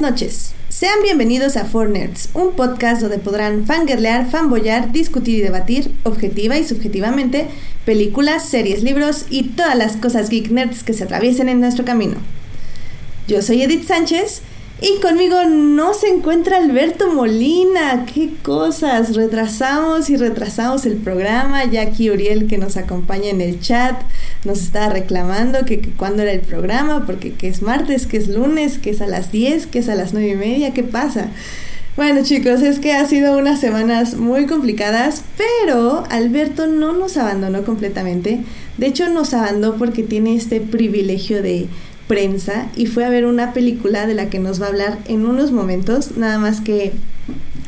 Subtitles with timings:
[0.00, 0.54] Noches.
[0.68, 6.56] Sean bienvenidos a Four Nerds, un podcast donde podrán fangirlear, fanboyar, discutir y debatir, objetiva
[6.56, 7.48] y subjetivamente,
[7.84, 12.16] películas, series, libros y todas las cosas geek nerds que se atraviesen en nuestro camino.
[13.26, 14.42] Yo soy Edith Sánchez
[14.80, 18.06] y conmigo no se encuentra Alberto Molina.
[18.06, 19.16] ¡Qué cosas!
[19.16, 21.64] Retrasamos y retrasamos el programa.
[21.64, 24.00] Ya aquí Uriel que nos acompaña en el chat
[24.44, 28.78] nos estaba reclamando que, cuándo era el programa, porque que es martes, que es lunes,
[28.78, 30.72] que es a las 10, que es a las 9 y media.
[30.72, 31.28] ¿Qué pasa?
[31.96, 37.64] Bueno chicos, es que ha sido unas semanas muy complicadas, pero Alberto no nos abandonó
[37.64, 38.38] completamente.
[38.76, 41.66] De hecho nos abandonó porque tiene este privilegio de
[42.08, 45.26] prensa y fue a ver una película de la que nos va a hablar en
[45.26, 46.92] unos momentos, nada más que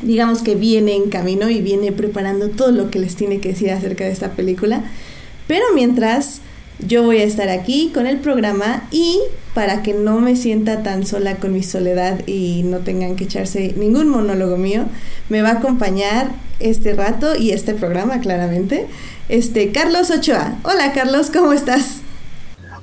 [0.02, 3.70] digamos que viene en camino y viene preparando todo lo que les tiene que decir
[3.70, 4.82] acerca de esta película.
[5.46, 6.40] Pero mientras
[6.86, 9.18] yo voy a estar aquí con el programa y
[9.54, 13.74] para que no me sienta tan sola con mi soledad y no tengan que echarse
[13.76, 14.86] ningún monólogo mío,
[15.28, 16.30] me va a acompañar
[16.60, 18.86] este rato y este programa claramente,
[19.28, 20.58] este Carlos Ochoa.
[20.62, 21.99] Hola Carlos, ¿cómo estás?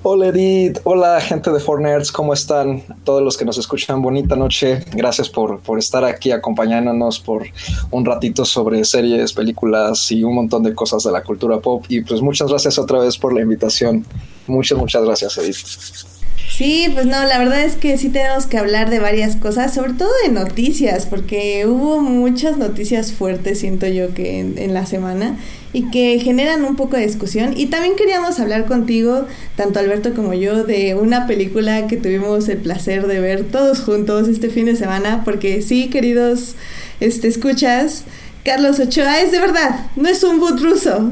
[0.03, 2.83] Hola Edith, hola gente de Four Nerds, ¿cómo están?
[3.03, 4.85] Todos los que nos escuchan, bonita noche.
[4.93, 7.45] Gracias por, por estar aquí acompañándonos por
[7.91, 11.83] un ratito sobre series, películas y un montón de cosas de la cultura pop.
[11.89, 14.05] Y pues muchas gracias otra vez por la invitación.
[14.45, 16.16] Muchas, muchas gracias Edith.
[16.57, 19.93] Sí, pues no, la verdad es que sí tenemos que hablar de varias cosas, sobre
[19.93, 25.37] todo de noticias, porque hubo muchas noticias fuertes, siento yo, que en, la semana
[25.71, 27.53] y que generan un poco de discusión.
[27.55, 32.57] Y también queríamos hablar contigo, tanto Alberto como yo, de una película que tuvimos el
[32.57, 36.55] placer de ver todos juntos este fin de semana, porque sí, queridos,
[36.99, 38.05] este, escuchas.
[38.47, 41.11] Carlos Ochoa es de verdad, no es un boot ruso.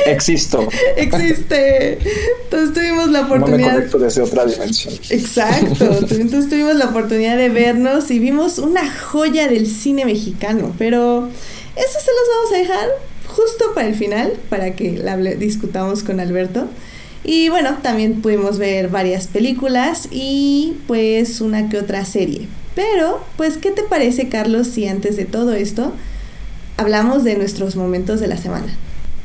[0.06, 0.70] Existo.
[0.96, 1.98] Existe.
[2.44, 3.84] Entonces tuvimos la oportunidad.
[3.84, 4.94] No me desde otra dimensión.
[5.10, 5.86] Exacto.
[6.12, 10.76] Entonces tuvimos la oportunidad de vernos y vimos una joya del cine mexicano.
[10.78, 11.28] Pero
[11.76, 12.90] eso se los vamos a dejar
[13.26, 16.68] justo para el final, para que la discutamos con Alberto.
[17.24, 22.48] Y bueno, también pudimos ver varias películas y pues una que otra serie.
[22.76, 25.94] Pero, pues, ¿qué te parece, Carlos, si antes de todo esto
[26.78, 28.68] hablamos de nuestros momentos de la semana?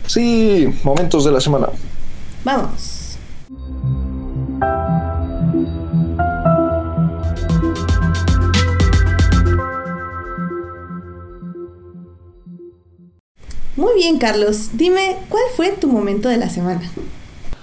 [0.06, 1.68] Sí, momentos de la semana.
[2.44, 3.16] Vamos.
[13.76, 14.70] Muy bien, Carlos.
[14.74, 16.90] Dime, ¿cuál fue tu momento de la semana?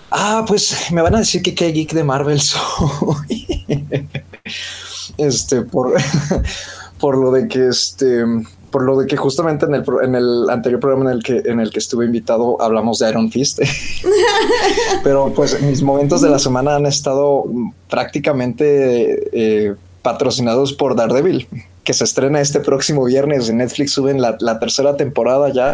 [0.10, 3.66] Ah, pues me van a decir que qué geek de Marvel soy.
[5.18, 5.94] este, por,
[7.00, 8.24] por lo de que este,
[8.72, 11.60] por lo de que justamente en el, en el anterior programa en el que en
[11.60, 13.60] el que estuve invitado hablamos de Iron Fist.
[15.04, 17.44] Pero pues mis momentos de la semana han estado
[17.90, 21.48] prácticamente eh, patrocinados por Daredevil,
[21.84, 23.92] que se estrena este próximo viernes en Netflix.
[23.92, 25.74] Suben la, tercera temporada ya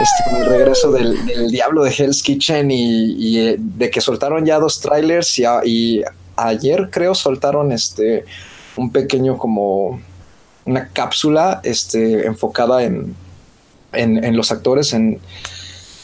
[0.00, 1.16] este, con el regreso del,
[1.50, 6.04] Diablo de Hell's Kitchen y, eh, de que soltaron ya dos trailers y, y
[6.36, 8.24] ayer creo soltaron este
[8.76, 10.00] un pequeño como
[10.64, 13.14] una cápsula este, enfocada en,
[13.92, 15.20] en, los actores, en,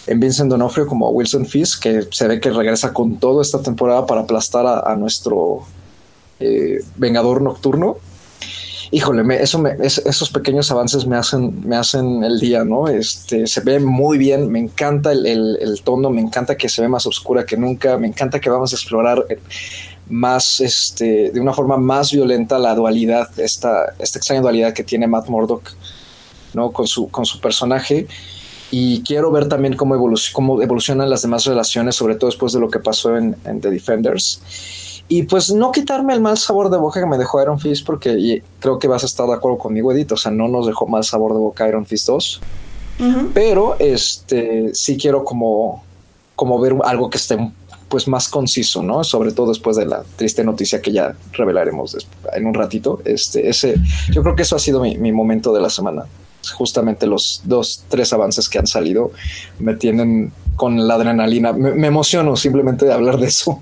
[0.07, 4.07] en, Vincent Donofrio como Wilson Fisk, que se ve que regresa con todo esta temporada
[4.07, 5.61] para aplastar a, nuestro
[6.39, 7.97] eh, Vengador Nocturno.
[8.93, 12.89] Híjole, eso esos pequeños avances me hacen, me hacen el día, ¿no?
[12.89, 15.27] Este, se ve muy bien, me encanta el,
[15.61, 18.73] el tono, me encanta que se ve más oscura que nunca, me encanta que vamos
[18.73, 19.25] a explorar
[20.11, 25.07] más, este, de una forma más violenta la dualidad, esta, esta extraña dualidad que tiene
[25.07, 25.73] Matt Murdock,
[26.55, 26.73] ¿no?
[26.73, 28.07] Con su, con su personaje.
[28.71, 29.97] Y quiero ver también cómo,
[30.33, 34.43] cómo evolucionan las demás relaciones, sobre todo después de lo que pasó en, The Defenders.
[35.09, 38.45] Y pues no quitarme el mal sabor de boca que me dejó Iron Fist, porque
[38.61, 40.13] creo que vas a estar de acuerdo conmigo, Edith.
[40.13, 42.41] O sea, no nos dejó mal sabor de boca Iron Fist 2.
[43.33, 45.83] Pero este sí quiero como,
[46.37, 47.39] como ver algo que esté
[47.91, 49.03] pues más conciso, ¿no?
[49.03, 51.97] Sobre todo después de la triste noticia que ya revelaremos
[52.33, 53.03] en un ratito.
[53.05, 53.75] Este, ese,
[54.13, 56.05] yo creo que eso ha sido mi, momento de la semana.
[56.55, 59.11] Justamente los dos, tres avances que han salido
[59.59, 61.53] me tienen con la adrenalina.
[61.53, 63.61] Me, emociono simplemente de hablar de eso.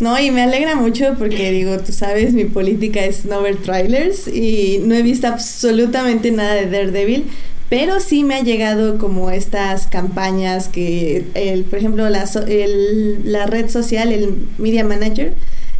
[0.00, 4.26] No, y me alegra mucho porque digo, tú sabes, mi política es no ver trailers
[4.26, 7.26] y no he visto absolutamente nada de Daredevil,
[7.74, 13.46] pero sí me ha llegado como estas campañas que, el, por ejemplo, la, el, la
[13.46, 15.34] red social, el Media Manager,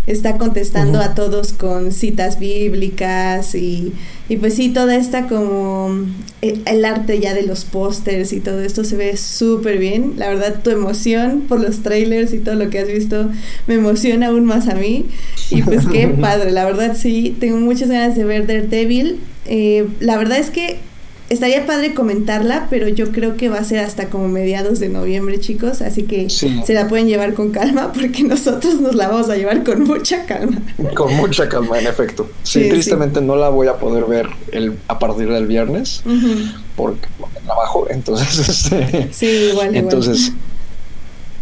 [0.08, 3.93] está contestando a todos con citas bíblicas y,
[4.29, 6.05] y, pues sí, toda esta como
[6.43, 10.14] eh, el, arte ya de los pósters y todo esto se ve súper bien.
[10.17, 13.31] La verdad, tu emoción por los trailers y todo lo que has visto
[13.69, 15.06] me emociona aún más a mí.
[15.49, 19.20] Y pues qué padre, la verdad sí, tengo muchas ganas de ver Daredevil.
[19.47, 20.81] Eh, la verdad es que
[21.34, 25.38] estaría padre comentarla, pero yo creo que va a ser hasta como mediados de noviembre,
[25.40, 29.36] chicos, así que se la pueden llevar con calma porque nosotros nos la vamos a
[29.36, 30.62] llevar con mucha calma.
[30.94, 32.28] Con mucha calma, en efecto.
[32.42, 36.02] Sí, tristemente no la voy a poder ver el, a partir del viernes
[36.76, 37.06] porque
[37.44, 39.75] trabajo, entonces este, Sí, igual.
[39.75, 40.32] Entonces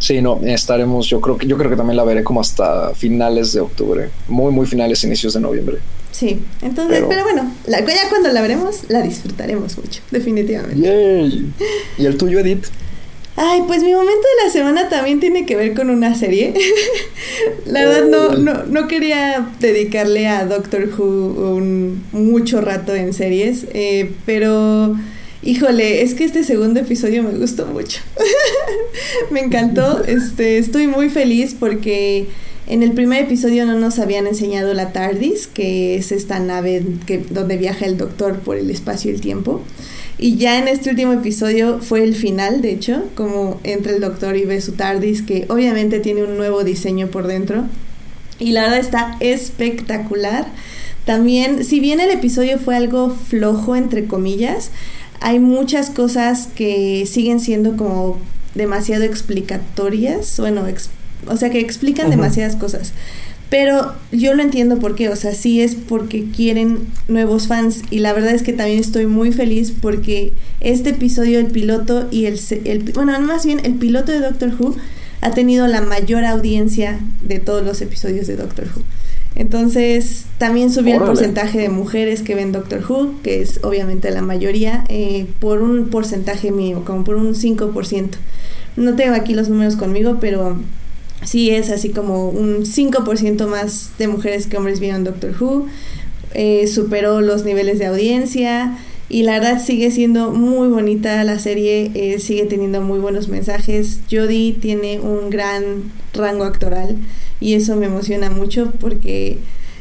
[0.02, 3.52] Sí, no, estaremos, yo creo que yo creo que también la veré como hasta finales
[3.52, 5.78] de octubre, muy muy finales, inicios de noviembre.
[6.12, 11.52] Sí, entonces, pero, bueno, ya cuando la veremos, la disfrutaremos mucho, definitivamente.
[11.98, 12.66] ¿Y el tuyo, Edith?
[13.34, 16.52] Ay, pues mi momento de la semana también tiene que ver con una serie.
[17.66, 21.04] la verdad no, no, no, quería dedicarle a Doctor Who
[21.56, 24.94] un mucho rato en series, eh, pero
[25.42, 28.00] híjole, es que este segundo episodio me gustó mucho.
[29.30, 32.26] me encantó, este, estoy muy feliz porque
[32.66, 37.18] en el primer episodio no nos habían enseñado la TARDIS, que es esta nave que,
[37.18, 39.62] donde viaja el doctor por el espacio y el tiempo.
[40.18, 44.36] Y ya en este último episodio fue el final, de hecho, como entra el doctor
[44.36, 47.64] y ve su TARDIS, que obviamente tiene un nuevo diseño por dentro.
[48.38, 50.46] Y la verdad está espectacular.
[51.04, 54.70] También, si bien el episodio fue algo flojo, entre comillas,
[55.20, 58.18] hay muchas cosas que siguen siendo como
[58.54, 60.66] demasiado explicatorias, bueno,
[61.26, 62.92] o sea, que explican demasiadas cosas.
[63.50, 67.98] Pero yo lo entiendo por qué, o sea, sí es porque quieren nuevos fans y
[67.98, 72.40] la verdad es que también estoy muy feliz porque este episodio, el piloto y el,
[72.64, 74.76] el bueno, más bien el piloto de Doctor Who
[75.20, 78.82] ha tenido la mayor audiencia de todos los episodios de Doctor Who.
[79.34, 84.22] Entonces, también subió el porcentaje de mujeres que ven Doctor Who, que es obviamente la
[84.22, 88.08] mayoría, eh, por un porcentaje mínimo, como por un 5%.
[88.76, 90.56] No tengo aquí los números conmigo, pero
[91.24, 95.66] sí es así como un 5% más de mujeres que hombres vieron Doctor Who.
[96.34, 98.78] Eh, superó los niveles de audiencia
[99.12, 104.00] y la verdad sigue siendo muy bonita la serie, eh, sigue teniendo muy buenos mensajes.
[104.10, 106.96] Jodie tiene un gran rango actoral
[107.38, 109.36] y eso me emociona mucho porque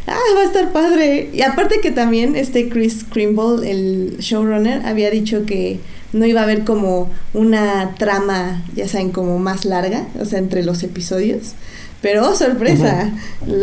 [0.07, 1.29] ah, va a estar padre.
[1.33, 5.79] Y aparte que también este Chris Krimble, el showrunner, había dicho que
[6.13, 10.63] no iba a haber como una trama, ya saben, como más larga, o sea, entre
[10.63, 11.53] los episodios.
[12.01, 13.13] Pero, oh, sorpresa,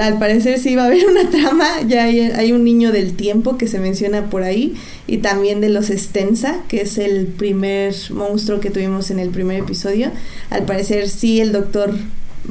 [0.01, 3.67] al parecer sí iba a haber una trama, ya hay, un niño del tiempo que
[3.67, 4.77] se menciona por ahí,
[5.09, 9.61] y también de los Stensa, que es el primer monstruo que tuvimos en el primer
[9.61, 10.13] episodio.
[10.51, 11.95] Al parecer sí el doctor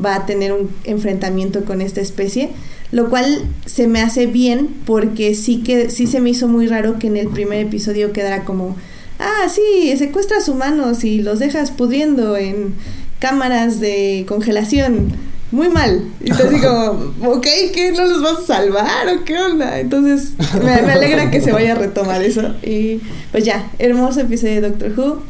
[0.04, 2.50] va a tener un enfrentamiento con esta especie,
[2.92, 7.00] lo cual se me hace bien porque sí que sí se me hizo muy raro
[7.00, 8.76] que en el primer episodio quedara como
[9.20, 12.76] ah, sí, secuestras humanos y los dejas pudriendo en
[13.20, 15.14] cámaras de congelación.
[15.52, 16.04] Muy mal.
[16.20, 17.94] Y te digo, ok, ¿qué?
[17.96, 19.80] ¿No los vas a salvar o qué onda?
[19.80, 22.56] Entonces, me, alegra que se vaya a retomar eso.
[22.64, 23.00] Y
[23.32, 25.22] pues ya, hermoso episodio de Doctor Who.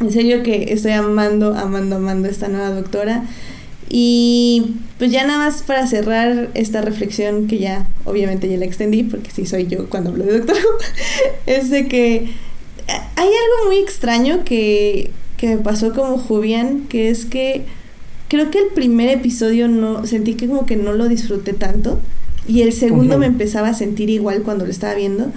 [0.00, 3.24] En serio que estoy amando, amando, amando esta nueva doctora.
[3.90, 9.02] Y pues ya nada más para cerrar esta reflexión que ya obviamente ya la extendí
[9.02, 10.78] porque sí soy yo cuando hablo de Doctor Who,
[11.46, 12.30] es de que
[13.16, 15.10] hay algo muy extraño que,
[15.42, 17.64] me pasó como Jubian, que es que
[18.28, 21.98] creo que el primer episodio no sentí que como que no lo disfruté tanto
[22.46, 25.32] y el segundo me empezaba a sentir igual cuando lo estaba viendo,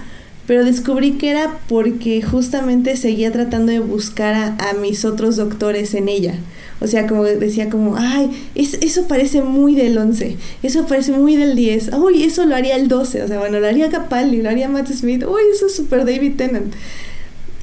[0.45, 6.09] pero descubrí que era porque justamente seguía tratando de buscar a, mis otros doctores en
[6.09, 6.35] ella.
[6.81, 11.55] O sea, como decía como, ay, eso parece muy del 11, eso parece muy del
[11.55, 14.67] 10, uy, eso lo haría el 12, o sea, bueno, lo haría Capaldi, lo haría
[14.67, 16.73] Matt Smith, uy, eso es super David Tennant.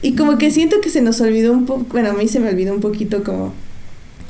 [0.02, 2.49] Y como que siento que se nos olvidó un poco, bueno, a mí se me
[2.49, 3.52] olvidó un poquito como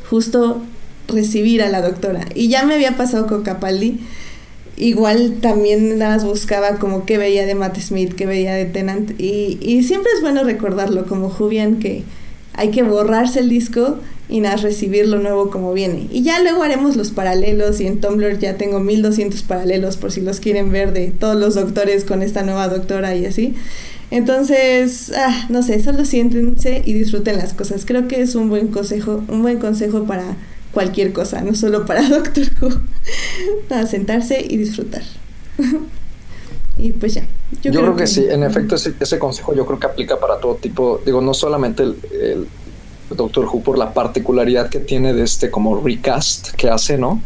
[0.08, 0.62] justo
[1.06, 2.26] recibir a la doctora.
[2.34, 4.00] Y ya me había pasado con Capaldi.
[4.76, 9.12] Igual también nada más buscaba como qué veía de Matt Smith, qué veía de Tennant.
[9.20, 12.02] Y, y siempre es bueno recordarlo como Jubian que
[12.54, 13.98] hay que borrarse el disco
[14.30, 16.06] y nada, recibir lo nuevo como viene.
[16.10, 20.20] Y ya luego haremos los paralelos y en Tumblr ya tengo 1200 paralelos por si
[20.20, 23.54] los quieren ver de todos los doctores con esta nueva doctora y así.
[24.10, 27.84] Entonces, ah, no sé, solo siéntense y disfruten las cosas.
[27.84, 30.36] Creo que es un buen consejo, un buen consejo para
[30.72, 32.70] cualquier cosa, no solo para Doctor Who.
[33.68, 35.02] Nada, sentarse y disfrutar.
[36.78, 37.26] y pues ya.
[37.62, 41.00] Yo, creo, que, sí, en efecto ese, consejo yo creo que aplica para todo tipo,
[41.04, 42.46] digo, no solamente el,
[43.10, 47.20] Doctor Who por la particularidad que tiene de este como recast que hace, ¿no?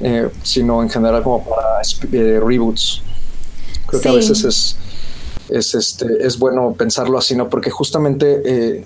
[0.00, 1.80] eh, sino en general como para
[2.12, 3.02] eh, reboots.
[3.86, 4.76] Creo que a veces es,
[5.48, 7.48] es, este, es bueno pensarlo así, ¿no?
[7.48, 8.84] Porque justamente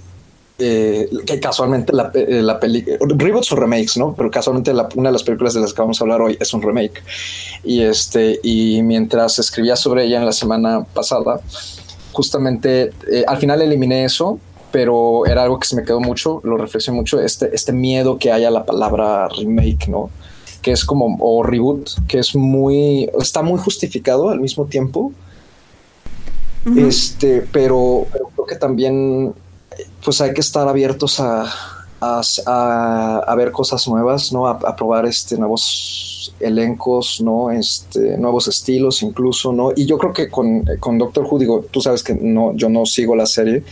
[0.58, 4.14] eh, que casualmente la, la película, reboots o remakes, ¿no?
[4.14, 6.62] Pero casualmente una de las películas de las que vamos a hablar hoy es un
[6.62, 7.02] remake.
[7.64, 11.40] Y este, y mientras escribía sobre ella en la semana pasada,
[12.12, 12.92] justamente
[13.26, 14.38] al final eliminé eso
[14.72, 18.32] pero era algo que se me quedó mucho, lo reflexioné mucho, este, este miedo que
[18.32, 20.10] hay a la palabra remake, ¿no?
[20.62, 25.12] Que es como, o reboot, que es muy, está muy justificado al mismo tiempo.
[26.76, 29.34] Este, pero, creo que también,
[30.04, 31.52] pues hay que estar abiertos a,
[32.02, 34.46] a, ver cosas nuevas, ¿no?
[34.46, 37.50] A, probar este, nuevos elencos, ¿no?
[37.50, 39.72] Este, nuevos estilos incluso, ¿no?
[39.74, 42.86] Y yo creo que con, con Doctor Who, digo, tú sabes que no, yo no
[42.86, 43.64] sigo la serie,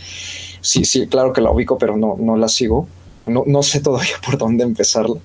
[0.61, 2.87] sí, sí, claro que la ubico, pero no, no la sigo.
[3.27, 5.15] No, no sé todavía por dónde empezarla.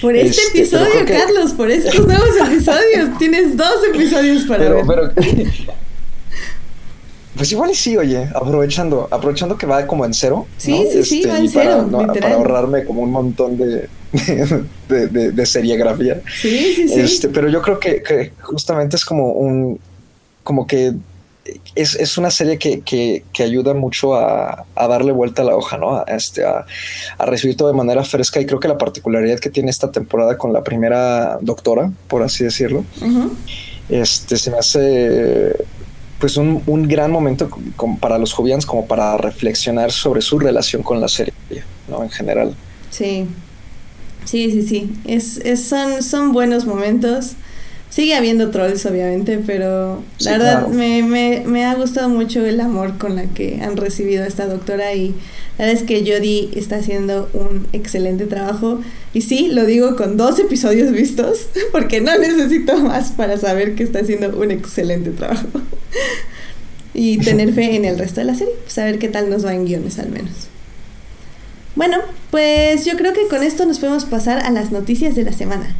[0.00, 3.18] Por este, este episodio, Carlos, por estos nuevos episodios.
[3.18, 4.84] Tienes dos episodios para ver.
[4.86, 5.10] Pero,
[7.36, 10.46] pues igual y sí, oye, aprovechando, aprovechando que va como en cero.
[10.56, 11.88] Sí, sí, sí, este, va en cero.
[11.90, 13.88] Para, ahorrarme como un montón de,
[14.88, 16.22] de, de, serigrafía.
[16.40, 17.00] Sí, sí, sí.
[17.00, 19.78] Este, pero yo creo que, que justamente es como un,
[20.42, 20.94] como que
[21.74, 25.96] es, una serie que, ayuda mucho a, darle vuelta a la hoja, ¿no?
[25.96, 26.64] A, este, a,
[27.18, 28.40] recibir todo de manera fresca.
[28.40, 32.44] Y creo que la particularidad que tiene esta temporada con la primera doctora, por así
[32.44, 32.84] decirlo,
[33.88, 35.56] este, se me hace
[36.18, 37.48] pues un, gran momento
[38.00, 41.34] para los jovians como para reflexionar sobre su relación con la serie,
[41.88, 42.02] ¿no?
[42.02, 42.54] En general.
[42.90, 43.26] Sí,
[44.24, 44.92] sí, sí, sí.
[45.04, 47.32] Es, son, son buenos momentos.
[47.90, 52.98] Sigue habiendo trolls, obviamente, pero la verdad me, me, me, ha gustado mucho el amor
[52.98, 55.14] con la que han recibido a esta doctora y
[55.58, 58.80] la verdad es que Jodie está haciendo un excelente trabajo.
[59.14, 63.84] Y sí, lo digo con dos episodios vistos, porque no necesito más para saber que
[63.84, 65.46] está haciendo un excelente trabajo.
[66.94, 69.64] y tener fe en el resto de la serie, saber qué tal nos va en
[69.64, 70.48] guiones al menos.
[71.74, 71.98] Bueno,
[72.30, 75.76] pues yo creo que con esto nos podemos pasar a las noticias de la semana.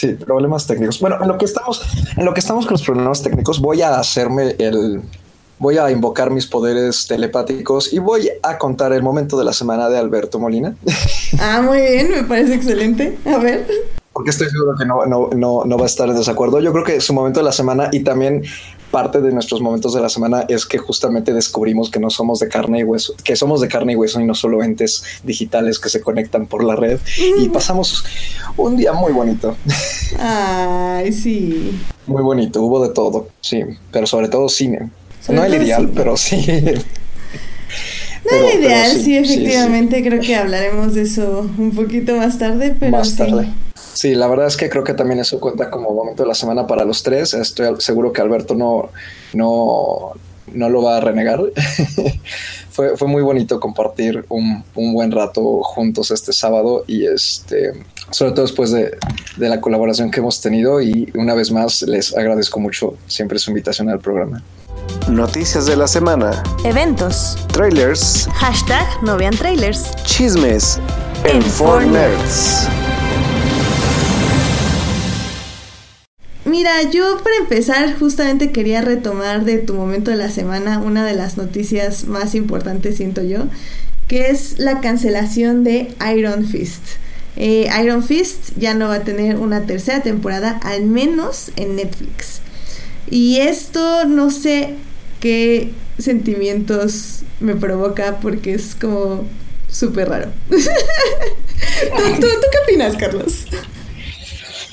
[0.00, 0.98] Sí, problemas técnicos.
[0.98, 1.82] Bueno, en lo que estamos,
[2.16, 5.02] en lo que estamos con los problemas técnicos, voy a hacerme el,
[5.58, 9.90] voy a invocar mis poderes telepáticos y voy a contar el momento de la semana
[9.90, 10.74] de Alberto Molina.
[11.38, 13.18] Ah, muy bien, me parece excelente.
[13.26, 13.66] A ver.
[14.20, 16.60] Porque estoy seguro que no, no, no, no va a estar en desacuerdo.
[16.60, 18.42] Yo creo que su momento de la semana y también
[18.90, 22.48] parte de nuestros momentos de la semana es que justamente descubrimos que no somos de
[22.48, 25.88] carne y hueso, que somos de carne y hueso y no solo entes digitales que
[25.88, 27.00] se conectan por la red.
[27.38, 28.04] Y pasamos
[28.58, 29.56] un día muy bonito.
[30.18, 31.80] Ay, sí.
[32.06, 34.90] Muy bonito, hubo de todo, sí, pero sobre todo cine.
[35.30, 36.46] no el ideal, pero sí.
[38.30, 42.92] No el ideal, sí, efectivamente, creo que hablaremos de eso un poquito más tarde, pero
[42.92, 43.48] más tarde.
[44.00, 46.66] Sí, la verdad es que creo que también eso cuenta como momento de la semana
[46.66, 47.34] para los tres.
[47.34, 48.88] Estoy seguro que Alberto no,
[49.34, 50.12] no,
[50.54, 51.42] no lo va a renegar.
[52.70, 57.74] fue, fue, muy bonito compartir un, un, buen rato juntos este sábado y este,
[58.10, 58.96] sobre todo después de,
[59.36, 63.50] de, la colaboración que hemos tenido y una vez más les agradezco mucho siempre su
[63.50, 64.42] invitación al programa.
[65.10, 66.42] Noticias de la semana.
[66.64, 67.36] Eventos.
[67.52, 68.30] Trailers.
[68.32, 69.94] Hashtag no vean trailers.
[70.04, 70.80] Chismes.
[71.24, 72.89] En 4Nerds.
[76.50, 81.14] Mira, yo para empezar justamente quería retomar de tu momento de la semana una de
[81.14, 83.44] las noticias más importantes, siento yo,
[84.08, 86.82] que es la cancelación de Iron Fist.
[87.36, 92.40] Eh, Iron Fist ya no va a tener una tercera temporada, al menos en Netflix.
[93.08, 94.74] Y esto no sé
[95.20, 99.24] qué sentimientos me provoca porque es como
[99.68, 100.32] súper raro.
[100.50, 103.44] ¿Tú, tú qué opinas, Carlos?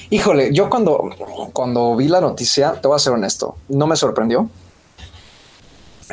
[0.10, 1.10] Híjole, yo cuando,
[1.52, 4.50] cuando vi la noticia, te voy a ser honesto, no me sorprendió.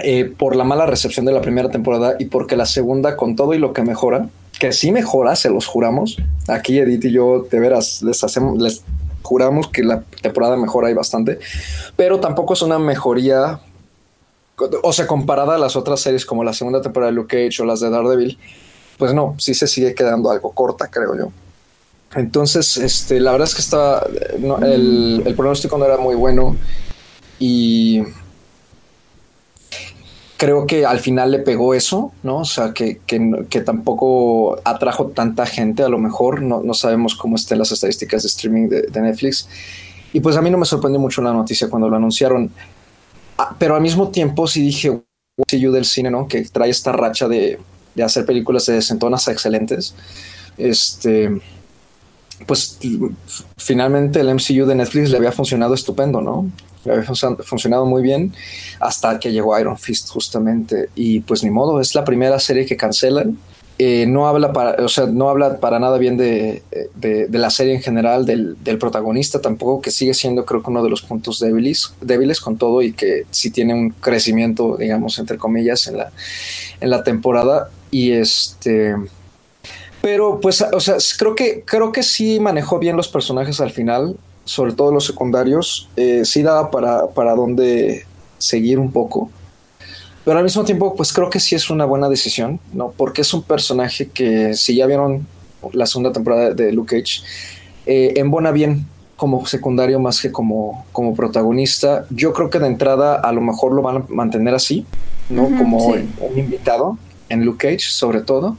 [0.03, 3.55] Eh, por la mala recepción de la primera temporada y porque la segunda, con todo
[3.55, 6.17] y lo que mejora, que sí mejora, se los juramos.
[6.49, 8.83] Aquí Edith y yo, de veras, les hacemos, les
[9.23, 11.39] juramos que la temporada mejora y bastante,
[11.95, 13.61] pero tampoco es una mejoría,
[14.83, 17.65] o sea, comparada a las otras series como la segunda temporada de Luke Cage o
[17.65, 18.39] las de Daredevil,
[18.99, 21.31] pues no, sí se sigue quedando algo corta, creo yo.
[22.15, 24.07] Entonces, este, la verdad es que estaba,
[24.63, 26.57] el, pronóstico no era muy bueno
[27.41, 28.03] y
[30.37, 32.39] creo que al final le pegó eso, ¿no?
[32.39, 37.35] O sea, que, que, tampoco atrajo tanta gente, a lo mejor, no, no sabemos cómo
[37.37, 39.49] estén las estadísticas de streaming de, Netflix.
[40.13, 42.51] Y pues a mí no me sorprendió mucho la noticia cuando lo anunciaron,
[43.39, 45.03] ah, pero al mismo tiempo sí dije,
[45.49, 46.29] sí, yo del cine, ¿no?
[46.29, 47.59] Que trae esta racha de,
[47.97, 49.97] de hacer películas de desentonas excelentes.
[50.57, 51.41] Este
[52.47, 52.79] pues
[53.57, 56.51] finalmente el MCU de Netflix le había funcionado estupendo, ¿no?
[56.85, 58.33] Le había funcionado muy bien
[58.81, 62.77] hasta que llegó Iron Fist justamente y pues ni modo, es la primera serie que
[62.77, 63.39] cancelan.
[63.77, 66.63] Eh, no habla para, o sea, no habla para nada bien de,
[67.31, 71.03] la serie en general, del, protagonista tampoco, que sigue siendo creo que uno de los
[71.03, 75.97] puntos débiles, débiles con todo y que sí tiene un crecimiento, digamos, entre comillas, en
[75.97, 76.13] la,
[76.81, 77.71] en la temporada.
[77.91, 78.95] Y este
[80.05, 84.19] pero pues, o sea, creo que, creo que sí manejó bien los personajes al final,
[84.45, 85.89] sobre todo los secundarios.
[85.97, 88.05] Eh, sí daba para, para dónde
[88.37, 89.31] seguir un poco.
[90.27, 92.93] Pero al mismo tiempo, pues creo que sí es una buena decisión, ¿no?
[92.95, 95.27] Porque es un personaje que, si ya vieron
[95.73, 97.23] la segunda temporada de Luke Cage,
[97.87, 102.05] eh, embona bien como secundario más que como, como protagonista.
[102.11, 104.85] Yo creo que de entrada a lo mejor lo van a mantener así,
[105.31, 105.45] ¿no?
[105.45, 106.99] como un invitado
[107.31, 108.59] en Luke Cage, sobre todo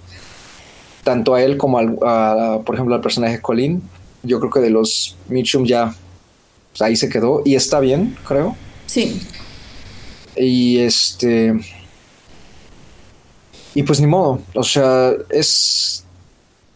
[1.05, 3.81] tanto a él como al, a, por ejemplo, al personaje Colin.
[4.23, 5.95] Yo creo que de los Mitchum ya
[6.71, 8.57] pues, ahí se quedó y está bien, creo.
[8.87, 9.21] Sí.
[10.35, 11.53] Y este.
[13.75, 14.41] Y pues ni modo.
[14.55, 16.04] O sea, es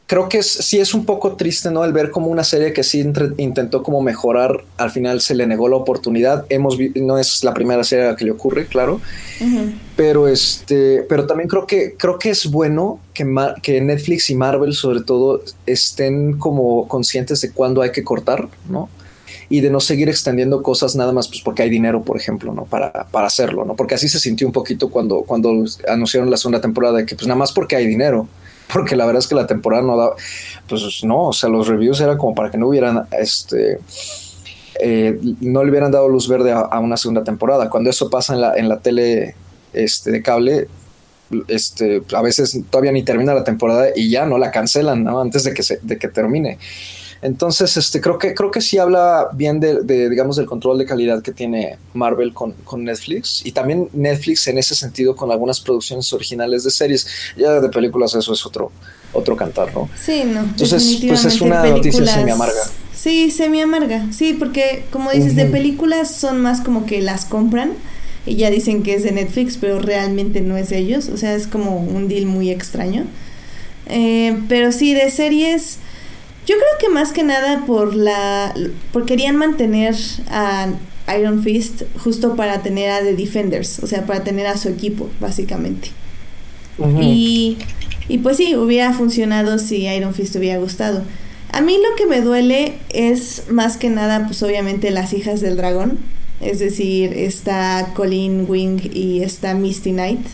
[0.10, 1.86] creo que sí es un poco triste, ¿no?
[1.86, 3.06] El ver como una serie que sí
[3.38, 6.48] intentó como mejorar, al final se le negó la oportunidad.
[6.50, 9.00] Hemos no es la primera serie que le ocurre, claro.
[9.96, 13.24] Pero este, pero también creo que creo que es bueno que,
[13.62, 18.89] que Netflix y Marvel sobre todo estén como conscientes de cuándo hay que cortar, ¿no?
[19.51, 22.66] y de no seguir extendiendo cosas nada más pues porque hay dinero, por ejemplo, ¿no?
[22.66, 23.75] Para, para hacerlo, ¿no?
[23.75, 27.28] Porque así se sintió un poquito cuando, cuando anunciaron la segunda temporada de que pues
[27.28, 28.28] nada más porque hay dinero
[28.71, 30.11] porque la verdad es que la temporada no da,
[30.67, 33.79] pues no, o sea, los reviews era como para que no hubieran, este,
[34.79, 37.69] eh, no le hubieran dado luz verde a, una segunda temporada.
[37.69, 39.35] Cuando eso pasa en la, en la tele
[39.73, 40.67] este, de cable,
[41.47, 45.07] este, a veces todavía ni termina la temporada y ya no la cancelan.
[45.07, 46.57] Antes de que, se, de que termine.
[47.21, 51.21] Entonces, este, creo que, creo que sí habla bien de, digamos, del control de calidad
[51.21, 56.63] que tiene Marvel con, Netflix y también Netflix en ese sentido con algunas producciones originales
[56.63, 57.08] de series.
[57.36, 58.71] Ya de películas eso es otro,
[59.12, 59.89] otro cantar, ¿no?
[60.01, 60.41] Sí, no.
[60.41, 62.62] Entonces, pues es una noticia semi amarga.
[62.95, 64.08] Sí, semi amarga.
[64.13, 67.73] Sí, porque como dices, de películas son más como que las compran
[68.25, 71.10] y ya dicen que es de Netflix, pero realmente no es de ellos.
[71.10, 73.05] O sea, es como un deal muy extraño.
[73.88, 75.79] Eh, pero sí, de series
[76.45, 78.54] yo creo que más que nada por la.
[78.91, 79.95] por querían mantener
[80.30, 80.69] a
[81.17, 85.10] Iron Fist justo para tener a The Defenders, o sea, para tener a su equipo,
[85.19, 85.91] básicamente.
[87.02, 87.58] y,
[88.08, 91.04] y pues sí, hubiera funcionado si Iron Fist hubiera gustado.
[91.52, 95.58] A mí lo que me duele es más que nada, pues obviamente las hijas del
[95.58, 95.97] dragón.
[96.41, 100.25] Es decir, está Colleen Wing y está Misty Knight.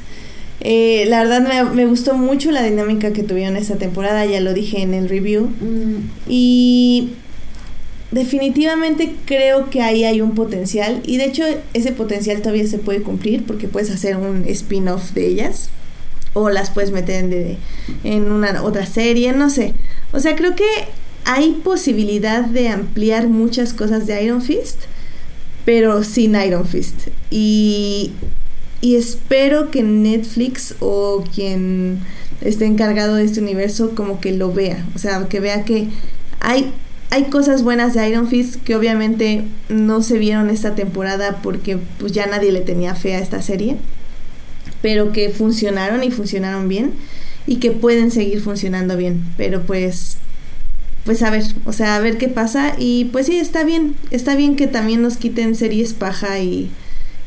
[0.62, 4.82] Eh, la verdad me, gustó mucho la dinámica que tuvieron esta temporada, ya lo dije
[4.82, 5.48] en el review.
[5.48, 6.10] Mm.
[6.28, 7.10] Y
[8.12, 11.02] definitivamente creo que ahí hay un potencial.
[11.06, 15.28] Y de hecho ese potencial todavía se puede cumplir porque puedes hacer un spin-off de
[15.28, 15.70] ellas.
[16.34, 17.58] O las puedes meter en,
[18.04, 19.74] en una otra serie, no sé.
[20.12, 20.66] O sea, creo que
[21.26, 24.82] hay posibilidad de ampliar muchas cosas de Iron Fist,
[25.64, 27.08] pero sin Iron Fist.
[27.32, 28.12] Y
[28.86, 31.98] y espero que Netflix o quien
[32.42, 35.88] esté encargado de este universo como que lo vea, o sea, que vea que
[36.40, 36.72] hay
[37.10, 42.12] hay cosas buenas de Iron Fist que obviamente no se vieron esta temporada porque pues
[42.12, 43.78] ya nadie le tenía fe a esta serie,
[44.84, 46.94] pero que funcionaron y funcionaron bien
[47.48, 50.18] y que pueden seguir funcionando bien, pero pues
[51.06, 54.36] pues a ver, o sea, a ver qué pasa y pues sí, está bien, está
[54.36, 56.70] bien que también nos quiten series paja y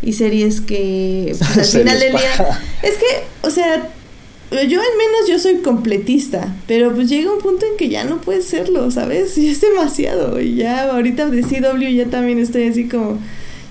[0.02, 3.06] y series que pues, al final del día es que
[3.42, 3.90] o sea
[4.50, 8.20] yo al menos yo soy completista pero pues llega un punto en que ya no
[8.20, 12.88] puede serlo sabes y es demasiado y ya ahorita de CW ya también estoy así
[12.88, 13.18] como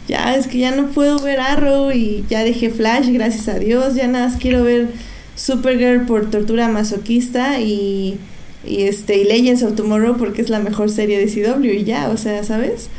[0.08, 3.96] ya es que ya no puedo ver Arrow y ya dejé Flash gracias a Dios
[3.96, 4.88] ya nada más quiero ver
[5.36, 8.18] Supergirl por tortura masoquista y
[8.66, 12.10] y este y Legends of Tomorrow porque es la mejor serie de CW y ya
[12.10, 12.90] o sea sabes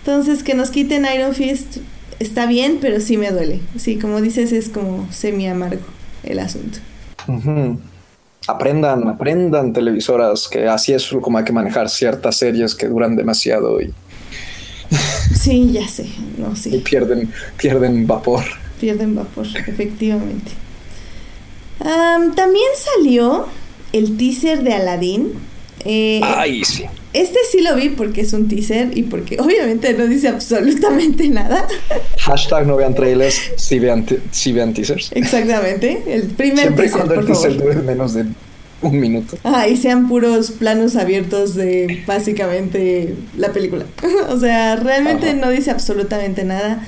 [0.00, 1.78] entonces que nos quiten Iron Fist
[2.18, 3.60] está bien, pero sí me duele.
[3.76, 5.82] Sí, como dices, es como semi amargo
[6.22, 6.78] el asunto.
[8.46, 13.80] Aprendan, aprendan televisoras, que así es como hay que manejar ciertas series que duran demasiado
[13.80, 13.92] y...
[15.34, 16.76] sí, ya sé, no, sí.
[16.76, 18.44] Y pierden, pierden vapor.
[18.80, 20.52] Pierden vapor, efectivamente.
[21.78, 23.46] también salió
[23.92, 25.32] el teaser de Aladdin.
[25.84, 26.84] Eh, Ay, sí.
[27.12, 31.66] Este sí lo vi porque es un teaser y porque obviamente no dice absolutamente nada.
[32.18, 34.04] Hashtag no vean trailers, si vean,
[34.46, 35.10] vean teasers.
[35.14, 38.26] Exactamente, el primer Siempre cuando el teaser dure menos de
[38.82, 39.36] un minuto.
[39.44, 43.84] Ah, y sean puros planos abiertos de básicamente la película.
[44.28, 45.36] o sea, realmente Ajá.
[45.36, 46.86] no dice absolutamente nada.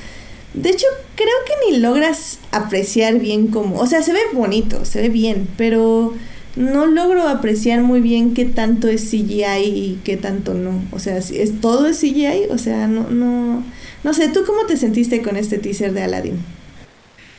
[0.54, 3.78] De hecho, creo que ni logras apreciar bien cómo...
[3.78, 6.14] O sea, se ve bonito, se ve bien, pero
[6.56, 10.82] no logro apreciar muy bien qué tanto es CGI y qué tanto no.
[10.90, 13.62] O sea, es todo es CGI, o sea, no, no...
[14.04, 16.38] No sé, ¿tú cómo te sentiste con este teaser de Aladdin?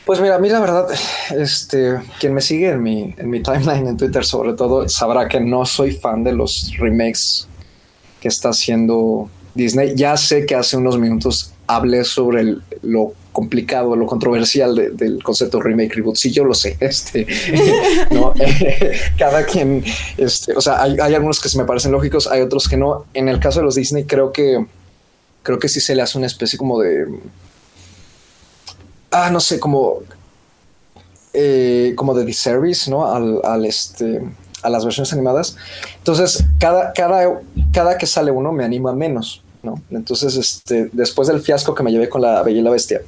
[0.04, 0.86] Pues mira, a mí la verdad,
[1.36, 5.40] este, quien me sigue en mi, en mi timeline en Twitter sobre todo, sabrá que
[5.40, 7.46] no soy fan de los remakes
[8.20, 9.94] que está haciendo Disney.
[9.96, 15.22] Ya sé que hace unos minutos hablé sobre el- lo complicado, lo controversial de- del
[15.22, 16.16] concepto remake reboot.
[16.16, 16.76] Sí, yo lo sé.
[16.80, 17.26] Este,
[18.10, 19.84] no, eh, cada quien,
[20.16, 23.04] este, o sea, hay, hay algunos que se me parecen lógicos, hay otros que no.
[23.14, 24.66] En el caso de los Disney, creo que,
[25.44, 27.06] creo que sí se le hace una especie como de
[29.10, 30.00] ah, no sé, como,
[31.32, 33.06] eh, como de disservice, ¿no?
[33.42, 34.20] Al, este,
[34.62, 35.56] a las versiones animadas.
[35.98, 37.40] Entonces, cada, cada,
[37.72, 39.80] cada que sale uno me anima menos, ¿no?
[39.90, 43.00] Entonces, este, después del fiasco que me llevé con la Bella y la Bestia,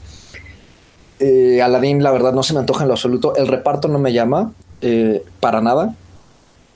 [1.21, 3.35] eh, Aladdin, la verdad, no se me antoja en lo absoluto.
[3.37, 5.95] El reparto no me llama eh, para nada.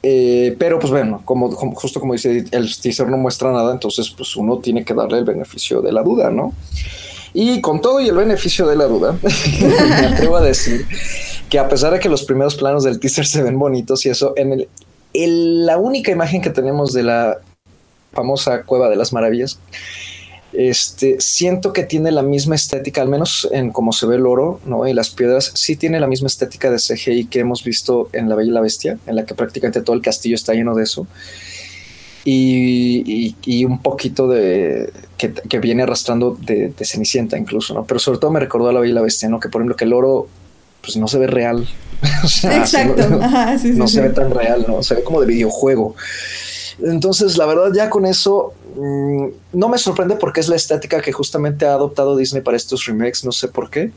[0.02, 4.10] Eh, pero pues bueno, como, como- justo como dice, el teaser no muestra nada, entonces
[4.10, 6.52] pues uno tiene que darle el beneficio de la duda, ¿no?
[7.32, 10.86] Y con todo y el beneficio de la duda, me atrevo a decir
[11.48, 14.34] que a pesar de que los primeros planos del teaser se ven bonitos y eso,
[14.36, 14.68] en el,
[15.14, 17.38] el- la única imagen que tenemos de la
[18.12, 19.58] famosa Cueva de las Maravillas,
[20.56, 24.60] este, siento que tiene la misma estética, al menos en cómo se ve el oro,
[24.66, 24.86] ¿no?
[24.86, 28.34] Y las piedras, sí tiene la misma estética de CGI que hemos visto en La
[28.34, 31.06] Bella y la Bestia, en la que prácticamente todo el castillo está lleno de eso.
[32.26, 37.84] Y, y- y un poquito de que, que viene arrastrando de, de Cenicienta incluso, ¿no?
[37.84, 39.38] Pero sobre todo me recordó a La Bella y la Bestia, ¿no?
[39.40, 40.28] Que por ejemplo que el oro
[40.80, 41.68] pues no se ve real.
[42.24, 43.08] O sea, Exacto.
[43.08, 43.94] no- Ajá, sí, sí, no sí.
[43.94, 44.82] se ve tan real, ¿no?
[44.82, 45.94] Se ve como de videojuego.
[46.82, 51.12] Entonces, la verdad, ya con eso mm, no me sorprende porque es la estética que
[51.12, 53.92] justamente ha adoptado Disney para estos remakes, no sé por qué.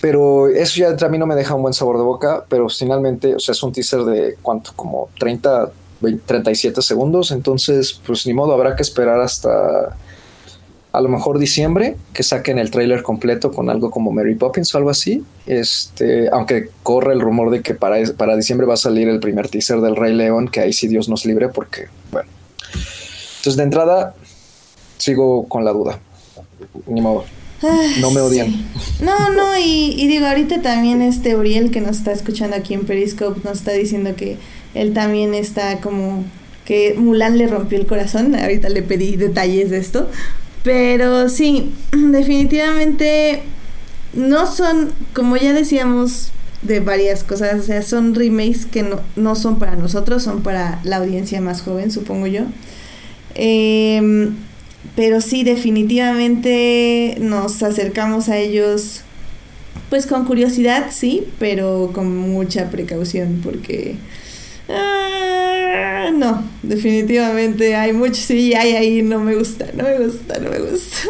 [0.00, 3.34] Pero eso ya a mí no me deja un buen sabor de boca, pero finalmente,
[3.34, 8.32] o sea, es un teaser de cuánto, como 30, 20, 37 segundos, entonces, pues ni
[8.32, 9.94] modo, habrá que esperar hasta
[10.92, 14.78] a lo mejor diciembre que saquen el tráiler completo con algo como Mary Poppins o
[14.78, 15.22] algo así.
[15.46, 19.48] Este, aunque corre el rumor de que para, para diciembre va a salir el primer
[19.48, 22.28] teaser del Rey León, que ahí sí Dios nos libre, porque, bueno.
[23.38, 24.14] Entonces, de entrada,
[24.98, 26.00] sigo con la duda.
[26.86, 27.24] Ni modo.
[28.00, 28.48] No me odian.
[28.48, 28.66] sí.
[29.02, 32.86] No, no, y, y digo, ahorita también este Uriel que nos está escuchando aquí en
[32.86, 34.38] Periscope nos está diciendo que
[34.74, 36.24] él también está como
[36.64, 38.34] que Mulan le rompió el corazón.
[38.34, 40.08] Ahorita le pedí detalles de esto.
[40.62, 43.42] Pero sí, definitivamente
[44.12, 47.60] no son, como ya decíamos, de varias cosas.
[47.60, 51.62] O sea, son remakes que no, no son para nosotros, son para la audiencia más
[51.62, 52.42] joven, supongo yo.
[53.34, 54.34] Em,
[54.96, 59.02] pero sí, definitivamente nos acercamos a ellos,
[59.88, 63.96] pues con curiosidad, sí, pero con mucha precaución, porque...
[64.68, 65.39] ah,
[66.12, 70.58] no, definitivamente hay mucho sí, hay ahí, no me gusta, no me gusta, no me
[70.58, 70.96] gusta.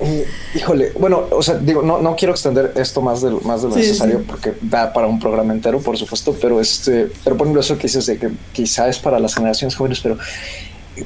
[0.00, 0.24] Eh,
[0.54, 3.68] híjole, bueno, o sea, digo, no, no quiero extender esto más de, lo- más de
[3.68, 4.24] lo Sí, necesario sí.
[4.28, 7.88] porque da para un programa entero, por supuesto, pero este, pero por ejemplo, eso que
[7.88, 10.16] dices de que quizá es para las generaciones jóvenes, pero,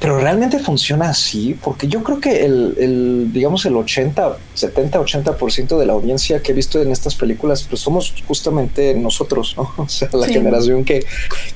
[0.00, 5.78] pero realmente funciona así, porque yo creo que el, el digamos, el 80, 70, 80%
[5.78, 9.70] de la audiencia que he visto en estas películas, pues somos justamente nosotros, ¿no?
[9.78, 10.34] O sea, la Sí.
[10.34, 11.04] generación que,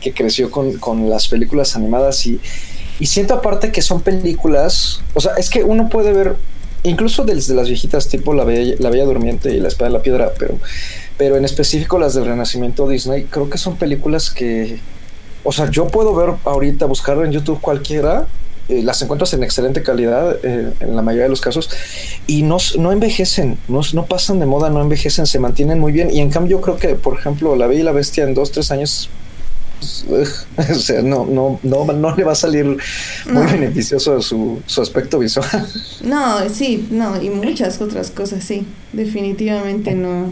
[0.01, 2.41] que creció con, con las películas animadas y,
[2.99, 6.37] y siento aparte que son películas, o sea, es que uno puede ver,
[6.83, 10.03] incluso desde las viejitas tipo La Bella, la Bella Durmiente y La Espada de la
[10.03, 10.59] Piedra, pero,
[11.17, 14.79] pero en específico las del Renacimiento Disney, creo que son películas que,
[15.47, 18.27] o sea, yo puedo ver ahorita, buscar en YouTube cualquiera,
[18.69, 21.71] eh, las encuentras en excelente calidad eh, en la mayoría de los casos
[22.27, 26.11] y no, no envejecen, no, no pasan de moda, no envejecen, se mantienen muy bien
[26.11, 28.51] y en cambio yo creo que, por ejemplo, La Bella y la Bestia en dos,
[28.51, 29.09] tres años
[30.09, 32.79] pues, o sea, no, no, no, no le va a salir muy
[33.27, 33.41] No.
[33.45, 35.47] beneficioso su, su aspecto visual.
[36.03, 40.31] No, sí, no, y muchas otras cosas, sí, definitivamente no,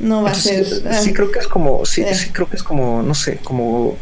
[0.00, 0.66] no va a ser...
[0.90, 2.14] Ah, sí, creo que es como, sí, Eh.
[2.14, 3.96] sí, creo que es como, no sé, como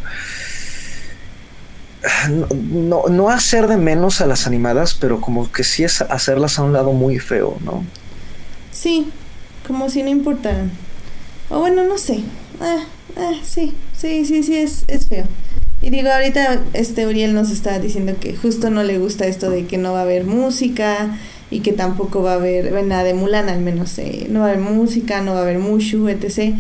[2.31, 6.59] no, no, no hacer de menos a las animadas, pero como que sí es hacerlas
[6.59, 7.85] a un lado muy feo, ¿no?
[8.73, 9.09] Sí,
[9.67, 10.71] como si no importaran.
[11.49, 12.21] O bueno, no sé.
[12.61, 12.85] Ah,
[13.17, 15.25] ah, sí, sí, sí, sí, es, es feo.
[15.81, 19.67] Y digo, ahorita este Uriel nos está diciendo que justo no le gusta esto de
[19.67, 21.19] que no va a haber música
[21.55, 24.47] y que tampoco va a haber, bueno, nada de Mulan al menos, eh, no va
[24.47, 26.53] a haber música, no va a haber Mushu, etc.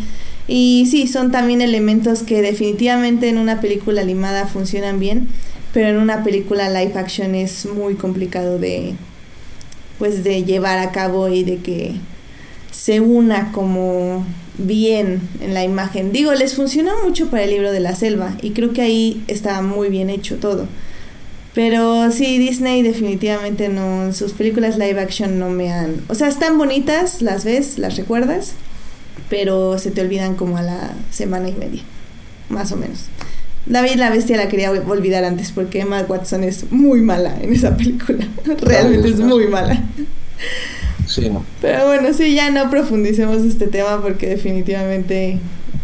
[0.47, 5.29] Y sí, son también elementos que definitivamente en una película animada funcionan bien,
[5.73, 8.95] pero en una película live action es muy complicado de
[9.99, 11.97] pues de llevar a cabo y de que
[12.71, 14.25] se una como
[14.59, 16.13] bien en la imagen.
[16.13, 19.61] Digo, les funcionó mucho para el libro de la selva y creo que ahí está
[19.61, 20.69] muy bien hecho todo.
[21.55, 26.03] Pero sí, Disney definitivamente no, sus películas live action no me han...
[26.09, 28.55] O sea, están bonitas, las ves, las recuerdas,
[29.31, 31.83] pero se te olvidan como a la semana y media,
[32.49, 33.05] más o menos.
[33.67, 37.77] David la bestia la quería olvidar antes porque Emma Watson es muy mala en esa
[37.77, 38.27] película.
[38.61, 39.81] Realmente es muy mala.
[41.07, 41.45] Sí, no.
[41.62, 45.38] Pero bueno, sí, ya no profundicemos este tema porque definitivamente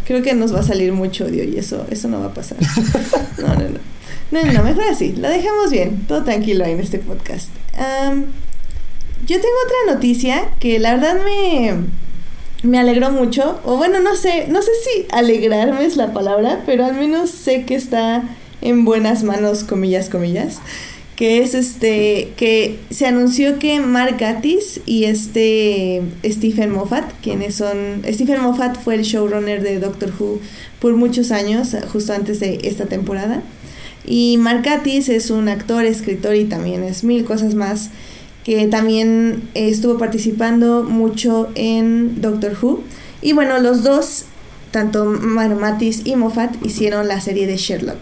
[0.04, 2.58] creo que nos va a salir mucho odio y eso, eso no va a pasar.
[3.38, 3.78] No, no, no.
[4.30, 5.12] No, no, mejor así.
[5.12, 6.06] Lo dejamos bien.
[6.06, 7.48] Todo tranquilo ahí en este podcast.
[7.76, 11.74] yo tengo otra noticia que la verdad me,
[12.62, 13.60] me alegró mucho.
[13.64, 17.64] O bueno, no sé, no sé si alegrarme es la palabra, pero al menos sé
[17.64, 18.22] que está
[18.60, 20.60] en buenas manos, comillas, comillas
[21.20, 28.02] que es este que se anunció que Mark Gatiss y este Stephen Moffat, quienes son
[28.10, 30.40] Stephen Moffat fue el showrunner de Doctor Who
[30.80, 33.42] por muchos años, justo antes de esta temporada.
[34.10, 37.90] Y Mark Gatiss es un actor, escritor y también es mil cosas más
[38.44, 42.82] que también estuvo participando mucho en Doctor Who.
[43.22, 44.24] Y bueno, los dos,
[44.72, 48.00] tanto Matis y Moffat, hicieron la serie de Sherlock.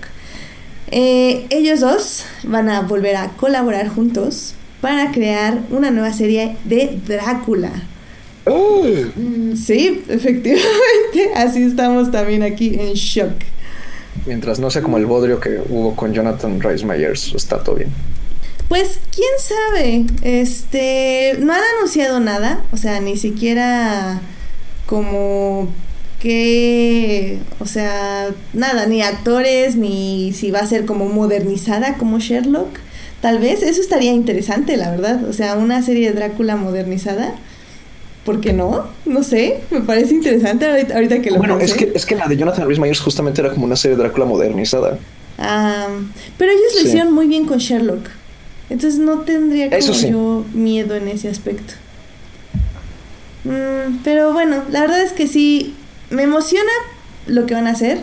[0.91, 6.99] Eh, ellos dos van a volver a colaborar juntos para crear una nueva serie de
[7.07, 7.83] Drácula.
[8.47, 13.35] Mm, sí, efectivamente, así estamos también aquí en shock.
[14.27, 17.91] Mientras no sea como el bodrio que hubo con Jonathan Rice Myers, está todo bien.
[18.69, 24.21] Pues quién sabe, este, no han anunciado nada, o sea, ni siquiera
[24.85, 25.69] como
[26.19, 32.79] que, o sea, nada, ni actores, ni si va a ser como modernizada como Sherlock.
[33.21, 35.25] Tal vez eso estaría interesante, la verdad.
[35.25, 37.35] O sea, una serie de Drácula modernizada.
[38.25, 38.87] ¿Por qué no?
[39.07, 42.37] No sé, me parece interesante ahorita, que lo Bueno, es que, es que la de
[42.37, 44.99] Jonathan Rhys Myers justamente era como una serie de Drácula modernizada.
[45.39, 45.87] Ah,
[46.37, 48.09] pero ellos lo hicieron muy bien con Sherlock.
[48.71, 51.75] Entonces no tendría como yo miedo en ese aspecto.
[53.45, 55.75] Mm, pero bueno, la verdad es que sí,
[56.11, 56.71] me emociona
[57.27, 57.99] lo que van a hacer.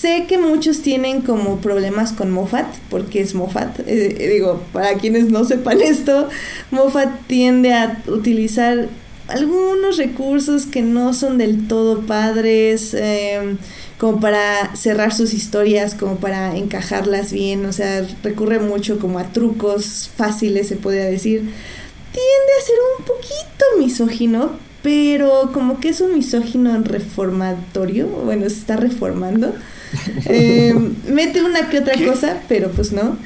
[0.00, 3.80] Sé que muchos tienen como problemas con Moffat, porque es Moffat.
[3.80, 6.28] Eh, eh, digo, para quienes no sepan esto,
[6.70, 8.86] Moffat tiende a utilizar
[9.26, 13.58] algunos recursos que no son del todo padres, em,
[13.98, 19.24] como para cerrar sus historias, como para encajarlas bien, o sea, recurre mucho como a
[19.24, 21.40] trucos fáciles, se podría decir.
[21.40, 28.58] Tiende a ser un poquito misógino, pero como que es un misógino reformatorio, bueno, se
[28.58, 29.54] está reformando.
[30.26, 30.74] Eh,
[31.06, 33.16] mete una que otra cosa, pero pues no.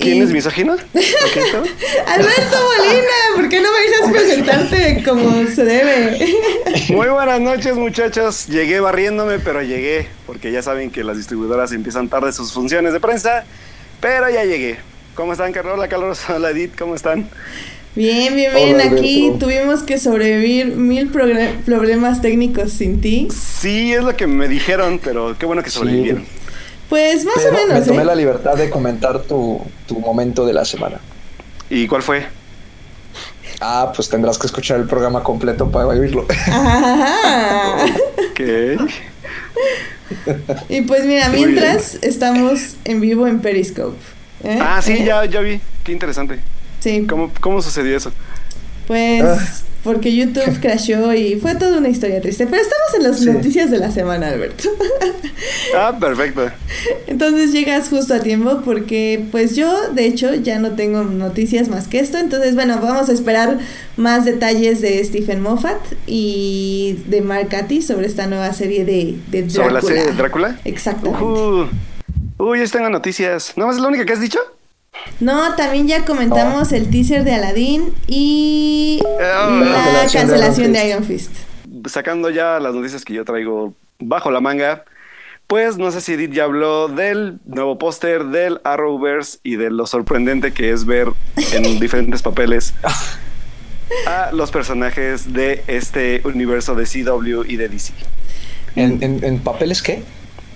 [0.00, 0.72] ¿Quién es misógino?
[2.06, 6.26] Alberto Molina, ¿por qué no me dejas presentarte como se debe?
[6.88, 8.46] Muy buenas noches, muchachos.
[8.46, 13.00] Llegué barriéndome, pero llegué, porque ya saben que las distribuidoras empiezan tarde sus funciones de
[13.00, 13.44] prensa,
[14.00, 14.78] pero ya llegué.
[15.14, 17.28] ¿Cómo están, Carola, Carlos, hola Edith, ¿cómo están?
[17.96, 18.80] Bien, bien, bien.
[18.80, 23.28] Aquí tuvimos que sobrevivir mil problemas técnicos sin ti.
[23.30, 26.24] Sí, es lo que me dijeron, pero qué bueno que sobrevivieron.
[26.88, 27.80] Pues más o menos.
[27.80, 28.04] Me tomé ¿eh?
[28.04, 30.98] la libertad de comentar tu, tu momento de la semana.
[31.68, 32.26] ¿Y cuál fue?
[33.60, 36.26] Ah, pues tendrás que escuchar el programa completo para oírlo.
[38.34, 38.78] ¿Qué?
[40.68, 43.98] y pues mira, mientras estamos en vivo en Periscope.
[44.44, 44.58] ¿eh?
[44.60, 45.60] Ah, sí, ya, ya vi.
[45.84, 46.40] Qué interesante.
[46.80, 47.06] Sí.
[47.08, 48.12] ¿Cómo, cómo sucedió eso?
[48.90, 49.38] Pues ah.
[49.84, 52.48] porque YouTube crashó y fue toda una historia triste.
[52.48, 54.68] Pero estamos en las noticias de la semana, Alberto.
[55.76, 56.50] ah, perfecto.
[57.06, 61.86] Entonces llegas justo a tiempo porque pues yo de hecho ya no tengo noticias más
[61.86, 62.18] que esto.
[62.18, 63.58] Entonces bueno, vamos a esperar
[63.96, 69.42] más detalles de Stephen Moffat y de Mark Cathy sobre esta nueva serie de, de
[69.42, 69.52] Drácula.
[69.52, 70.60] ¿Sobre la serie de Drácula?
[70.64, 71.22] Exactamente.
[71.22, 71.68] Uh,
[72.38, 73.52] uy, ya tengo noticias.
[73.54, 74.40] ¿No es la única que has dicho?
[75.20, 81.32] No, también ya comentamos el teaser de Aladdin y la cancelación de Iron Fist.
[81.86, 84.84] Sacando ya las noticias que yo traigo bajo la manga,
[85.46, 89.86] pues no sé si Edith ya habló del nuevo póster del Arrowverse y de lo
[89.86, 91.08] sorprendente que es ver
[91.52, 92.74] en diferentes papeles
[94.06, 97.92] a los personajes de este universo de CW y de DC.
[98.76, 100.02] ¿En, en papeles qué?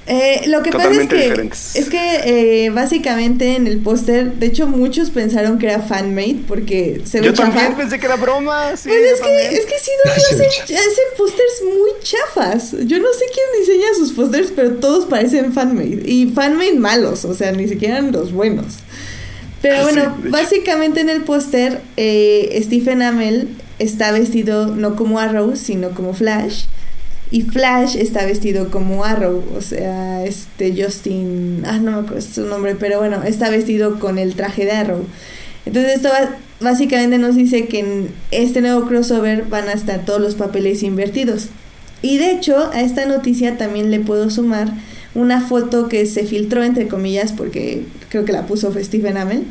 [0.06, 2.20] Eh, lo que pasa es que, es que
[2.66, 7.26] eh, básicamente en el póster, de hecho muchos pensaron que era fanmade porque se ve
[7.28, 7.52] Yo chafa.
[7.52, 8.76] también pensé que era broma.
[8.76, 10.80] Sí, Pues es que, es que CW Se ve hace, chafa.
[10.80, 12.72] hace pósters muy chafas.
[12.86, 16.02] Yo no sé quién diseña sus pósters, pero todos parecen fanmade.
[16.04, 18.66] Y fanmade malos, o sea, ni siquiera los buenos.
[19.62, 25.56] Pero Sí, bueno, básicamente en el póster, eh, Stephen Amell está vestido no como Arrow,
[25.56, 26.64] sino como Flash.
[27.34, 32.46] Y Flash está vestido como Arrow, o sea, este Justin, ah, no me acuerdo su
[32.46, 35.04] nombre, pero bueno, está vestido con el traje de Arrow.
[35.66, 36.10] Entonces esto
[36.60, 41.48] básicamente nos dice que en este nuevo crossover van a estar todos los papeles invertidos.
[42.02, 44.72] Y de hecho, a esta noticia también le puedo sumar
[45.16, 49.42] una foto que se filtró, entre comillas, porque creo que la puso Stephen Amell,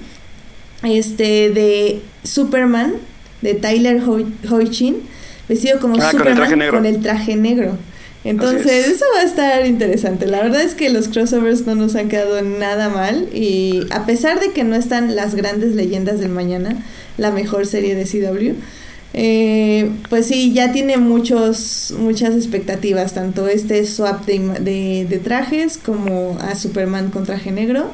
[0.84, 2.94] este, de Superman,
[3.42, 4.02] de Tyler
[4.50, 5.02] Hoechlin,
[5.50, 6.74] vestido como Ah, con el Superman traje negro.
[6.78, 7.78] con el traje negro.
[8.26, 8.88] Entonces, es.
[8.96, 10.28] eso va a estar interesante.
[10.28, 13.28] La verdad es que los crossovers no nos han quedado nada mal.
[13.34, 16.78] Y a pesar de que no están las grandes leyendas del mañana,
[17.18, 18.54] la mejor serie de CW,
[19.16, 23.14] eh, pues sí, ya tiene muchos, muchas expectativas.
[23.14, 27.92] Tanto este swap de, de, de trajes como a Superman con traje negro.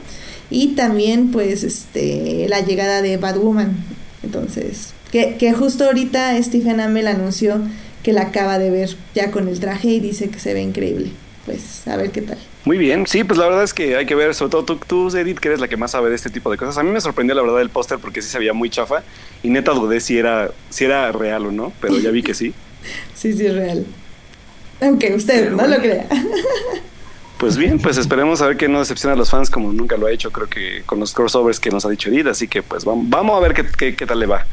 [0.51, 3.75] Y también, pues, este, la llegada de Batwoman.
[4.23, 7.61] Entonces, que, que justo ahorita Stephen Amell anunció
[8.03, 11.11] que la acaba de ver ya con el traje y dice que se ve increíble.
[11.45, 12.37] Pues a ver qué tal.
[12.65, 15.17] Muy bien, sí, pues la verdad es que hay que ver, sobre todo tú, tú,
[15.17, 16.77] Edith, que eres la que más sabe de este tipo de cosas.
[16.77, 19.03] A mí me sorprendió la verdad el póster porque sí se veía muy chafa
[19.41, 22.53] y neta dudé si era, si era real o no, pero ya vi que sí.
[23.13, 23.85] Sí, sí, es real.
[24.81, 26.07] Aunque usted Pero no lo crea.
[27.37, 30.07] Pues bien, pues esperemos a ver que no decepciona a los fans como nunca lo
[30.07, 32.83] ha hecho, creo que con los crossovers que nos ha dicho Edith, así que pues
[32.83, 34.45] vamos, vamos a ver qué, qué, qué tal le va.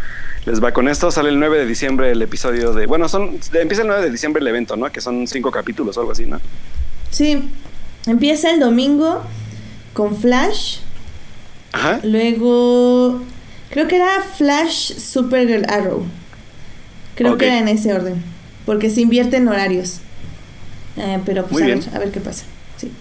[0.46, 2.86] Les va con esto, sale el 9 de diciembre el episodio de...
[2.86, 4.90] Bueno, son empieza el 9 de diciembre el evento, ¿no?
[4.92, 6.40] Que son cinco capítulos o algo así, ¿no?
[7.10, 7.50] Sí,
[8.06, 9.22] empieza el domingo
[9.92, 10.78] con Flash.
[11.72, 11.98] Ajá.
[12.04, 13.22] Luego,
[13.70, 16.06] creo que era Flash Supergirl Arrow.
[17.16, 18.22] Creo que era en ese orden.
[18.64, 20.00] Porque se invierten horarios.
[20.96, 21.80] Eh, pero pues Muy a bien.
[21.80, 22.44] ver, a ver qué pasa.
[22.76, 22.92] Sí.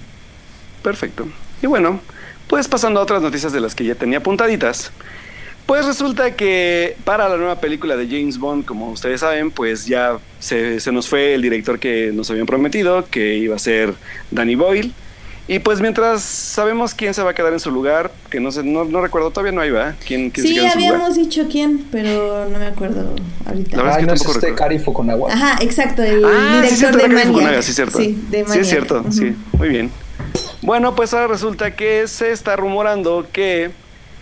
[0.82, 1.28] Perfecto.
[1.62, 2.00] Y bueno,
[2.48, 4.92] pues pasando a otras noticias de las que ya tenía apuntaditas.
[5.66, 10.20] Pues resulta que para la nueva película de James Bond, como ustedes saben, pues ya
[10.40, 13.94] se, se nos fue el director que nos habían prometido, que iba a ser
[14.30, 14.92] Danny Boyle.
[15.48, 18.64] Y pues mientras sabemos quién se va a quedar en su lugar, que no sé,
[18.64, 19.72] no, no recuerdo, todavía no hay.
[20.06, 20.94] ¿Quién, quién se Sí, queda en su lugar?
[20.96, 23.16] habíamos dicho quién, pero no me acuerdo
[23.48, 23.78] ahorita.
[23.78, 24.56] La verdad es Ay, que no es tampoco este.
[24.56, 25.24] Cari Fukunaga.
[25.34, 27.64] Ajá, exacto, el Ah, sí, director cierto, de era Cari Fukunaga, Maniac.
[27.64, 27.98] sí, cierto.
[28.00, 29.92] Sí, de Sí, es cierto, sí, muy bien.
[30.64, 33.70] Bueno, pues ahora resulta que se está rumorando que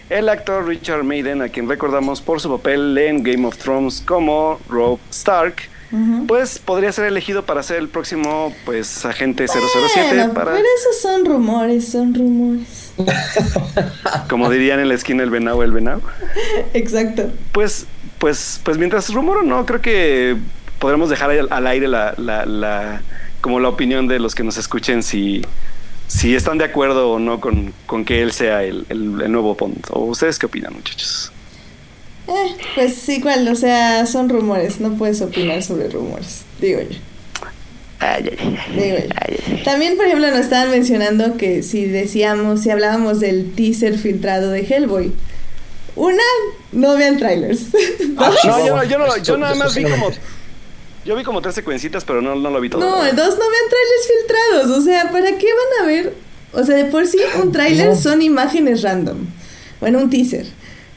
[0.09, 4.59] el actor Richard Maiden, a quien recordamos por su papel en Game of Thrones como
[4.69, 5.55] Rob Stark,
[6.27, 10.99] pues podría ser elegido para ser el próximo pues agente 007 Bueno, para pero esos
[10.99, 12.93] son rumores, son rumores.
[14.27, 16.01] como dirían en la esquina el venado el venado.
[16.73, 17.31] Exacto.
[17.51, 17.85] Pues
[18.17, 20.35] pues pues mientras rumoro no, creo que
[20.79, 23.01] podremos dejar al, al aire la, la, la
[23.41, 25.43] como la opinión de los que nos escuchen si
[26.15, 29.55] si están de acuerdo o no con, con que él sea el, el- el nuevo
[29.55, 29.85] Bond.
[29.91, 31.31] ¿O ustedes qué opinan, muchachos?
[32.27, 36.97] Eh, pues igual, o sea, son rumores, no puedes opinar sobre rumores, digo yo.
[38.75, 38.97] Digo.
[39.63, 44.61] También, por ejemplo, nos estaban mencionando que si decíamos, si hablábamos del teaser filtrado de
[44.61, 45.13] Hellboy,
[45.95, 46.23] una,
[46.73, 47.67] no vean trailers.
[48.17, 50.09] Ah, No, yo, yo, no, yo nada más vi como.
[51.05, 52.81] Yo vi como tres secuencitas, pero no, no lo vi todo.
[52.81, 54.77] No, dos, no vean trailers filtrados.
[54.77, 56.13] O sea, ¿para qué van a ver?
[56.53, 57.95] O sea, de por sí, un trailer No.
[57.95, 59.17] son imágenes random.
[59.79, 60.45] Bueno, un teaser.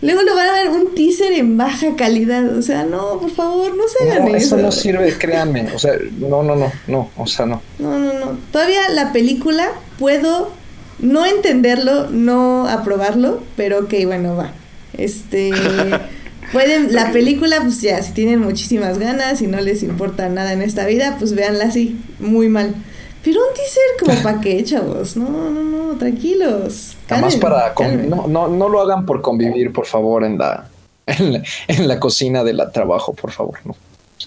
[0.03, 2.57] Luego lo van a ver un teaser en baja calidad.
[2.57, 4.55] O sea, no, por favor, no se hagan No, eso.
[4.55, 5.73] eso no sirve, créanme.
[5.75, 7.62] O sea, no, no, no, no, o sea, no.
[7.79, 8.38] No, no, no.
[8.53, 10.53] Todavía la película puedo
[10.99, 14.53] no entenderlo, no aprobarlo, pero ok, bueno, va.
[14.97, 15.51] Este.
[16.57, 20.62] Pueden, la película, pues ya, si tienen muchísimas ganas y no les importa nada en
[20.62, 22.75] esta vida, pues véanla así, muy mal.
[23.23, 25.16] Pero un teaser como para qué, chavos.
[25.16, 26.97] No, no, no, tranquilos.
[27.09, 28.11] Además calmen, para con- calmen.
[28.11, 30.69] no, no, no lo hagan por convivir, por favor, en la,
[31.07, 33.77] en la, en la cocina de la trabajo, por favor, no.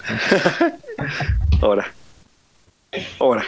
[1.62, 1.92] Ahora.
[3.18, 3.44] Ahora.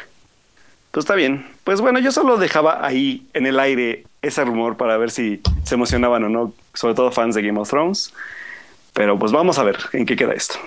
[0.91, 1.47] Pues está bien.
[1.65, 5.75] Pues bueno, yo solo dejaba ahí en el aire ese rumor para ver si se
[5.75, 8.13] emocionaban o no, sobre todo fans de Game of Thrones.
[8.93, 10.59] Pero pues vamos a ver en qué queda esto.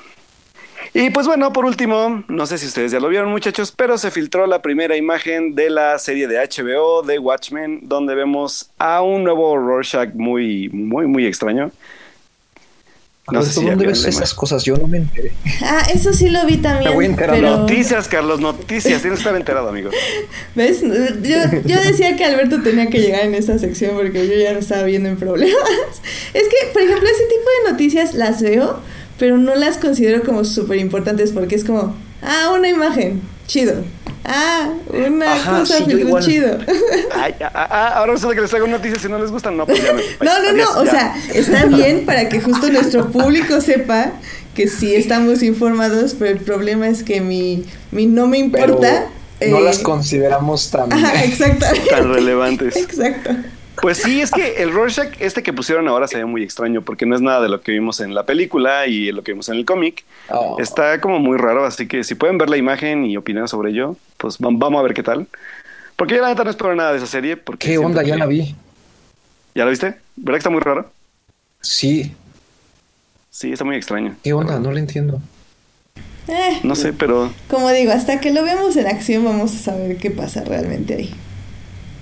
[0.93, 4.11] Y pues bueno, por último, no sé si ustedes ya lo vieron muchachos, pero se
[4.11, 9.25] filtró la primera imagen de la serie de HBO de Watchmen, donde vemos a un
[9.25, 11.71] nuevo Rorschach muy, muy, muy extraño.
[13.31, 14.63] No sé si ya ¿dónde ves esas cosas?
[14.63, 15.31] Yo no me enteré.
[15.63, 16.89] Ah, eso sí lo vi también.
[16.91, 17.41] Me voy enterando.
[17.41, 19.01] pero- Noticias, Carlos, noticias.
[19.01, 19.89] Tienes que estar enterado, amigo.
[20.53, 20.81] ¿Ves?
[20.81, 24.59] Yo, yo decía que Alberto tenía que llegar en esta sección porque yo ya no
[24.59, 25.57] estaba viendo en problemas.
[26.33, 28.79] Es que, por ejemplo, ese tipo de noticias las veo,
[29.17, 33.83] pero no las considero como súper importantes porque es como, ah, una imagen, chido.
[34.27, 36.57] Ah, una Ajá, cosa sí, yo chido.
[37.13, 39.55] Ay, ah, ah, ahora resulta que les traigo noticias si no les gustan.
[39.55, 40.91] No, pues ya me- No, no, adiós, no, o ya.
[40.91, 44.11] sea, está bien para que justo nuestro público sepa
[44.55, 49.05] que sí estamos informados, pero el problema es que mi, mi no me Pero importa.
[49.47, 50.91] no eh, las consideramos tan.
[50.91, 51.89] Ajá, exactamente.
[51.89, 52.75] Tan relevantes.
[52.77, 53.31] Exacto.
[53.81, 57.05] Pues sí, es que el Rorschach, este que pusieron ahora, se ve muy extraño porque
[57.05, 59.55] no es nada de lo que vimos en la película y lo que vimos en
[59.55, 60.03] el cómic.
[60.29, 60.57] Oh.
[60.59, 63.97] Está como muy raro, así que si pueden ver la imagen y opinar sobre ello,
[64.17, 65.27] pues vam- vamos a ver qué tal.
[65.95, 67.37] Porque yo la neta no espero nada de esa serie.
[67.37, 68.03] Porque ¿Qué onda?
[68.03, 68.55] Ya la vi.
[69.53, 69.95] ¿Ya la viste?
[70.15, 70.91] ¿Verdad que está muy raro?
[71.61, 72.13] Sí.
[73.29, 74.15] Sí, está muy extraño.
[74.23, 74.59] ¿Qué onda?
[74.59, 75.21] No la entiendo.
[76.27, 79.97] Eh, No sé, pero, Como digo, hasta que lo veamos en acción vamos a saber
[79.97, 81.15] qué pasa realmente ahí.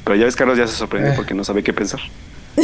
[0.04, 1.14] Pero ya ves, Carlos ya se sorprende Eh.
[1.16, 2.00] porque no sabe qué pensar.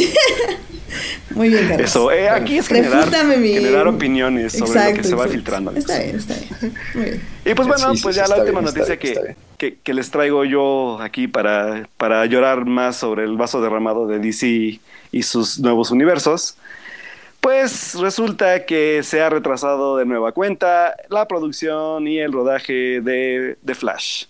[1.30, 1.88] Muy bien, Carlos.
[1.88, 3.06] Eso, eh, aquí es generar,
[3.38, 5.70] mi- generar opiniones sobre lo que Exacto, se va filtrando.
[5.70, 5.88] amigos.
[5.88, 6.74] Está bien, está bien.
[6.94, 7.22] Muy bien.
[7.44, 9.94] Y pues bueno, Sí, pues sí, ya la última bien, noticia bien, que, que, que
[9.94, 14.80] les traigo yo aquí para, para llorar más sobre el vaso derramado de DC
[15.12, 16.56] y sus nuevos universos.
[17.40, 23.56] Pues resulta que se ha retrasado de nueva cuenta la producción y el rodaje de,
[23.62, 24.24] de Flash.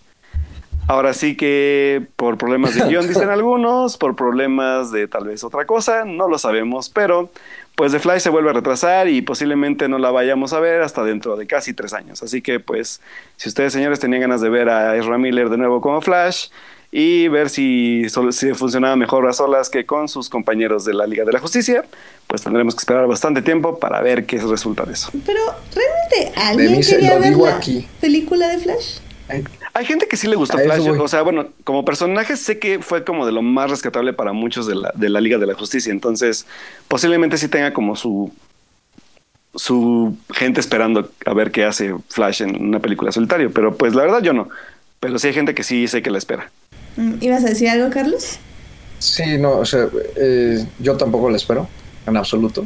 [0.87, 5.65] Ahora sí que por problemas de guion dicen algunos, por problemas de tal vez otra
[5.65, 7.29] cosa, no lo sabemos, pero
[7.75, 11.03] pues The Flash se vuelve a retrasar y posiblemente no la vayamos a ver hasta
[11.03, 12.21] dentro de casi tres años.
[12.21, 13.01] Así que pues
[13.37, 16.47] si ustedes señores tenían ganas de ver a Ezra Miller de nuevo como Flash
[16.91, 21.23] y ver si, si funcionaba mejor a solas que con sus compañeros de la Liga
[21.23, 21.85] de la Justicia,
[22.27, 25.09] pues tendremos que esperar bastante tiempo para ver qué resulta de eso.
[25.25, 25.39] Pero,
[25.73, 27.87] ¿realmente alguien quería ver la aquí.
[28.01, 28.99] película de Flash?
[29.73, 30.87] Hay gente que sí le gustó A Flash.
[30.99, 34.67] O sea, bueno, como personaje sé que fue como de lo más rescatable para muchos
[34.67, 35.91] de la, de la Liga de la Justicia.
[35.91, 36.45] Entonces,
[36.87, 38.31] posiblemente sí tenga como su
[39.55, 43.51] su gente esperando a ver qué hace Flash en una película solitario.
[43.51, 44.49] Pero pues la verdad yo no.
[44.99, 46.51] Pero sí hay gente que sí sé que la espera.
[46.95, 48.37] Mm, ¿Ibas a decir algo, Carlos?
[48.99, 51.67] Sí, no, o sea, eh, yo tampoco la espero,
[52.05, 52.65] en absoluto.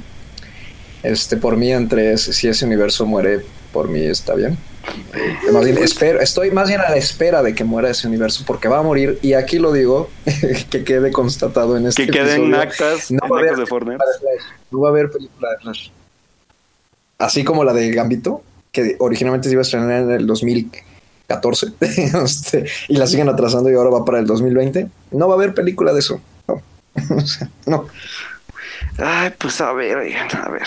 [1.02, 3.42] Este, por mí, entre si ese universo muere,
[3.72, 4.58] por mí está bien.
[5.14, 8.80] Eh, espero, estoy más bien a la espera de que muera ese universo, porque va
[8.80, 10.10] a morir, y aquí lo digo,
[10.70, 13.60] que quede constatado en este que queden episodio, actas, no en va a haber actas
[13.60, 14.04] de Fortnite.
[14.72, 15.90] no va a haber película de Flash.
[17.18, 21.68] Así como la de Gambito, que originalmente se iba a estrenar en el 2014,
[22.24, 24.90] este, y la siguen atrasando y ahora va para el 2020.
[25.12, 26.22] No va a haber película de eso.
[26.48, 26.62] No.
[27.66, 27.88] No.
[28.98, 30.64] Ay, pues a ver, a ver.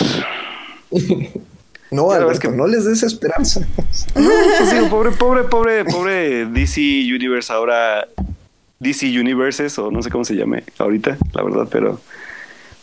[1.90, 3.60] No, Alberto, que- no les des esperanza.
[4.14, 6.80] No, pues digo, pobre, pobre, pobre, pobre DC
[7.14, 8.06] Universe ahora.
[8.80, 12.00] DC Universes, o no sé cómo se llame ahorita, la verdad, pero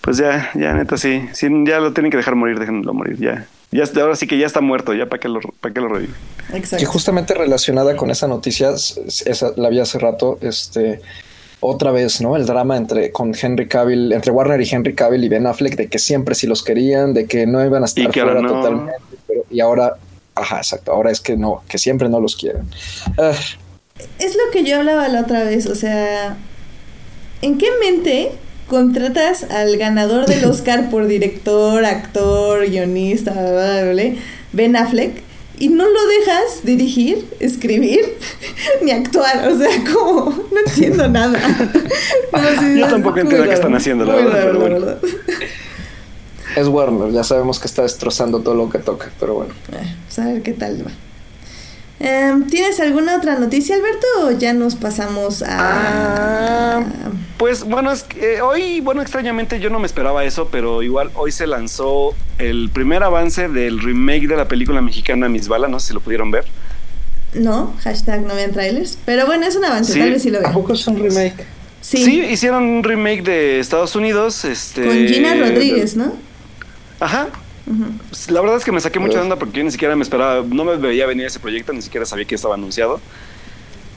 [0.02, 3.48] pues ya, ya neta sí, sí, ya lo tienen que dejar morir, déjenlo morir, ya.
[3.72, 6.14] Ya ahora sí que ya está muerto, ya para que lo, para que lo revive.
[6.54, 6.78] Exacto.
[6.78, 11.00] Que justamente relacionada con esa noticia, esa la vi hace rato, este,
[11.66, 12.36] otra vez, ¿no?
[12.36, 15.88] El drama entre con Henry Cavill, entre Warner y Henry Cavill y Ben Affleck, de
[15.88, 18.48] que siempre sí los querían, de que no iban a estar Y que ahora fuera
[18.48, 18.56] no.
[18.62, 19.96] totalmente, pero, y ahora,
[20.36, 22.68] ajá, exacto, ahora es que no, que siempre no los quieren.
[23.18, 23.32] Ah,
[24.20, 26.38] Es lo que yo hablaba la otra vez, o sea,
[27.42, 28.32] ¿en qué mente
[28.68, 34.04] contratas al ganador del Oscar por director, actor, guionista, bla, bla, bla, bla,
[34.54, 35.22] Ben Affleck,
[35.60, 38.18] y no lo dejas dirigir, escribir,
[38.82, 39.48] ni actuar?
[39.50, 41.40] O sea, como, no entiendo nada.
[42.34, 44.80] No, sí, Yo tampoco entiendo qué están haciendo, la verdad, pero bueno.
[44.82, 45.00] verdad.
[46.58, 49.54] es Warner, ya sabemos que está destrozando todo lo que toca, pero bueno.
[49.72, 50.92] Eh, Pues a ver qué tal va.
[52.00, 54.06] Em, ¿Tienes alguna otra noticia, Alberto?
[54.24, 55.48] ¿O ya nos pasamos a.?
[56.80, 56.84] Ah,
[57.38, 61.12] Pues bueno, es que eh, hoy, bueno, extrañamente yo no me esperaba eso, pero igual
[61.16, 65.80] hoy se lanzó el primer avance del remake de la película mexicana Mis Balas, no
[65.80, 66.46] sé si lo pudieron ver.
[67.34, 68.98] No, hashtag no vean trailers.
[69.06, 70.00] Pero bueno, es un avance, Sí.
[70.00, 70.54] tal vez sí lo ¿A vean.
[70.54, 71.46] poco es un remake?
[71.82, 76.14] Sí, Sí, hicieron un remake de Estados Unidos, este con Gina Rodríguez, ¿no?
[77.00, 77.28] Ajá.
[77.68, 78.32] Ujú.
[78.34, 79.24] La verdad es que me saqué mucha Uf.
[79.24, 82.06] onda porque yo ni siquiera me esperaba, no me veía venir ese proyecto, ni siquiera
[82.06, 83.02] sabía que estaba anunciado.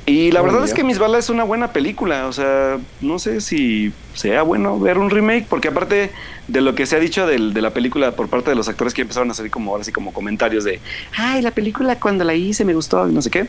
[0.06, 3.18] Y la Oh, verdad es que Mis Balas es una buena película, o sea, no
[3.18, 6.10] sé si sea bueno ver un remake, porque aparte
[6.46, 8.94] de lo que se ha dicho del- de la película por parte de los actores
[8.94, 10.80] que empezaron a hacer como ahora sí como comentarios de,
[11.14, 13.48] ay, la película cuando la hice me gustó no sé qué,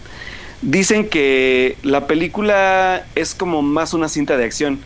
[0.62, 4.80] dicen que la película es como más una cinta de acción,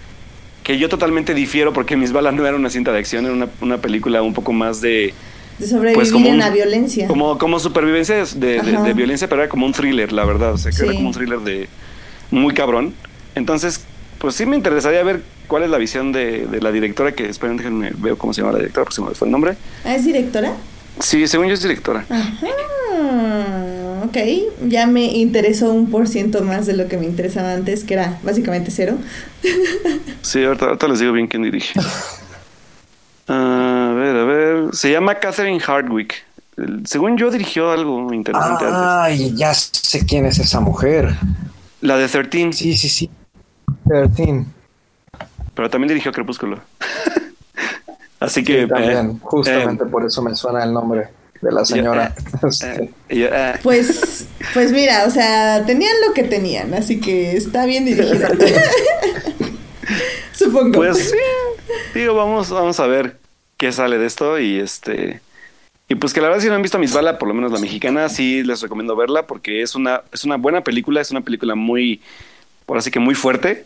[0.63, 3.47] que yo totalmente difiero porque Mis Balas no era una cinta de acción, era una,
[3.61, 5.13] una película un poco más de
[5.59, 7.07] de sobrevivir Pues como en un- la violencia.
[7.07, 10.53] Como, como supervivencia de, de- violencia, pero era como un thriller, la verdad.
[10.53, 11.67] O sea, que era como un thriller de
[12.31, 12.93] muy cabrón.
[13.35, 13.81] Entonces,
[14.17, 17.57] pues sí me interesaría ver cuál es la visión de, de la directora, que esperen,
[17.57, 19.55] déjenme veo cómo se llama la directora, porque se me fue el nombre.
[19.85, 20.53] Ah, ¿Es directora?
[20.99, 22.05] Sí, según yo es directora.
[22.09, 22.47] Ajá.
[24.03, 24.17] Ok,
[24.67, 28.19] ya me interesó un por ciento más de lo que me interesaba antes, que era
[28.23, 28.97] básicamente cero.
[30.21, 31.77] Sí, ahorita, ahorita les digo bien quién dirige.
[33.27, 34.75] A ver, a ver.
[34.75, 36.13] Se llama Catherine Hardwick.
[36.85, 38.79] Según yo dirigió algo interesante antes.
[38.79, 41.15] Ay, ya sé quién es esa mujer.
[41.81, 43.09] La de 13, Sí, sí, sí.
[43.85, 44.45] 13.
[45.53, 46.59] pero también dirigió Crepúsculo.
[48.19, 48.61] Así que...
[48.63, 49.11] Sí, también.
[49.11, 51.09] eh, Justamente eh, por eso me suena el nombre
[51.43, 52.15] de la señora.
[52.63, 57.65] eh, eh, eh, Pues, pues mira, o sea, tenían lo que tenían, así que está
[57.65, 58.29] bien dirigida.
[60.33, 60.71] Supongo.
[60.73, 61.17] Pues sí,
[61.93, 63.17] digo, vamos, vamos a ver
[63.57, 65.21] qué sale de esto y este
[65.89, 67.59] y pues que la verdad si no han visto Miss Bala, por lo menos la
[67.59, 71.55] mexicana, sí les recomiendo verla porque es una es una buena película, es una película
[71.55, 72.01] muy
[72.65, 73.65] por así que muy fuerte,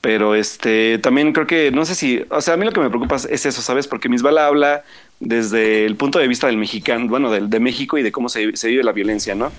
[0.00, 2.88] pero este también creo que no sé si, o sea, a mí lo que me
[2.88, 3.86] preocupa es eso, ¿sabes?
[3.86, 4.84] Porque Miss Bala habla
[5.24, 8.56] desde el punto de vista del mexicano, bueno, del de México y de cómo se,
[8.56, 9.52] se vive la violencia, ¿no?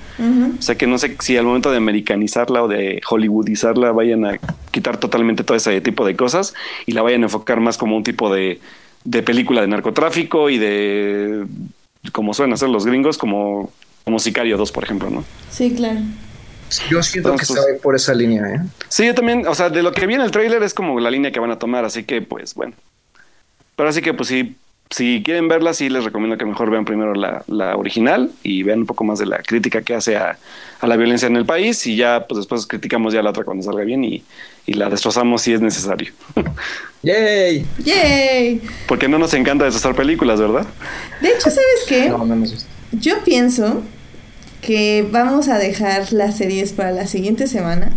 [0.60, 4.40] O sea que no sé si al momento de americanizarla o de hollywoodizarla vayan a
[4.72, 6.54] quitar totalmente todo ese tipo de cosas
[6.86, 8.60] y la vayan a enfocar más como un tipo de,
[9.06, 11.46] de película de narcotráfico y de
[12.12, 13.72] como suelen hacer los gringos, como,
[14.04, 15.24] como Sicario 2, por ejemplo, ¿no?
[15.50, 16.02] Sí, claro.
[16.90, 18.60] yo siento que Entonces- se va por esa línea, ¿eh?
[18.90, 21.10] Sí, yo también, o sea, de lo que vi en el tráiler es como la
[21.10, 22.74] línea que van a tomar, así que pues bueno.
[23.78, 24.58] Pero así que pues sí,
[24.90, 28.80] si quieren verla, sí les recomiendo que mejor vean primero la, la original y vean
[28.82, 30.38] un poco más de la crítica que hace a,
[30.80, 33.64] a la violencia en el país y ya pues después criticamos ya la otra cuando
[33.64, 34.24] salga bien y,
[34.68, 36.14] y la destrozamos si es necesario.
[37.04, 37.66] ¡Yay!
[37.84, 38.62] ¡Yay!
[38.88, 40.66] Porque no nos encanta destrozar películas, ¿verdad?
[41.22, 42.10] De hecho, ¿sabes qué?
[42.10, 42.46] No, no.
[42.92, 43.82] Yo pienso
[44.62, 47.92] que vamos a dejar las series para la siguiente semana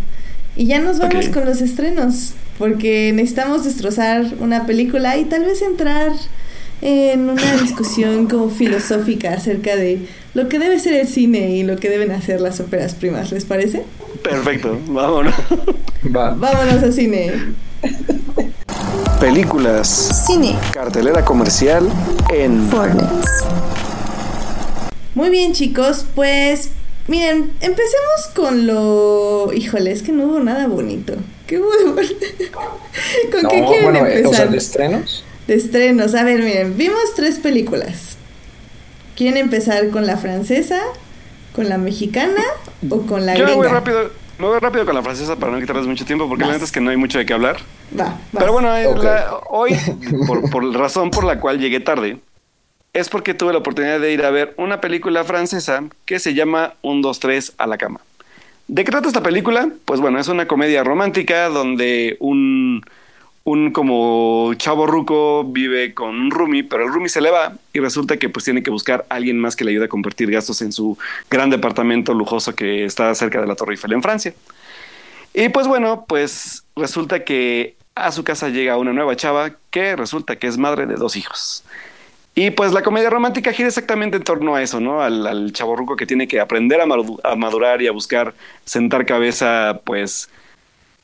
[0.55, 5.61] y ya nos vamos con los estrenos, porque necesitamos destrozar una película y tal vez
[5.61, 6.11] entrar
[6.81, 11.77] en una discusión como filosófica acerca de lo que debe ser el cine y lo
[11.77, 13.83] que deben hacer las óperas primas, ¿les parece?
[14.23, 15.33] Perfecto, vámonos.
[16.15, 16.31] Va.
[16.35, 17.31] Vámonos al cine.
[19.19, 20.25] Películas.
[20.27, 20.55] Cine.
[20.71, 21.89] Cartelera comercial
[22.31, 22.69] en
[25.15, 26.69] Muy bien, chicos, pues
[27.07, 29.51] miren, empecemos con lo.
[29.53, 31.13] Híjole, es que no hubo nada bonito.
[31.47, 31.69] ¿Qué hubo?
[33.31, 34.27] ¿Con No, qué quieren bueno, eh, empezar?
[34.27, 35.23] o sea, de estrenos.
[35.47, 36.13] De estrenos.
[36.15, 38.17] A ver, miren, vimos tres películas.
[39.15, 40.79] ¿Quieren empezar con la francesa,
[41.53, 42.41] con la mexicana
[42.89, 43.79] o con la Yo me voy gringa?
[43.79, 46.65] rápido, me voy rápido con la francesa para no quitarles mucho tiempo porque la neta
[46.65, 47.57] es que no hay mucho de qué hablar.
[47.99, 48.17] Va.
[48.37, 49.03] Pero bueno, eh, Ok.
[49.03, 49.75] la- hoy,
[50.27, 52.17] por, por la razón por la cual llegué tarde,
[52.93, 56.73] es porque tuve la oportunidad de ir a ver una película francesa que se llama
[56.81, 58.01] Un, dos, tres a la cama.
[58.67, 59.69] ¿De qué trata esta película?
[59.85, 62.83] Pues bueno, es una comedia romántica donde un,
[63.47, 67.79] un como chavo ruco vive con un roomie, pero el roomie se le va y
[67.79, 70.61] resulta que pues tiene que buscar a alguien más que le ayude a convertir gastos
[70.61, 70.97] en su
[71.29, 74.33] gran departamento lujoso que está cerca de la Torre Eiffel en Francia.
[75.33, 80.35] Y pues bueno, pues resulta que a su casa llega una nueva chava que resulta
[80.35, 81.63] que es madre de dos hijos.
[82.35, 85.01] Y pues la comedia romántica gira exactamente en torno a eso, ¿no?
[85.01, 88.33] Al, al chavorruco que tiene que aprender a madurar y a buscar
[88.65, 90.29] sentar cabeza, pues,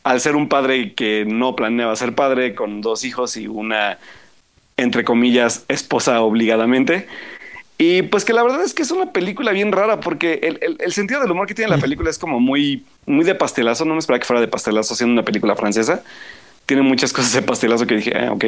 [0.04, 4.00] al ser un padre que no planeaba ser padre, con dos hijos y una,
[4.78, 7.08] entre comillas, esposa obligadamente.
[7.78, 10.78] Y pues que la verdad es que es una película bien rara porque el, el-
[10.80, 13.86] el sentido del humor que tiene la película es como muy, muy de pastelazo.
[13.86, 16.04] No me esperaba que fuera de pastelazo siendo una película francesa.
[16.66, 18.46] Tiene muchas cosas de pastelazo que dije, ah, ok.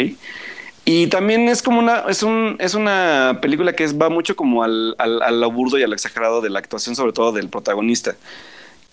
[0.86, 4.64] Y también es como una, es un, es una película que es, va mucho como
[4.64, 7.50] al, al, a lo burdo y a lo exagerado de la actuación, sobre todo del
[7.50, 8.16] protagonista,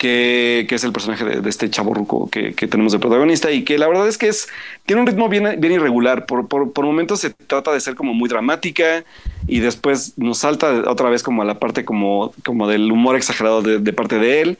[0.03, 3.78] que, es el personaje de, este chavo ruco que, que tenemos de protagonista, y que
[3.78, 4.48] la verdad es que es,
[4.84, 6.26] tiene un ritmo bien, bien irregular.
[6.26, 9.05] Por, por, por momentos se trata de ser como muy dramática,
[9.46, 13.62] y después nos salta otra vez como a la parte como, como del humor exagerado
[13.62, 14.59] de, parte de él.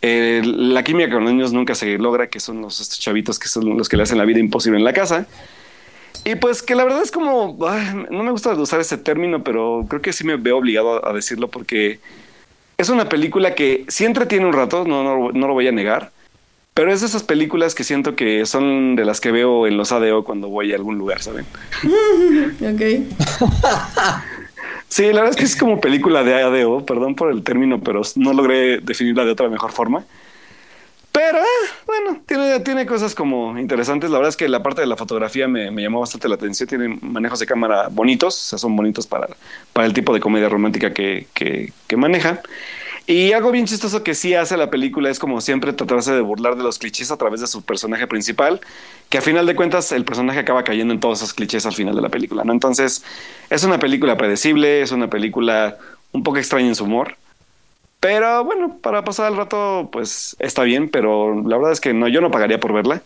[0.00, 3.46] Eh, la química con los niños nunca se logra, que son los estos chavitos que
[3.46, 5.28] son los que le hacen la vida imposible en la casa.
[6.24, 9.86] Y pues que la verdad es como, ay, no me gusta usar ese término, pero
[9.88, 12.00] creo que sí me veo obligado a decirlo porque
[12.78, 16.10] es una película que sí entretiene un rato, no, no, no lo voy a negar,
[16.74, 19.92] pero es de esas películas que siento que son de las que veo en los
[19.92, 21.44] ADO cuando voy a algún lugar, ¿saben?
[22.62, 22.80] Ok.
[24.88, 28.02] Sí, la verdad es que es como película de ADO, perdón por el término, pero
[28.16, 30.04] no logré definirla de otra mejor forma.
[31.12, 34.10] Pero, ah, bueno, tiene, tiene cosas como interesantes.
[34.10, 36.68] La verdad es que la parte de la fotografía me, me llamó bastante la atención.
[36.68, 39.28] Tiene manejos de cámara bonitos, o sea, son bonitos para,
[39.74, 42.40] para el tipo de comedia romántica que, que, que maneja.
[43.06, 46.56] Y algo bien chistoso que sí hace la película es como siempre tratarse de burlar
[46.56, 48.60] de los clichés a través de su personaje principal,
[49.08, 51.96] que a final de cuentas el personaje acaba cayendo en todos esos clichés al final
[51.96, 52.52] de la película, ¿no?
[52.52, 53.04] Entonces,
[53.50, 55.78] es una película predecible, es una película
[56.12, 57.16] un poco extraña en su humor.
[58.02, 62.08] Pero bueno, para pasar el rato, pues está bien, pero la verdad es que no,
[62.08, 63.00] yo no pagaría por verla.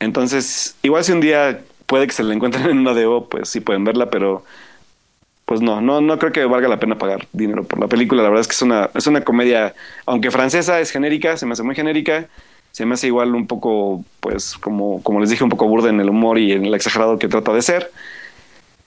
[0.00, 3.60] Entonces, igual si un día puede que se la encuentren en una debo, pues sí
[3.60, 4.44] pueden verla, pero
[5.44, 8.22] pues no, no, no creo que valga la pena pagar dinero por la película.
[8.22, 9.74] La verdad es que es una, es una comedia,
[10.06, 12.28] aunque francesa, es genérica, se me hace muy genérica,
[12.72, 16.00] se me hace igual un poco, pues, como, como les dije, un poco burda en
[16.00, 17.92] el humor y en el exagerado que trata de ser.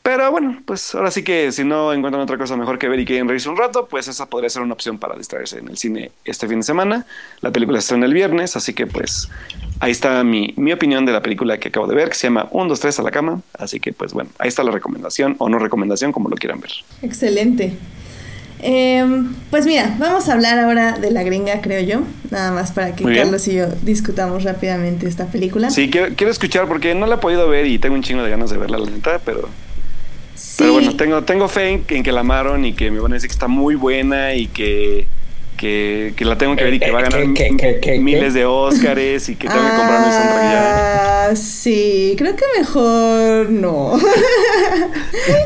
[0.03, 3.05] Pero bueno, pues ahora sí que si no encuentran otra cosa mejor que ver y
[3.05, 6.11] quieren reírse un rato, pues esa podría ser una opción para distraerse en el cine
[6.25, 7.05] este fin de semana.
[7.41, 9.29] La película se estrena el viernes, así que pues
[9.79, 12.47] ahí está mi, mi opinión de la película que acabo de ver, que se llama
[12.49, 13.41] 1, 2, 3 a la cama.
[13.53, 16.71] Así que pues bueno, ahí está la recomendación o no recomendación, como lo quieran ver.
[17.03, 17.77] Excelente.
[18.63, 19.03] Eh,
[19.49, 22.01] pues mira, vamos a hablar ahora de la gringa, creo yo.
[22.29, 23.03] Nada más para que.
[23.03, 25.69] Carlos y yo discutamos rápidamente esta película.
[25.69, 28.29] Sí, quiero, quiero escuchar porque no la he podido ver y tengo un chingo de
[28.29, 29.49] ganas de verla, la neta, pero,
[30.41, 30.55] Sí.
[30.57, 33.15] pero bueno, tengo, tengo fe en, en que la amaron y que me van a
[33.15, 35.05] decir que está muy buena y que,
[35.55, 37.99] que, que la tengo que ver y que va a ganar ¿Qué, qué, qué, qué,
[37.99, 41.25] miles de Óscares y que tengo que comprarme el soundtrack ya.
[41.29, 43.91] Ah, sí, creo que mejor no.
[43.93, 44.01] Ok,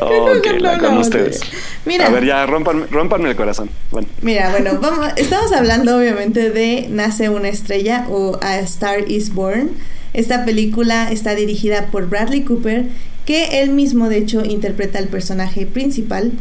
[0.00, 1.42] Creo que la no, con ustedes.
[1.84, 2.06] Mira.
[2.06, 3.68] A ver, ya, rompanme, rompanme el corazón.
[3.90, 9.34] Bueno, Mira, bueno, vamos, estamos hablando obviamente de Nace una estrella o A Star is
[9.34, 9.72] Born.
[10.14, 12.86] Esta película está dirigida por Bradley Cooper,
[13.26, 16.32] que él mismo de hecho interpreta el personaje principal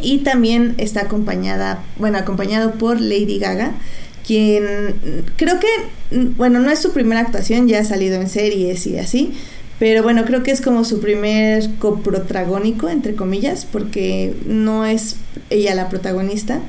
[0.00, 3.72] y también está acompañada, bueno, acompañado por Lady Gaga,
[4.26, 4.94] quien
[5.36, 5.68] creo que,
[6.36, 9.34] bueno, no es su primera actuación, ya ha salido en series y así,
[9.78, 15.16] pero bueno, creo que es como su primer coprotagónico, entre comillas, porque no es
[15.50, 16.60] ella la protagonista.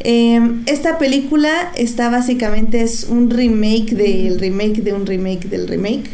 [0.00, 6.10] Eh, esta película está básicamente es un remake del remake de un remake del remake.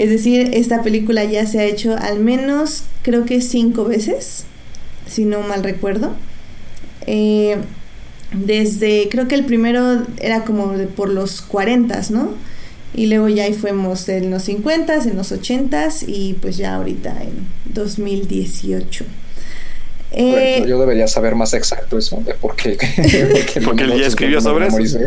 [0.00, 4.44] Es decir, esta película ya se ha hecho al menos creo que cinco veces,
[5.06, 6.14] si no mal recuerdo.
[7.06, 7.58] Eh,
[8.32, 12.30] desde, creo que el primero era como de por los 40, ¿no?
[12.94, 17.22] Y luego ya ahí fuimos en los 50, en los 80 y pues ya ahorita
[17.22, 19.04] en 2018.
[20.12, 22.76] Eh, Bueno, yo debería saber más exacto eso, de por qué.
[23.56, 24.98] qué Porque él ya escribió sobre eso.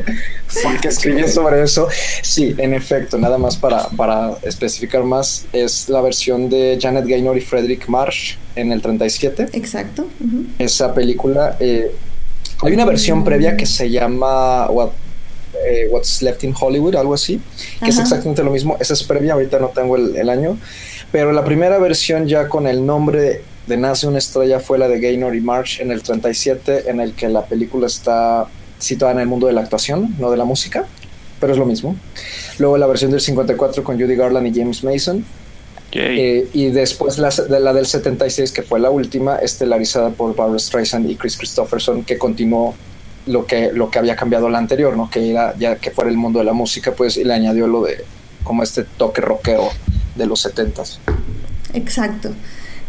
[0.63, 1.87] Porque escribió sobre eso.
[2.21, 7.37] Sí, en efecto, nada más para, para especificar más, es la versión de Janet Gaynor
[7.37, 9.47] y Frederick Marsh en el 37.
[9.53, 10.07] exacto.
[10.19, 10.45] ujú.
[10.59, 11.57] Esa película.
[11.59, 11.91] eh,
[12.61, 14.91] hay una versión previa que se llama What,
[15.67, 17.41] eh, What's Left in Hollywood, algo así,
[17.83, 18.77] que es exactamente lo mismo.
[18.79, 20.57] Esa es previa, ahorita no tengo el, el año,
[21.11, 24.99] pero la primera versión ya con el nombre de Nace una estrella fue la de
[24.99, 28.47] Gaynor y March en el 37, en el que la película está
[28.79, 30.85] situada en el mundo de la actuación, no de la música,
[31.39, 31.95] pero es lo mismo.
[32.59, 35.25] Luego la versión del 54 con Judy Garland y James Mason,
[35.95, 40.57] eh, y después la, de la del 76, que fue la última, estelarizada por Barbara
[40.57, 42.73] Streisand y Chris Christopherson, que continuó
[43.27, 45.09] lo que, lo que había cambiado la anterior, ¿no?
[45.09, 47.83] Que era ya que fuera el mundo de la música, pues, y le añadió lo
[47.83, 48.03] de
[48.43, 49.69] como este toque rockero
[50.15, 50.97] de los 70s.
[51.73, 52.31] Exacto.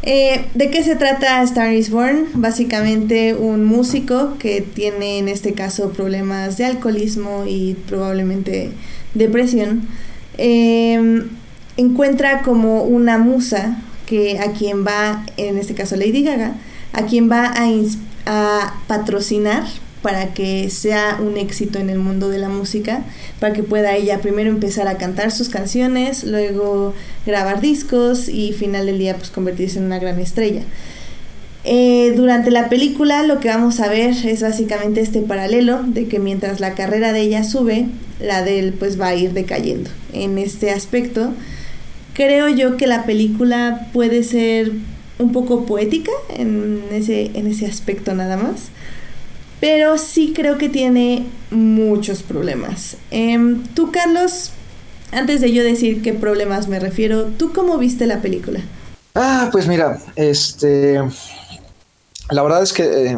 [0.07, 2.27] Eh, ¿De qué se trata Star is Born?
[2.35, 8.71] Básicamente un músico que tiene en este caso problemas de alcoholismo y probablemente
[9.15, 9.89] depresión.
[10.37, 11.25] eh,
[11.79, 16.55] encuentra como una musa que a quien va, en este caso Lady Gaga,
[16.93, 17.55] a quien va
[18.27, 19.65] a patrocinar
[20.05, 23.03] para que sea un éxito en el mundo de la música,
[23.41, 26.93] para que pueda ella primero empezar a cantar sus canciones, luego
[27.25, 30.61] grabar discos y final del día pues convertirse en una gran estrella.
[31.65, 36.19] Eh, durante la película lo que vamos a ver es básicamente este paralelo de que
[36.19, 37.87] mientras la carrera de ella sube,
[38.21, 39.89] la de él pues va a ir decayendo.
[40.13, 41.33] En este aspecto,
[42.13, 44.71] creo yo que la película puede ser
[45.19, 48.69] un poco poética en ese, en ese aspecto nada más.
[49.65, 52.99] Pero sí creo que tiene muchos problemas.
[53.11, 54.51] Em, Tú, Carlos,
[55.11, 58.61] antes de yo decir qué problemas me refiero, ¿tú cómo viste la película?
[59.15, 61.01] Ah, pues mira, este.
[62.31, 63.17] La verdad es que eh,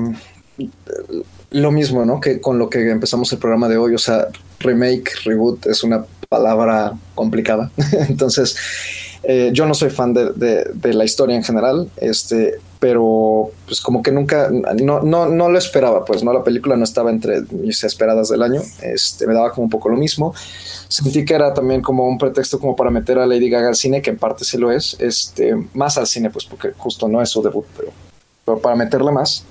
[1.51, 2.21] lo mismo, ¿no?
[2.21, 4.29] Que con lo que empezamos el programa de hoy, o sea,
[4.61, 7.73] remake, reboot es una palabra complicada.
[8.09, 8.55] Entonces,
[9.25, 11.91] eh, yo no soy fan de- de la historia en general.
[11.97, 16.77] Este, pero pues como que nunca, no, no, no lo esperaba, pues no, la película
[16.77, 20.35] no estaba entre mis esperadas del año, este, me daba como un poco lo mismo.
[20.89, 24.03] Sentí que era también como un pretexto como para meter a Lady Gaga al cine,
[24.03, 27.31] que en parte sí lo es, este, más al cine, pues porque justo no es
[27.31, 27.93] su debut, pero,
[28.45, 29.45] pero para meterla más.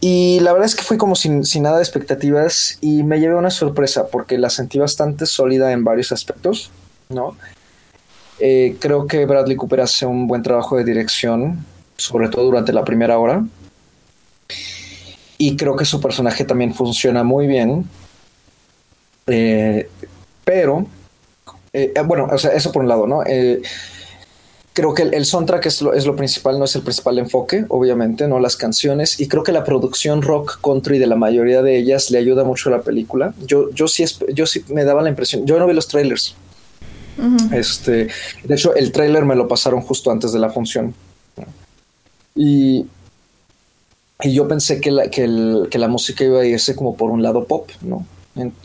[0.00, 3.36] Y la verdad es que fui como sin, sin, nada de expectativas y me llevé
[3.36, 6.70] una sorpresa porque la sentí bastante sólida en varios aspectos,
[7.08, 7.36] ¿no?
[8.38, 11.64] Eh, creo que Bradley Cooper hace un buen trabajo de dirección,
[11.96, 13.44] sobre todo durante la primera hora.
[15.38, 17.88] Y creo que su personaje también funciona muy bien.
[19.26, 19.88] Eh,
[20.44, 20.86] pero,
[21.72, 23.22] eh, bueno, o sea, eso por un lado, ¿no?
[23.26, 23.62] Eh,
[24.74, 27.64] creo que el, el soundtrack es lo, es lo, principal, no es el principal enfoque,
[27.68, 29.20] obviamente, no las canciones.
[29.20, 32.68] Y creo que la producción rock country de la mayoría de ellas le ayuda mucho
[32.68, 33.34] a la película.
[33.46, 36.34] Yo, yo, sí, yo sí me daba la impresión, yo no vi los trailers.
[37.16, 37.54] Uh -huh.
[37.54, 38.08] Este,
[38.42, 40.94] de hecho, el trailer me lo pasaron justo antes de la función.
[42.34, 42.86] Y,
[44.22, 47.10] y yo pensé que la, que, el, que la música iba a irse como por
[47.10, 48.06] un lado pop, ¿no?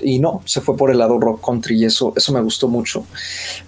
[0.02, 3.06] y no, se fue por el lado rock country y eso, eso me gustó mucho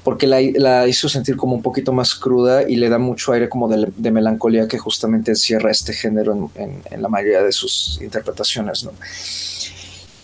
[0.03, 3.47] porque la, la, hizo sentir como un poquito más cruda y le da mucho aire
[3.47, 7.51] como de, de melancolía que justamente encierra este género en, en, en, la mayoría de
[7.51, 8.93] sus interpretaciones, ¿no?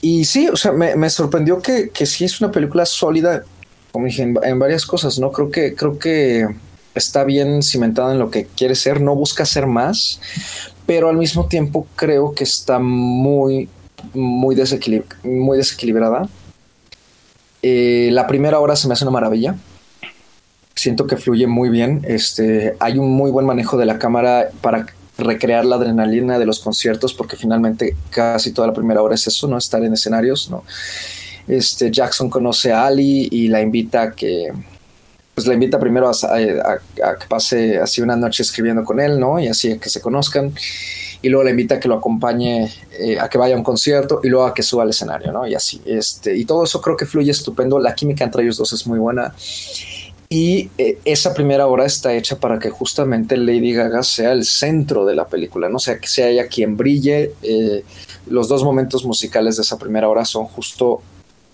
[0.01, 3.43] Y sí, o sea, me, me sorprendió que, que, sí es una película sólida,
[3.91, 5.31] como dije, en, en, varias cosas, ¿no?
[5.31, 6.47] Creo que, creo que
[6.97, 10.19] está bien cimentada en lo que quiere ser, no busca ser más,
[10.85, 13.69] pero al mismo tiempo creo que está muy
[14.13, 14.55] muy,
[15.23, 16.29] muy desequilibrada.
[17.61, 19.55] Eh, la primera hora se me hace una maravilla.
[20.75, 22.01] Siento que fluye muy bien.
[22.07, 24.85] Este, hay un muy buen manejo de la cámara para
[25.17, 29.47] recrear la adrenalina de los conciertos, porque finalmente casi toda la primera hora es eso,
[29.47, 29.57] ¿no?
[29.57, 30.63] Estar en escenarios, ¿no?
[31.47, 34.51] Este, Jackson conoce a Ali y la invita a que,
[35.37, 39.39] pues la invita primero a, a, que pase así una noche escribiendo con él, ¿no?
[39.39, 40.51] Y así que se conozcan
[41.21, 44.19] y luego le invita a que lo acompañe eh, a que vaya a un concierto
[44.23, 45.45] y luego a que suba al escenario, ¿no?
[45.45, 48.73] Y así, este, y todo eso creo que fluye estupendo, la química entre ellos dos
[48.73, 49.35] es muy buena.
[50.27, 55.05] Y eh, esa primera hora está hecha para que justamente Lady Gaga sea el centro
[55.05, 57.33] de la película, no o sea que sea ella quien brille.
[57.43, 57.83] Eh,
[58.25, 61.03] los dos momentos musicales de esa primera hora son justo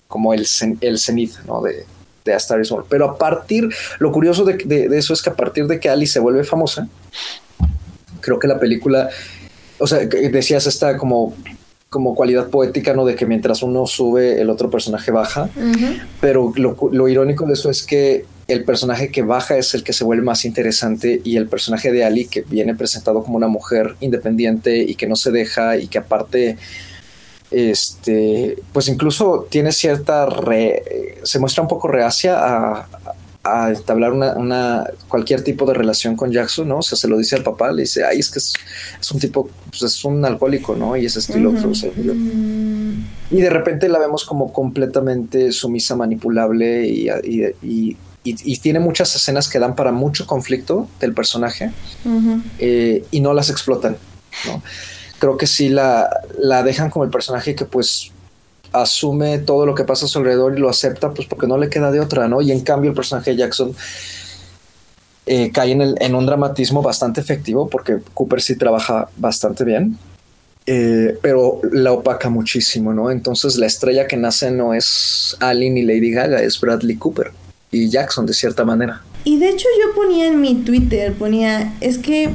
[0.08, 0.46] como el,
[0.80, 1.60] el cenit ¿no?
[1.60, 1.84] de,
[2.24, 2.86] de A Star is Born.
[2.88, 3.68] Pero a partir,
[3.98, 6.44] lo curioso de, de, de, eso es que a partir de que Ali se vuelve
[6.44, 6.88] famosa,
[8.20, 9.10] creo que la película
[9.78, 11.34] o sea, decías esta como,
[11.88, 13.04] como cualidad poética, ¿no?
[13.04, 15.50] De que mientras uno sube, el otro personaje baja.
[15.56, 16.02] Uh -huh.
[16.20, 19.92] Pero lo, lo, irónico de eso es que el personaje que baja es el que
[19.92, 23.96] se vuelve más interesante y el personaje de Ali, que viene presentado como una mujer
[24.00, 26.56] independiente y que no se deja y que aparte
[27.54, 32.88] este pues incluso tiene cierta re, se muestra un poco reacia a,
[33.44, 36.78] a entablar una, una, cualquier tipo de relación con Jackson, ¿no?
[36.78, 38.54] O sea, se lo dice al papá, le dice, ay, es que es,
[38.98, 40.96] es un tipo, pues es un alcohólico, ¿no?
[40.96, 41.70] Y ese estilo uh -huh.
[41.70, 41.90] O sea,
[43.30, 49.14] y de repente la vemos como completamente sumisa, manipulable y, y, y, y, tiene muchas
[49.14, 51.70] escenas que dan para mucho conflicto del personaje
[52.06, 52.42] uh -huh.
[52.58, 53.98] eh, y no las explotan,
[54.46, 54.62] ¿no?
[55.24, 58.12] Creo que sí la, la dejan como el personaje que pues
[58.72, 61.70] asume todo lo que pasa a su alrededor y lo acepta, pues porque no le
[61.70, 62.42] queda de otra, ¿no?
[62.42, 63.74] Y en cambio el personaje de Jackson
[65.24, 69.96] eh, cae en, el, en, un dramatismo bastante efectivo, porque Cooper sí trabaja bastante bien,
[70.66, 73.10] eh, pero la opaca muchísimo, ¿no?
[73.10, 77.30] Entonces la estrella que nace no es Ali ni Lady Gaga, es Bradley Cooper
[77.70, 79.00] y Jackson de cierta manera.
[79.24, 82.28] Y de hecho yo ponía en mi Twitter, ponía, es que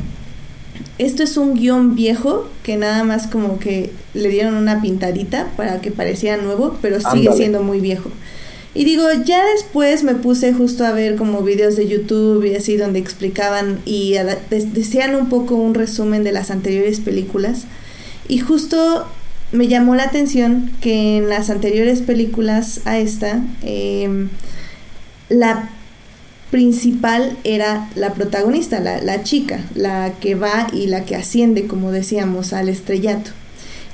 [1.00, 5.80] esto es un guion viejo que nada más como que le dieron una pintadita para
[5.80, 8.10] que pareciera nuevo, pero sigue siendo muy viejo.
[8.76, 12.78] Y digo, ya después me puse justo a ver como videos de YouTube y así
[12.78, 14.16] donde explicaban y
[14.50, 17.64] decían un poco un resumen de las anteriores películas.
[18.28, 19.08] Y justo
[19.54, 24.28] me llamó la atención que en las anteriores películas a esta, eh,
[25.30, 25.70] la
[26.52, 31.92] principal era la protagonista, la, la, chica, la que va y la que asciende, como
[31.92, 33.32] decíamos, al estrellato.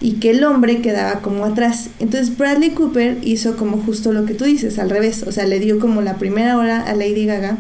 [0.02, 1.90] Y que el hombre quedaba como atrás.
[2.00, 5.24] Entonces Bradley Cooper hizo como justo lo que tú dices, al revés.
[5.24, 7.58] O sea, le dio como la primera hora a Lady Gaga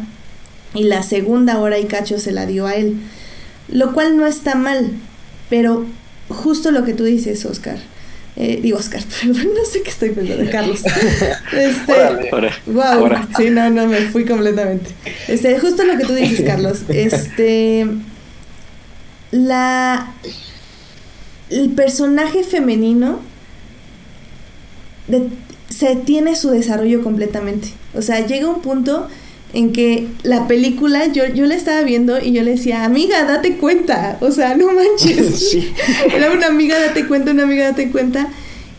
[0.73, 2.97] y la segunda hora y cacho se la dio a él.
[3.69, 4.91] Lo cual no está mal,
[5.49, 5.85] pero
[6.29, 7.79] justo lo que tú dices, Oscar
[8.37, 10.81] eh, digo Oscar, perdón, no sé qué estoy pensando, de Carlos.
[11.53, 13.27] Este, órale, órale, wow, órale.
[13.37, 14.91] sí, no, no, me fui completamente.
[15.27, 17.87] Este, justo lo que tú dices, Carlos, este,
[19.31, 20.13] la,
[21.49, 23.19] el personaje femenino
[25.07, 25.29] de,
[25.69, 27.69] se tiene su desarrollo completamente.
[27.93, 29.07] O sea, llega un punto
[29.55, 33.55] en que la película, yo, yo la estaba viendo y yo le decía, amiga, date
[33.55, 35.49] cuenta, o sea, no manches.
[35.49, 35.71] Sí.
[36.13, 38.27] Era una amiga, date cuenta, una amiga, date cuenta.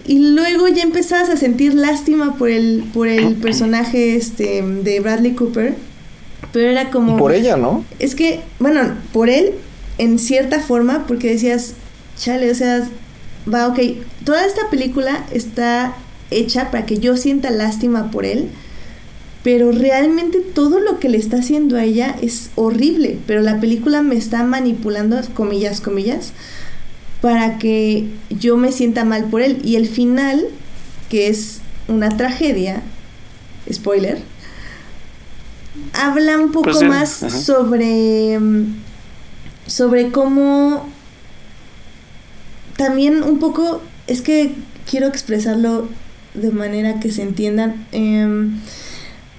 [0.07, 5.33] Y luego ya empezabas a sentir lástima por el, por el personaje este, de Bradley
[5.33, 5.75] Cooper.
[6.53, 7.17] Pero era como...
[7.17, 7.85] Y por ella, ¿no?
[7.99, 9.53] Es que, bueno, por él,
[9.97, 11.73] en cierta forma, porque decías,
[12.19, 12.87] chale, o sea,
[13.53, 13.79] va, ok,
[14.25, 15.97] toda esta película está
[16.31, 18.51] hecha para que yo sienta lástima por él,
[19.47, 24.03] pero realmente todo lo que le está haciendo a ella es horrible, pero la película
[24.03, 26.33] me está manipulando, comillas, comillas,
[27.21, 29.61] para que yo me sienta mal por él.
[29.63, 30.45] Y el final,
[31.09, 32.83] que es una tragedia,
[33.73, 34.19] spoiler,
[35.93, 37.39] habla un poco Pues sí, más ajá.
[37.39, 38.65] sobre mm,
[39.69, 40.89] sobre cómo
[42.77, 44.57] también un poco es que
[44.91, 45.89] quiero expresarlo
[46.35, 48.59] de manera que se entiendan Em,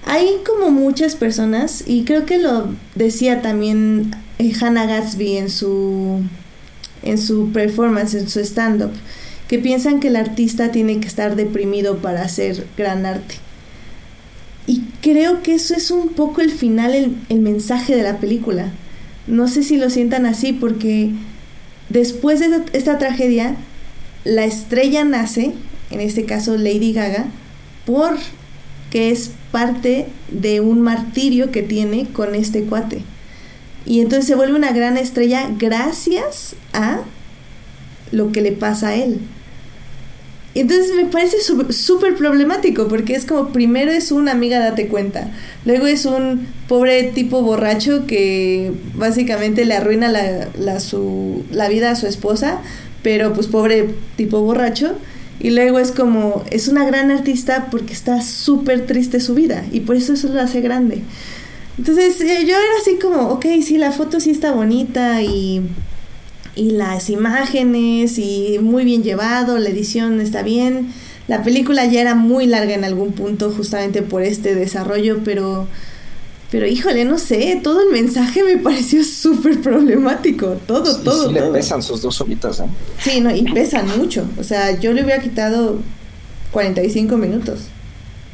[0.08, 6.22] hay como muchas personas y creo que lo decía también eh, Hannah Gatsby en su
[7.02, 8.92] en su performance en su stand up
[9.46, 13.36] que piensan que el artista tiene que estar deprimido para hacer gran arte
[14.68, 18.70] y creo que eso es un poco el final, el, el mensaje de la película.
[19.26, 21.10] No sé si lo sientan así porque
[21.88, 23.56] después de esta tragedia,
[24.24, 25.54] la estrella nace,
[25.90, 27.28] en este caso Lady Gaga,
[27.86, 33.02] porque es parte de un martirio que tiene con este cuate.
[33.86, 37.00] Y entonces se vuelve una gran estrella gracias a
[38.12, 39.20] lo que le pasa a él.
[40.54, 45.30] Entonces me parece súper problemático porque es como primero es una amiga date cuenta,
[45.64, 51.90] luego es un pobre tipo borracho que básicamente le arruina la, la, su, la vida
[51.90, 52.60] a su esposa,
[53.02, 54.94] pero pues pobre tipo borracho,
[55.40, 59.80] y luego es como es una gran artista porque está súper triste su vida y
[59.80, 61.02] por eso eso lo hace grande.
[61.78, 65.62] Entonces eh, yo era así como, ok, sí, la foto sí está bonita y
[66.58, 70.92] y las imágenes y muy bien llevado, la edición está bien.
[71.28, 75.68] La película ya era muy larga en algún punto justamente por este desarrollo, pero
[76.50, 81.34] pero híjole, no sé, todo el mensaje me pareció súper problemático, todo, Sí, todo, sí
[81.34, 82.66] le pesan sus dos horitas, ¿eh?
[83.02, 84.26] Sí, no, y pesan mucho.
[84.38, 85.78] O sea, yo le hubiera quitado
[86.52, 87.60] 45 minutos.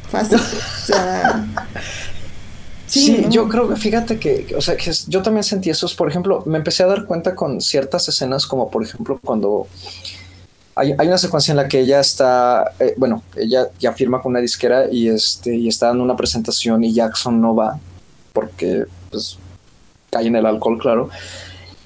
[0.09, 0.37] Fácil.
[0.37, 1.45] O sea,
[2.87, 3.29] Sí, Sí, ¿no?
[3.31, 5.87] yo creo que fíjate que, o sea, que yo también sentí eso.
[5.97, 9.67] Por ejemplo, me empecé a dar cuenta con ciertas escenas, como por ejemplo cuando
[10.75, 14.31] hay, hay una secuencia en la que ella está, eh, bueno, ella ya firma con
[14.31, 17.79] una disquera y este y está dando una presentación y Jackson no va
[18.35, 19.39] porque pues
[20.11, 21.09] cae en el alcohol, claro.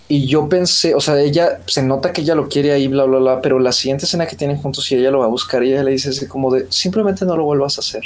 [0.10, 3.20] Y yo pensé, o sea, ella se nota que ella lo quiere ahí, bla, bla,
[3.20, 5.72] bla, pero la siguiente escena que tienen juntos y ella lo va a buscar y
[5.72, 8.02] ella le dice así como de, simplemente no lo vuelvas a hacer.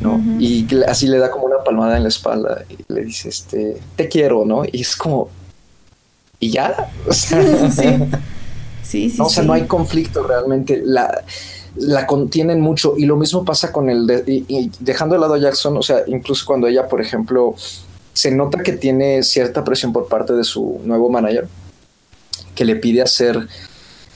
[0.00, 0.14] ¿no?
[0.14, 0.36] Ujú.
[0.40, 3.80] Y le- así le da como una palmada en la espalda y le dice, este,
[3.96, 4.62] te quiero, ¿no?
[4.64, 5.28] Y es como,
[6.40, 6.90] ¿y ya?
[7.08, 7.88] O sea, sí.
[8.82, 9.46] Sí, sí, no, o sea, sí.
[9.46, 10.80] no hay conflicto realmente.
[10.84, 11.22] La,
[11.76, 12.94] la contienen mucho.
[12.96, 15.82] Y lo mismo pasa con el de- y, y dejando de lado a Jackson, o
[15.82, 17.54] sea, incluso cuando ella, por ejemplo,
[18.12, 21.48] se nota que tiene cierta presión por parte de su nuevo manager
[22.54, 23.48] que le pide hacer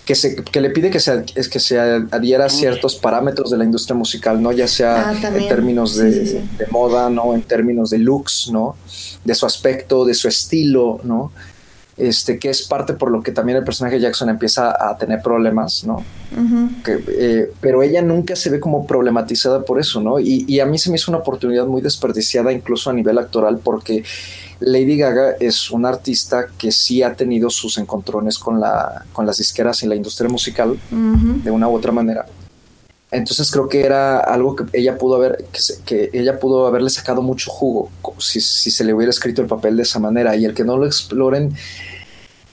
[0.05, 3.57] que se que le pide que se es que se adhiera a ciertos parámetros de
[3.59, 6.49] la industria musical, no ya sea Ah, en términos Sí, de, sí, sí.
[6.59, 8.77] de moda, no en términos de looks, no
[9.25, 11.33] de su aspecto, de su estilo, no
[11.97, 15.23] este que es parte por lo que también el personaje de Jackson empieza a tener
[15.23, 16.05] problemas, ¿no?
[16.85, 20.19] Que, eh, pero ella nunca se ve como problematizada por eso, ¿no?
[20.21, 23.59] Y, y a mí se me hizo una oportunidad muy desperdiciada incluso a nivel actoral
[23.59, 24.05] porque
[24.61, 29.39] Lady Gaga es una artista que sí ha tenido sus encontrones con, la, con las
[29.39, 32.27] disqueras y la industria musical de una u otra manera.
[33.17, 36.91] Entonces creo que era algo que ella pudo haber, que, se- que ella pudo haberle
[36.91, 40.45] sacado mucho jugo si, si se le hubiera escrito el papel de esa manera y
[40.45, 41.55] el que no lo exploren,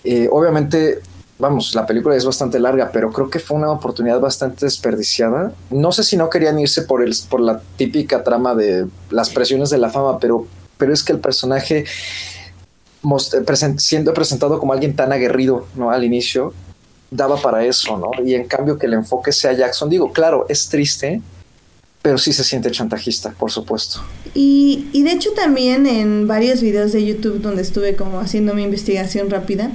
[0.04, 1.00] eh, obviamente,
[1.40, 5.54] vamos, la película es bastante larga, pero creo que fue una oportunidad bastante desperdiciada.
[5.70, 9.70] No sé si no querían irse por, el, por la típica trama de las presiones
[9.70, 10.46] de la fama, pero,
[10.78, 11.86] pero es que el personaje
[13.04, 15.92] presen- siendo presentado como alguien tan aguerrido ¿no?
[15.92, 16.54] al inicio,
[17.16, 18.12] daba para eso, ¿no?
[18.24, 21.22] Y en cambio que el enfoque sea Jackson, digo, claro, es triste,
[22.02, 24.02] pero sí se siente chantajista, por supuesto.
[24.34, 28.64] Y, y de hecho también en varios videos de YouTube donde estuve como haciendo mi
[28.64, 29.72] investigación rápida,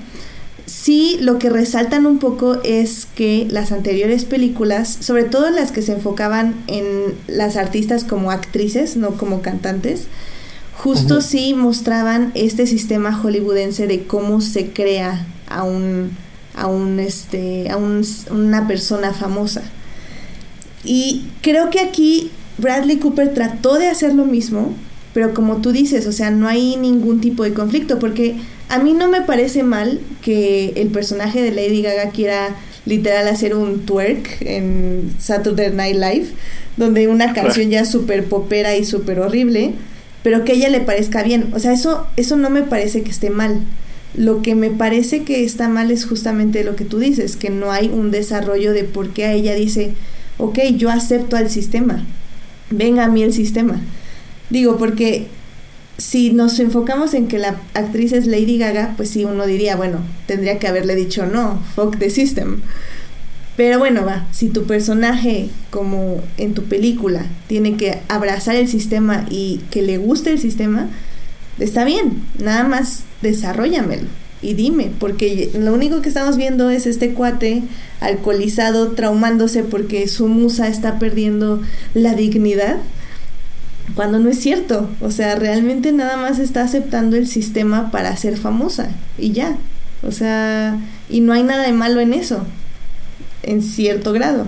[0.66, 5.82] sí lo que resaltan un poco es que las anteriores películas, sobre todo las que
[5.82, 10.07] se enfocaban en las artistas como actrices, no como cantantes,
[10.76, 16.11] justo sí mostraban este sistema hollywoodense de cómo se crea a un
[16.59, 19.63] a un este a un- una persona famosa.
[20.85, 24.75] Y creo que aquí Bradley Cooper trató de hacer lo mismo,
[25.15, 28.37] pero como tú dices, o sea, no hay ningún tipo de conflicto, porque
[28.69, 32.55] a mí no me parece mal que el personaje de Lady Gaga quiera
[32.87, 36.27] literal hacer un twerk en Saturday Night Live,
[36.77, 39.73] donde una canción ya súper popera y súper horrible,
[40.23, 41.51] pero que a ella le parezca bien.
[41.55, 43.61] O sea, eso, eso no me parece que esté mal.
[44.15, 47.71] Lo que me parece que está mal es justamente lo que tú dices, que no
[47.71, 49.93] hay un desarrollo de por qué a ella dice,
[50.39, 52.05] ok, yo acepto al sistema,
[52.71, 53.81] venga a mí el sistema.
[54.51, 55.27] Digo, porque
[55.99, 59.99] si nos enfocamos en que la actriz es Lady Gaga, pues sí, uno diría, bueno,
[60.27, 62.63] tendría que haberle dicho no, fuck the system.
[63.57, 69.27] Pero bueno, va, si tu personaje, como en tu película, tiene que abrazar el sistema
[69.29, 70.89] y que le guste el sistema,
[71.59, 74.09] está bien, nada más desarrollamelo
[74.41, 77.63] y dime, porque lo único que estamos viendo es este cuate
[78.01, 81.61] alcoholizado, traumándose porque su musa está perdiendo
[81.95, 82.77] la dignidad,
[83.95, 88.37] cuando no es cierto, o sea, realmente nada más está aceptando el sistema para ser
[88.37, 89.57] famosa y ya,
[90.07, 90.79] o sea,
[91.09, 92.45] y no hay nada de malo en eso,
[93.43, 94.47] en cierto grado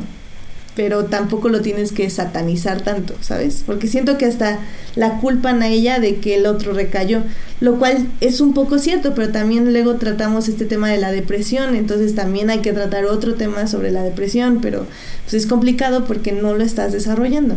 [0.81, 3.64] pero tampoco lo tienes que satanizar tanto, ¿sabes?
[3.66, 4.61] Porque siento que hasta
[4.97, 7.22] la culpan a ella de que el otro recayó,
[7.61, 11.74] lo cual es un poco cierto, pero también luego tratamos este tema de la depresión,
[11.74, 14.87] entonces también hay que tratar otro tema sobre la depresión, pero
[15.24, 17.57] pues es complicado porque no lo estás desarrollando.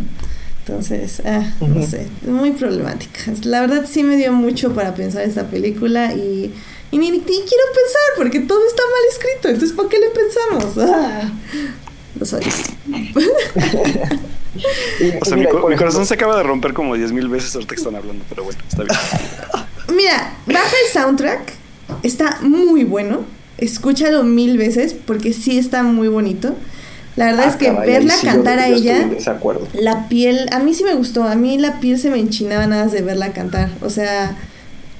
[0.68, 3.22] Entonces, ah, no sé, muy problemática.
[3.44, 6.52] La verdad sí me dio mucho para pensar esta película y,
[6.92, 10.78] y ni, ni, quiero pensar porque todo está mal escrito, entonces ¿para qué le pensamos?
[10.78, 11.32] Ah,
[12.20, 12.42] lo soy.
[15.22, 17.82] o sea, mi, mi, corazón se acaba de romper como 10 mil veces ahorita que
[17.82, 18.96] están hablando, pero bueno, está bien.
[19.96, 21.54] Mira, baja el soundtrack,
[22.04, 23.22] está muy bueno.
[23.58, 26.56] Escúchalo mil veces porque sí está muy bonito.
[27.16, 29.10] La verdad Ah, es que verla sí cantar yo- a yo estoy ella,
[29.80, 32.86] la piel, a mí sí me gustó, a mí la piel se me enchinaba nada
[32.86, 33.70] más de verla cantar.
[33.82, 34.36] O sea,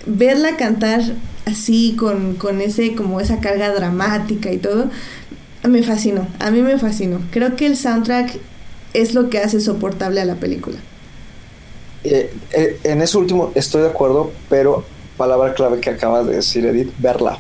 [0.06, 1.02] verla cantar
[1.46, 4.90] así con, con ese, como esa carga dramática y todo,
[5.68, 7.22] me fascinó, a mí me fascinó.
[7.32, 8.38] Creo que el soundtrack
[8.94, 10.78] es lo que hace soportable a la película.
[12.04, 14.84] Eh, eh, en eso último estoy de acuerdo, pero
[15.18, 17.38] palabra clave que acaba de decir Edith, verla.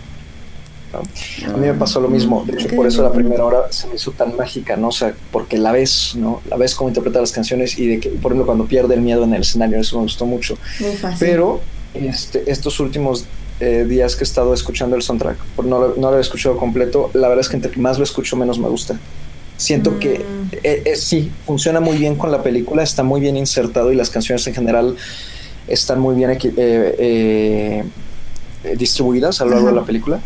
[0.94, 1.54] ¿no?
[1.54, 3.96] A mí me pasó lo mismo, de hecho por eso la primera hora se me
[3.96, 4.90] hizo tan mágica, ¿no?
[4.90, 6.42] O sea, porque la ves, ¿no?
[6.48, 9.24] La ves cómo interpreta las canciones y de que, por ejemplo, cuando pierde el miedo
[9.24, 10.56] en el escenario, eso me gustó mucho.
[10.80, 11.18] Muy fácil.
[11.20, 11.62] Pero
[11.96, 13.26] este, estos últimos
[13.60, 16.58] eh, días que he estado escuchando el soundtrack, por no, lo- no lo he escuchado
[16.58, 19.00] completo, la verdad es que entre que más lo escucho, menos me gusta.
[19.58, 20.56] Siento que Mm.
[20.64, 24.10] eh, eh, sí, funciona muy bien con la película, está muy bien insertado y las
[24.10, 24.96] canciones en general
[25.68, 27.84] están muy bien eh,
[28.78, 30.20] distribuidas a lo largo de la película.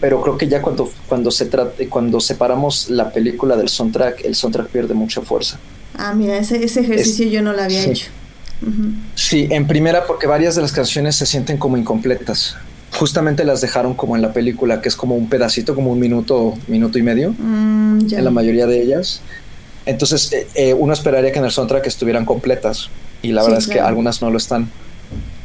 [0.00, 4.34] Pero creo que ya cuando, cuando se trata, cuando separamos la película del soundtrack, el
[4.34, 5.58] soundtrack pierde mucha fuerza.
[5.94, 7.90] Ah, mira, ese, ese ejercicio yo no lo había sí.
[7.90, 8.06] hecho.
[9.14, 12.56] Sí, en primera porque varias de las canciones se sienten como incompletas.
[12.92, 16.54] Justamente las dejaron como en la película, que es como un pedacito, como un minuto,
[16.66, 19.20] minuto y medio, Mm, en la mayoría de ellas.
[19.86, 22.90] Entonces, eh, eh, uno esperaría que en el soundtrack estuvieran completas.
[23.22, 24.62] Y la Sí, verdad es que algunas no lo están.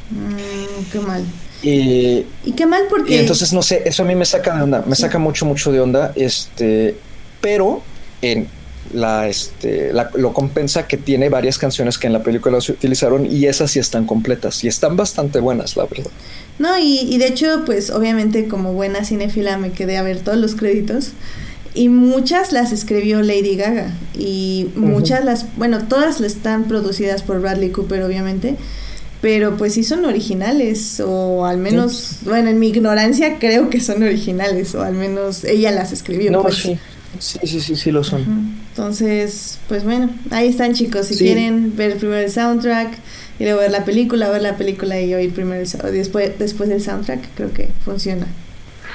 [0.09, 1.24] Mm, qué mal.
[1.63, 3.16] Y, Y qué mal porque...
[3.16, 5.72] y entonces, no sé, eso a mí me saca de onda, me saca mucho, mucho
[5.72, 6.11] de onda.
[6.16, 6.95] Este,
[7.41, 7.82] pero
[8.22, 8.47] en
[8.94, 13.26] la, este, la- lo compensa que tiene varias canciones que en la película se utilizaron
[13.32, 16.12] y esas sí están completas y están bastante buenas, la verdad.
[16.60, 20.38] No, y, y de hecho, pues obviamente como buena cinéfila me quedé a ver todos
[20.38, 21.10] los créditos.
[21.74, 23.92] Y muchas las escribió Lady Gaga.
[24.18, 28.56] Y muchas las, bueno, todas están producidas por Bradley Cooper, obviamente.
[29.20, 34.04] Pero pues sí son originales, o al menos, bueno, en mi ignorancia creo que son
[34.04, 36.32] originales, o al menos ella las escribió.
[36.32, 36.56] No, pues.
[36.56, 36.78] sí.
[37.20, 38.55] Sí, sí, sí, sí lo son.
[38.70, 41.07] Entonces, pues bueno, ahí están chicos.
[41.07, 41.26] Si Sí.
[41.26, 42.97] quieren ver primero el soundtrack
[43.39, 46.82] y luego ver la película, ver la película y oír primero el, después, después el
[46.82, 48.28] soundtrack, creo que funciona.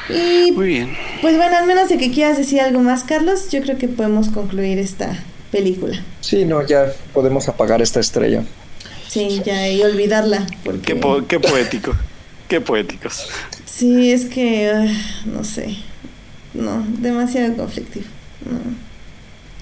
[0.09, 0.91] Y Muy bien.
[1.23, 4.29] pues bueno, al menos de que quieras decir algo más, Carlos, yo creo que podemos
[4.29, 6.03] concluir esta película.
[6.21, 8.43] Sí, no, ya podemos apagar esta estrella.
[9.09, 10.47] Sí, ya, y olvidarla.
[10.65, 10.81] Porque...
[10.83, 11.93] Qué, po- qué poético.
[12.49, 13.29] Qué poéticos.
[13.67, 14.87] Sí, es que, ah,
[15.27, 15.77] no sé.
[16.55, 18.07] No, demasiado conflictivo.
[18.45, 18.91] No.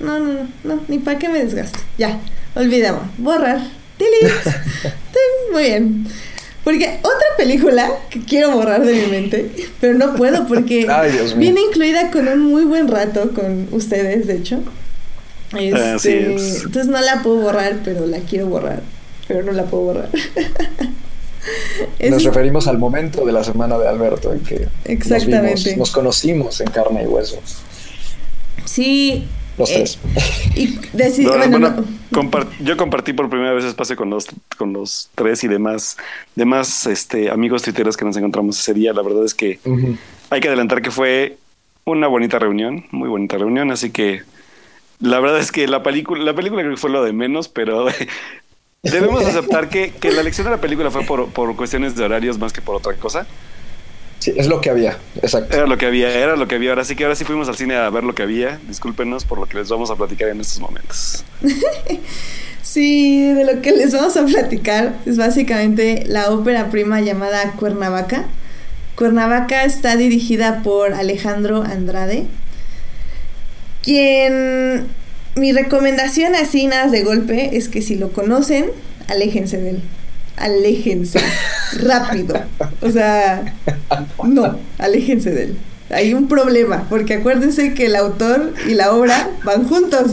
[0.01, 1.79] No, no, no, no, ni para qué me desgaste.
[1.99, 2.21] Ya,
[2.55, 3.03] olvidamos.
[3.19, 3.61] Borrar.
[3.99, 4.43] Delete.
[4.83, 6.07] Tin, Muy bien.
[6.63, 11.63] Porque otra película que quiero borrar de mi mente, pero no puedo porque Ay, viene
[11.63, 14.63] incluida con un muy buen rato con ustedes, de hecho.
[15.59, 16.65] Este, Así es.
[16.65, 18.83] Entonces no la puedo borrar, pero la quiero borrar.
[19.27, 20.11] Pero no la puedo borrar.
[21.99, 24.69] Es- Nos referimos al momento de la semana de Alberto en que
[25.09, 27.39] nos, vimos, nos conocimos en carne y hueso.
[28.65, 29.27] Sí,
[29.57, 29.99] Los Eh, tres.
[30.55, 31.85] Y deci- No, bueno, bueno, no.
[32.13, 34.27] compar- yo compartí por primera vez espacio con los,
[34.57, 35.97] con los tres y demás,
[36.37, 38.93] demás este, amigos tuiteros que nos encontramos ese día.
[38.93, 39.59] La verdad es que
[40.31, 41.39] hay que adelantar que fue
[41.85, 44.23] una bonita reunión, muy bonita reunión, así que
[45.01, 47.87] la verdad es que la película, la película creo que fue lo de menos, pero
[48.83, 52.39] debemos aceptar que, que la elección de la película fue por, por cuestiones de horarios
[52.39, 53.27] más que por otra cosa.
[54.19, 55.57] Sí, es lo que había, exacto.
[55.57, 56.71] Era lo que había, era lo que había.
[56.71, 58.59] Ahora sí que ahora sí fuimos al cine a ver lo que había.
[58.67, 61.25] Discúlpenos por lo que les vamos a platicar en estos momentos.
[62.69, 68.27] Sí, de lo que les vamos a platicar es básicamente la ópera prima llamada Cuernavaca.
[68.95, 72.27] Cuernavaca está dirigida por Alejandro Andrade,
[73.83, 74.87] quien
[75.39, 78.67] mi recomendación así nada de golpe es que si lo conocen,
[79.09, 79.83] aléjense de él.
[80.37, 81.21] Aléjense.
[81.83, 82.41] Rápido.
[82.81, 83.55] O sea,
[84.25, 85.59] no, aléjense de él.
[85.91, 90.11] Hay un problema, porque acuérdense que el autor y la obra van juntos.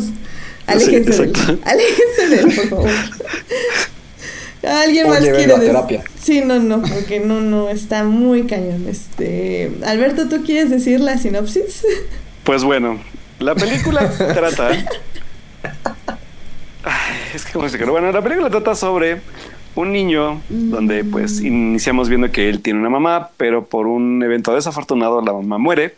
[0.67, 1.59] Aléjense Sí, de él.
[1.63, 2.89] Aléjense de él, por favor.
[4.63, 5.59] Alguien O más quiere a decir.
[5.67, 6.03] terapia.
[6.19, 8.87] Sí, no, no, porque no, no, está muy cañón.
[8.89, 11.85] Este, Alberto, ¿tú quieres decir la sinopsis?
[12.43, 12.99] Pues bueno,
[13.39, 14.71] la película trata.
[17.33, 19.21] Es que cómo se Bueno, la película trata sobre
[19.75, 24.53] un niño donde pues iniciamos viendo que él tiene una mamá, pero por un evento
[24.53, 25.95] desafortunado la mamá muere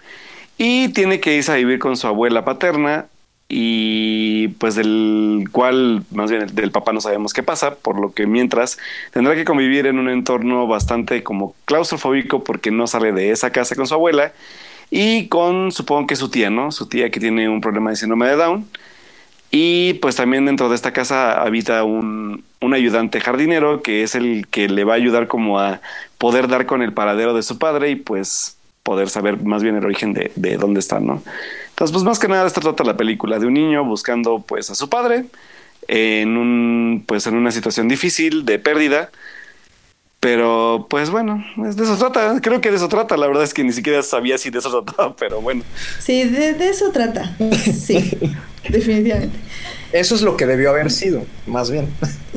[0.57, 3.05] y tiene que irse a vivir con su abuela paterna
[3.49, 8.25] y pues del cual más bien del papá no sabemos qué pasa, por lo que
[8.25, 8.77] mientras
[9.11, 13.75] tendrá que convivir en un entorno bastante como claustrofóbico porque no sale de esa casa
[13.75, 14.33] con su abuela
[14.89, 16.71] y con supongo que su tía, ¿no?
[16.71, 18.67] Su tía que tiene un problema de síndrome de Down.
[19.59, 24.45] Y pues también dentro de esta casa habita un, un ayudante jardinero que es el
[24.51, 25.81] que le va a ayudar como a
[26.19, 29.83] poder dar con el paradero de su padre y pues poder saber más bien el
[29.83, 31.23] origen de, de dónde está, ¿no?
[31.69, 34.75] Entonces, pues más que nada esta trata la película de un niño buscando pues a
[34.75, 35.25] su padre
[35.87, 39.09] en un pues en una situación difícil de pérdida.
[40.27, 43.53] Pero pues bueno, es de eso trata, creo que de eso trata, la verdad es
[43.53, 45.63] que ni siquiera sabía si de eso trataba, pero bueno.
[45.99, 47.33] Sí, de, de eso trata.
[47.63, 48.11] Sí,
[48.69, 49.37] definitivamente.
[49.93, 51.87] Eso es lo que debió haber sido, más bien.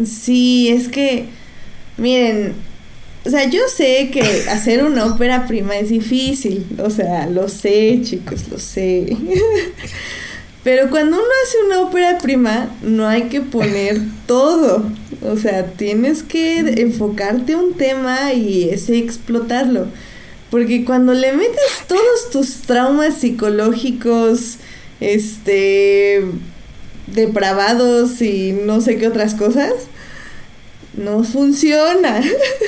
[0.07, 1.31] Sí, es que,
[1.97, 2.55] miren,
[3.27, 8.03] o sea, yo sé que hacer una ópera prima es difícil, o sea, lo sé,
[8.05, 9.17] chicos, lo sé.
[10.63, 14.85] Pero cuando uno hace una ópera prima, no hay que poner todo.
[15.23, 19.87] O sea, tienes que enfocarte a un tema y ese explotarlo.
[20.51, 24.57] Porque cuando le metes todos tus traumas psicológicos,
[25.01, 26.25] este,
[27.07, 29.73] depravados y no sé qué otras cosas,
[30.95, 32.21] no funciona.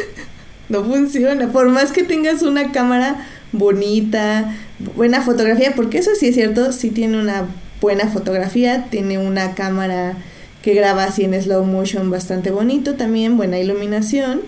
[0.68, 1.50] no funciona.
[1.50, 4.56] Por más que tengas una cámara bonita,
[4.96, 7.46] buena fotografía, porque eso sí es cierto, sí tiene una
[7.82, 10.16] buena fotografía, tiene una cámara
[10.62, 14.40] que graba así en slow motion bastante bonito, también buena iluminación.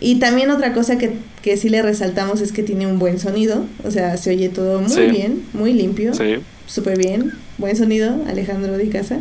[0.00, 1.12] Y también otra cosa que,
[1.42, 4.80] que sí le resaltamos es que tiene un buen sonido, o sea, se oye todo
[4.80, 5.02] muy Sí.
[5.10, 6.36] bien, muy limpio, Sí.
[6.66, 9.18] súper bien, buen sonido, Alejandro Di Casa.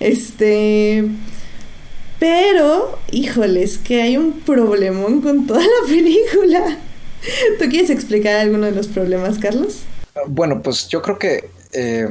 [0.00, 1.04] Este,
[2.18, 6.78] pero, híjoles, que hay un problemón con toda la película.
[7.58, 9.80] ¿Tú quieres explicar alguno de los problemas, Carlos?
[10.26, 12.08] Bueno, pues yo creo que eh,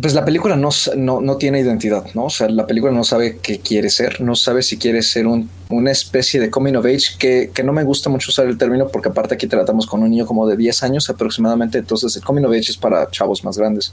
[0.00, 2.24] pues la película no, no, no tiene identidad, ¿no?
[2.26, 5.48] O sea, la película no sabe qué quiere ser, no sabe si quiere ser un,
[5.68, 8.88] una especie de coming of age, que, que no me gusta mucho usar el término
[8.88, 12.42] porque aparte aquí tratamos con un niño como de 10 años aproximadamente, entonces el coming
[12.44, 13.92] of age es para chavos más grandes.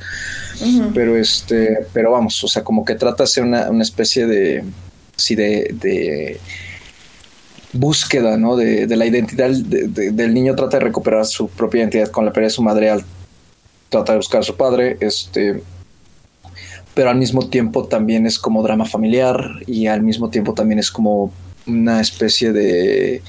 [0.94, 4.64] Pero este, pero vamos, o sea, como que trata de ser una, una especie de,
[5.16, 6.40] sí, de, de
[7.74, 8.56] búsqueda, ¿no?
[8.56, 12.26] De, de la identidad de- de- del niño, trata de recuperar su propia identidad con
[12.26, 13.04] la pérdida de su madre al
[13.90, 15.62] tratar de buscar a su padre, este,
[16.96, 19.38] pero al mismo tiempo también es como drama familiar
[19.68, 21.32] y al mismo tiempo también es como
[21.68, 23.22] una especie de,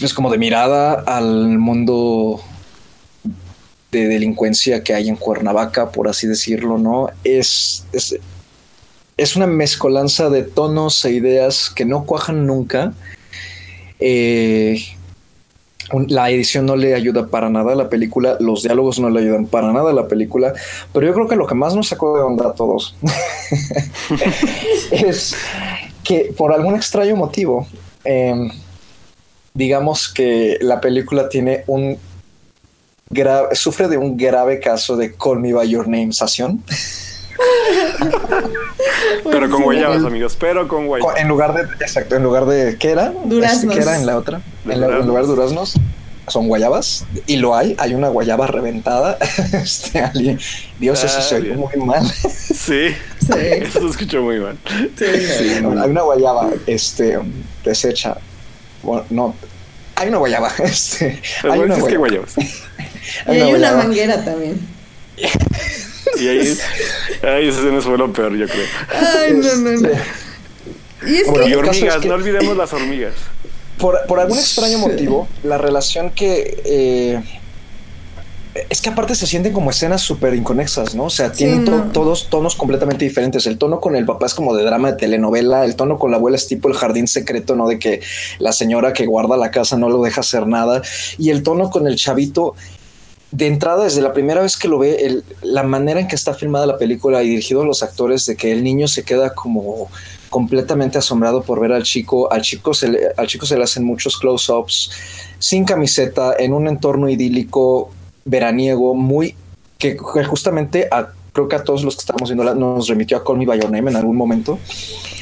[0.00, 2.42] es como de mirada al mundo
[3.92, 7.10] de delincuencia que hay en Cuernavaca, por así decirlo, ¿no?
[7.22, 8.18] Es, es,
[9.16, 12.92] es una mezcolanza de tonos e ideas que no cuajan nunca.
[14.00, 14.82] Eh,
[16.08, 19.46] la edición no le ayuda para nada a la película, los diálogos no le ayudan
[19.46, 20.52] para nada a la película,
[20.92, 22.96] pero yo creo que lo que más nos sacó de onda a todos
[24.90, 25.36] es
[26.02, 27.66] que por algún extraño motivo,
[28.04, 28.50] em,
[29.52, 31.98] digamos que la película tiene un
[33.10, 36.62] gra- sufre de un grave caso de Call Me By Your Name sación.
[39.30, 41.16] Pero con guayabas, amigos, pero con guayabas.
[41.20, 43.12] En lugar de, exacto, en lugar de, ¿qué era?
[43.24, 43.74] Duraznos.
[43.74, 44.40] ¿Qué era en la otra?
[44.64, 45.06] En, la- en duraznos.
[45.06, 45.74] lugar de duraznos.
[46.28, 47.74] son guayabas y lo hay.
[47.78, 49.18] Hay una guayaba reventada.
[49.52, 50.38] Este, alguien,
[50.78, 52.02] Dios, eso Ah, se oye muy mal.
[52.10, 53.32] Sí, Sí.
[53.38, 54.56] eso se escuchó muy mal.
[54.98, 57.18] Sí, no, hay una guayaba este,
[57.64, 58.16] deshecha.
[58.82, 59.34] Bueno, no,
[59.96, 60.50] hay una guayaba.
[60.58, 62.24] Este, Pero hay una es que guayaba.
[62.26, 62.34] guayabas.
[63.26, 63.76] Y hay una guayaba.
[63.84, 64.58] manguera también.
[66.18, 66.38] Y ahí,
[67.22, 68.66] ahí esa escena fue lo peor, yo creo.
[68.90, 69.88] Ay, no, no, no.
[69.88, 70.02] Este,
[71.06, 71.56] Y es Bueno, Y que.
[71.56, 73.12] hormigas, es que- no olvidemos las hormigas.
[73.78, 76.62] Por, por algún extraño motivo, la relación que...
[76.64, 77.40] eh,
[78.70, 81.04] es que aparte se sienten como escenas súper inconexas, ¿no?
[81.04, 81.90] O sea, tienen no.
[81.90, 83.46] todos tonos completamente diferentes.
[83.46, 86.18] El tono con el papá es como de drama de telenovela, el tono con la
[86.18, 87.66] abuela es tipo el jardín secreto, ¿no?
[87.66, 88.00] De que
[88.38, 90.82] la señora que guarda la casa no lo deja hacer nada.
[91.18, 92.54] Y el tono con el chavito,
[93.36, 96.34] de entrada, desde la primera vez que lo ve, el- la manera en que está
[96.34, 99.88] filmada la película y dirigido a los actores, de que el niño se queda como
[100.30, 102.32] completamente asombrado por ver al chico.
[102.32, 104.90] Al chico se le, al chico se le hacen muchos close-ups,
[105.40, 107.90] sin camiseta, en un entorno idílico,
[108.24, 109.34] veraniego, muy
[109.78, 113.16] que, que justamente a, creo que a todos los que estamos viendo la- nos remitió
[113.16, 114.58] a Call Me By Your Name en algún momento,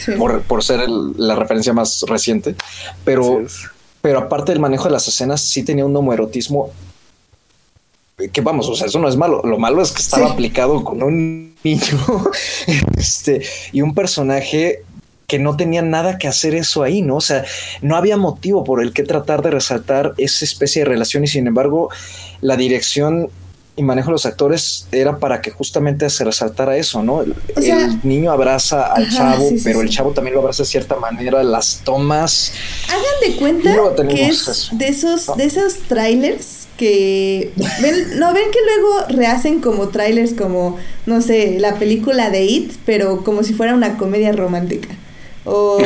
[0.04, 0.12] Sí.
[0.18, 2.56] por, por ser el- la referencia más reciente.
[3.04, 3.42] Pero
[4.02, 6.70] pero aparte del manejo de las escenas, sí tenía un homoerotismo
[8.32, 9.40] que vamos, o sea, eso no es malo.
[9.44, 10.32] Lo malo es que estaba Sí.
[10.32, 11.80] aplicado con un niño
[12.96, 14.82] este, y un personaje
[15.26, 17.16] que no tenía nada que hacer eso ahí, ¿no?
[17.16, 17.44] O sea,
[17.80, 21.46] no había motivo por el que tratar de resaltar esa especie de relación y sin
[21.46, 21.88] embargo
[22.42, 23.30] la dirección
[23.74, 27.22] y manejo de los actores era para que justamente se resaltara eso, ¿no?
[27.22, 29.94] El, O sea- el niño abraza al Ajá, chavo, sí, sí, pero el sí.
[29.96, 32.52] chavo también lo abraza de cierta manera, las tomas.
[32.88, 33.74] Hagan de cuenta
[34.08, 34.76] que es eso.
[34.76, 40.76] de esos, de esos trailers que ven, no ven que luego rehacen como trailers como,
[41.06, 44.88] no sé, la película de It, pero como si fuera una comedia romántica.
[45.44, 45.78] O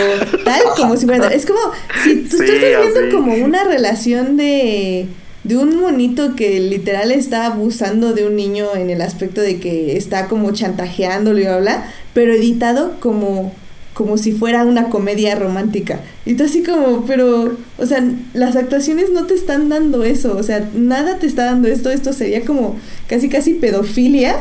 [0.45, 1.29] tal, como si fuera.
[1.29, 1.59] Es como
[2.05, 3.11] si tú, estás viendo así.
[3.11, 5.07] como una relación de,
[5.47, 9.97] de un monito que literal está abusando de un niño en el aspecto de que
[9.97, 13.53] está como chantajeándolo y bla, bla, pero editado como
[13.95, 16.01] como si fuera una comedia romántica.
[16.27, 18.05] Y tú así como, pero, o sea,
[18.35, 22.13] las actuaciones no te están dando eso, o sea, nada te está dando esto, esto
[22.13, 22.79] sería como
[23.09, 24.37] casi casi pedofilia.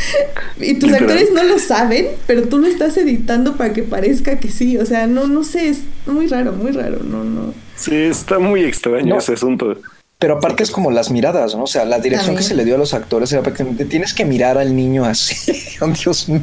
[0.58, 4.48] y tus actores no lo saben, pero tú lo estás editando para que parezca que
[4.48, 7.52] sí, o sea, no no sé, es muy raro, muy raro, no no.
[7.76, 9.18] Sí, está muy extraño No.
[9.18, 9.76] ese asunto.
[10.18, 11.64] Pero aparte es como las miradas, ¿no?
[11.64, 14.24] O sea, la dirección que se le dio a los actores era prácticamente tienes que
[14.24, 15.34] mirar al niño así.
[15.80, 16.40] Oh, Dios mío.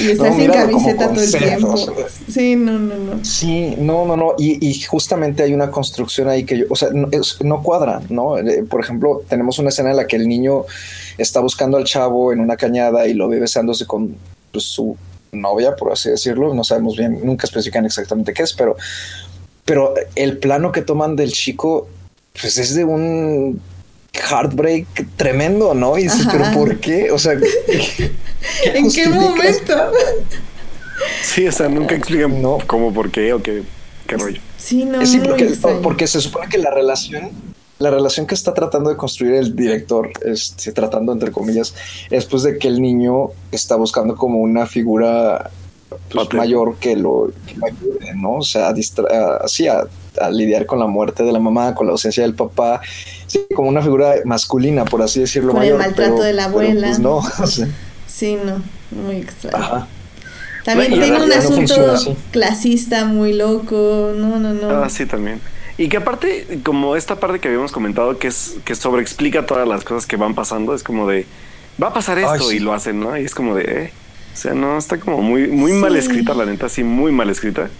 [0.00, 1.76] Y estás No, sin camiseta todo el tiempo.
[2.26, 3.24] Sí, no, no, no.
[3.24, 4.34] Sí, no, no, no.
[4.38, 8.00] Y, y justamente hay una construcción ahí que yo, o sea, no, es- no cuadra,
[8.08, 8.38] ¿no?
[8.38, 10.64] Eh, Por ejemplo, tenemos una escena en la que el niño
[11.18, 14.16] está buscando al chavo en una cañada y lo ve besándose con
[14.52, 14.96] pues, su
[15.32, 16.54] novia, por así decirlo.
[16.54, 18.74] No sabemos bien, nunca especifican exactamente qué es, pero,
[19.66, 21.88] pero el plano que toman del chico,
[22.40, 23.60] pues es de un
[24.12, 24.86] heartbreak
[25.16, 25.96] tremendo, ¿no?
[25.98, 26.32] Y dices, Ajá.
[26.32, 27.10] pero ¿por qué?
[27.10, 27.36] O sea,
[27.66, 28.10] ¿qué
[28.74, 29.74] ¿En qué momento?
[31.22, 32.58] Sí, o sea, nunca explican No.
[32.66, 33.62] cómo, por qué o qué,
[34.06, 34.40] qué rollo.
[34.56, 35.52] Sí, no, Sí, porque,
[35.82, 37.30] porque se supone que la relación,
[37.78, 41.74] la relación que está tratando de construir el director, este, tratando entre comillas,
[42.10, 45.50] es pues de que el niño está buscando como una figura
[46.10, 48.32] pues, mayor que lo, que lo ayude, ¿no?
[48.38, 49.48] O sea, a, distra- a,
[50.20, 52.80] a lidiar con la muerte de la mamá, con la ausencia del papá,
[53.26, 55.52] sí, como una figura masculina, por así decirlo.
[55.52, 56.86] Con el mayor, maltrato pero- de la pero, abuela.
[56.88, 57.66] pues, no, o sea,
[58.06, 58.62] Sí, no,
[59.02, 59.56] muy extraño.
[59.56, 59.86] ajá.
[60.64, 64.12] También Bueno, tiene un no asunto clasista muy loco.
[64.14, 64.68] No, no, no.
[64.70, 65.40] Ah, sí, también.
[65.78, 69.84] Y que aparte, como esta parte que habíamos comentado, que es que sobreexplica todas las
[69.84, 71.24] cosas que van pasando, es como de
[71.82, 72.56] va a pasar esto Ay, sí.
[72.56, 73.16] y lo hacen, ¿no?
[73.16, 73.92] Y es como de, eh.
[74.34, 77.70] O sea, no, está como muy, muy mal escrita, la neta, sí, muy mal escrita.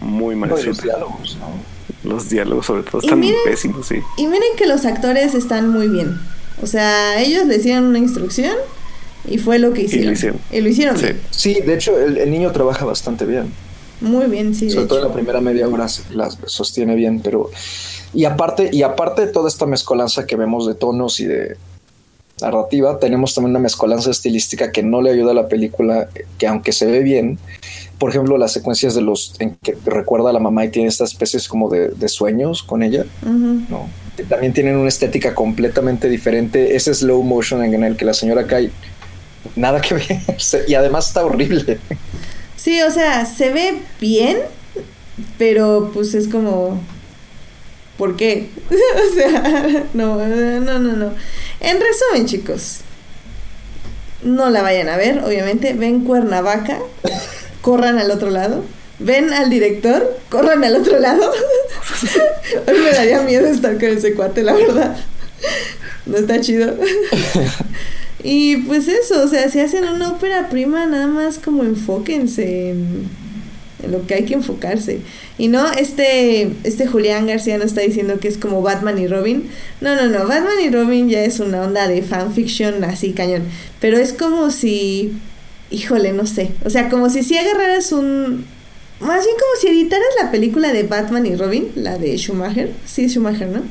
[0.00, 1.76] Muy mal No, y los diálogos, ¿no?
[2.08, 3.96] Los diálogos, sobre todo, Y están miren- pésimos, sí.
[4.16, 6.18] Y miren que los actores están muy bien.
[6.62, 8.54] O sea, ellos le hicieron una instrucción
[9.28, 10.12] y fue lo que hicieron.
[10.12, 10.38] hicieron.
[10.52, 11.04] Y lo hicieron Sí.
[11.04, 11.20] bien.
[11.30, 13.52] Sí, de hecho, el, el niño trabaja bastante bien.
[14.00, 14.66] Muy bien, sí.
[14.66, 17.50] de sobre todo en la primera media hora se- la sostiene bien, pero
[18.12, 21.56] y aparte y aparte de toda esta mezcolanza que vemos de tonos y de
[22.40, 26.08] narrativa, tenemos también una mezcolanza estilística que no le ayuda a la película,
[26.38, 27.38] que aunque se ve bien,
[27.98, 31.12] por ejemplo, las secuencias de los en que recuerda a la mamá y tiene estas
[31.12, 33.62] especies como de, de sueños con ella, Ujú.
[33.68, 33.88] ¿no?
[34.16, 38.46] Que también tienen una estética completamente diferente, ese slow motion en el que la señora
[38.46, 38.70] cae
[39.54, 40.04] nada que ver
[40.66, 41.78] y además está horrible.
[42.56, 44.38] Sí, o sea, se ve bien,
[45.38, 46.80] pero pues es como.
[47.96, 48.50] ¿Por qué?
[48.70, 51.12] o sea, no, no, no, no.
[51.60, 52.80] En resumen, chicos,
[54.22, 55.72] no la vayan a ver, obviamente.
[55.72, 56.78] Ven Cuernavaca,
[57.66, 58.62] corran al otro lado,
[59.00, 61.32] ven al director, corran al otro lado.
[62.68, 64.96] Hoy me daría miedo estar con ese cuate, la verdad.
[66.06, 66.76] No está chido.
[68.22, 73.08] y pues eso, o sea, si hacen una ópera prima, nada más como enfóquense en,
[73.82, 75.00] en lo que hay que enfocarse.
[75.36, 79.50] Y no, este, este Julián García no está diciendo que es como Batman y Robin.
[79.80, 83.42] No, no, no, Batman y Robin ya es una onda de fanfiction así cañón.
[83.80, 85.14] Pero es como si,
[85.70, 86.50] híjole, no sé.
[86.64, 88.44] O sea, como si si agarraras un...
[89.00, 92.72] Más bien como si editaras la película de Batman y Robin, la de Schumacher.
[92.86, 93.62] Sí, Schumacher, ¿no?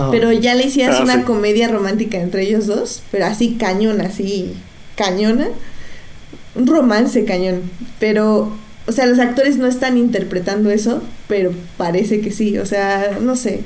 [0.00, 0.10] Ajá.
[0.12, 1.22] Pero ya le hicieras Ah, una sí.
[1.22, 4.52] comedia romántica entre ellos dos, pero así cañón, así
[4.96, 5.48] cañona.
[6.54, 7.62] Un romance cañón.
[7.98, 8.52] Pero,
[8.86, 12.58] o sea, los actores no están interpretando eso, pero parece que sí.
[12.58, 13.62] O sea, no sé.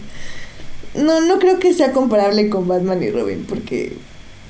[0.94, 3.92] No, no creo que sea comparable con Batman y Robin, porque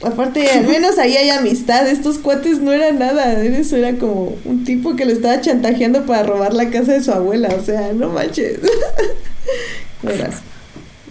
[0.03, 1.87] aparte, al menos ahí hay amistad.
[1.89, 3.43] Estos cuates no eran nada.
[3.43, 7.13] Eso era como un tipo que le estaba chantajeando para robar la casa de su
[7.13, 7.49] abuela.
[7.59, 8.61] O sea, no manches.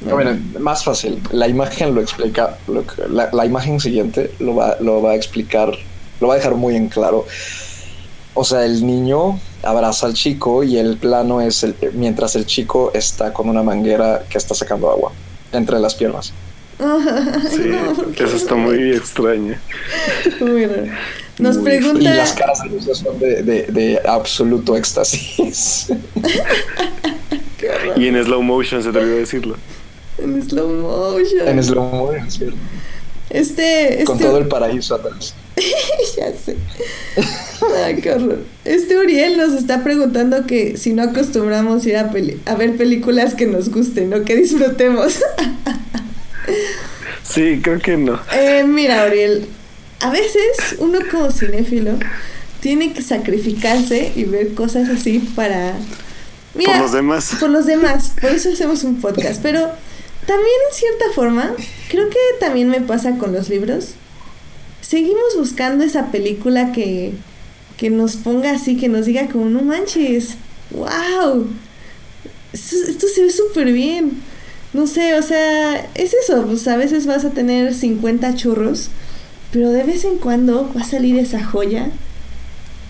[0.03, 1.21] No, miren, más fácil.
[1.31, 2.57] La imagen lo explica.
[3.07, 5.71] la, la imagen siguiente lo va, lo va a explicar,
[6.19, 7.27] lo va a dejar muy en claro.
[8.33, 12.91] O sea, el niño abraza al chico y el plano es el, mientras el chico
[12.93, 15.11] está con una manguera que está sacando agua
[15.51, 16.33] entre las piernas.
[17.49, 18.61] Sí, no, ¿por qué eso está no?
[18.63, 19.55] muy extraño.
[20.39, 20.87] Muy raro.
[21.37, 21.99] Nos Muy pregunta.
[22.01, 25.87] Y las caras de son de, de- de absoluto éxtasis.
[27.95, 29.55] Y en slow motion se te olvidó decirlo.
[30.17, 31.47] En slow motion.
[31.47, 32.55] en slow motion, ¿cierto?
[33.29, 33.93] Este.
[33.93, 35.35] este Con todo el paraíso atrás.
[36.17, 36.57] ya sé.
[37.85, 38.39] Ay, qué horror.
[38.65, 43.35] Este Uriel nos está preguntando que si no acostumbramos ir a, peli- a ver películas
[43.35, 45.19] que nos gusten o que disfrutemos.
[47.23, 48.19] Sí, creo que no.
[48.33, 49.47] Eh, mira, Uriel,
[49.99, 51.97] a veces uno como cinéfilo
[52.59, 55.75] tiene que sacrificarse y ver cosas así para...
[56.53, 57.35] Mira, Por los demás.
[57.39, 59.41] por los demás, por eso hacemos un podcast.
[59.41, 59.61] Pero
[60.27, 61.53] también en cierta forma,
[61.89, 63.91] creo que también me pasa con los libros.
[64.81, 67.13] Seguimos buscando esa película que,
[67.77, 70.35] que nos ponga así, que nos diga como, no manches,
[70.71, 71.47] wow,
[72.51, 74.21] esto, esto se ve súper bien.
[74.73, 78.89] No sé, o sea, es eso, pues a veces vas a tener 50 churros,
[79.51, 81.89] pero de vez en cuando va a salir esa joya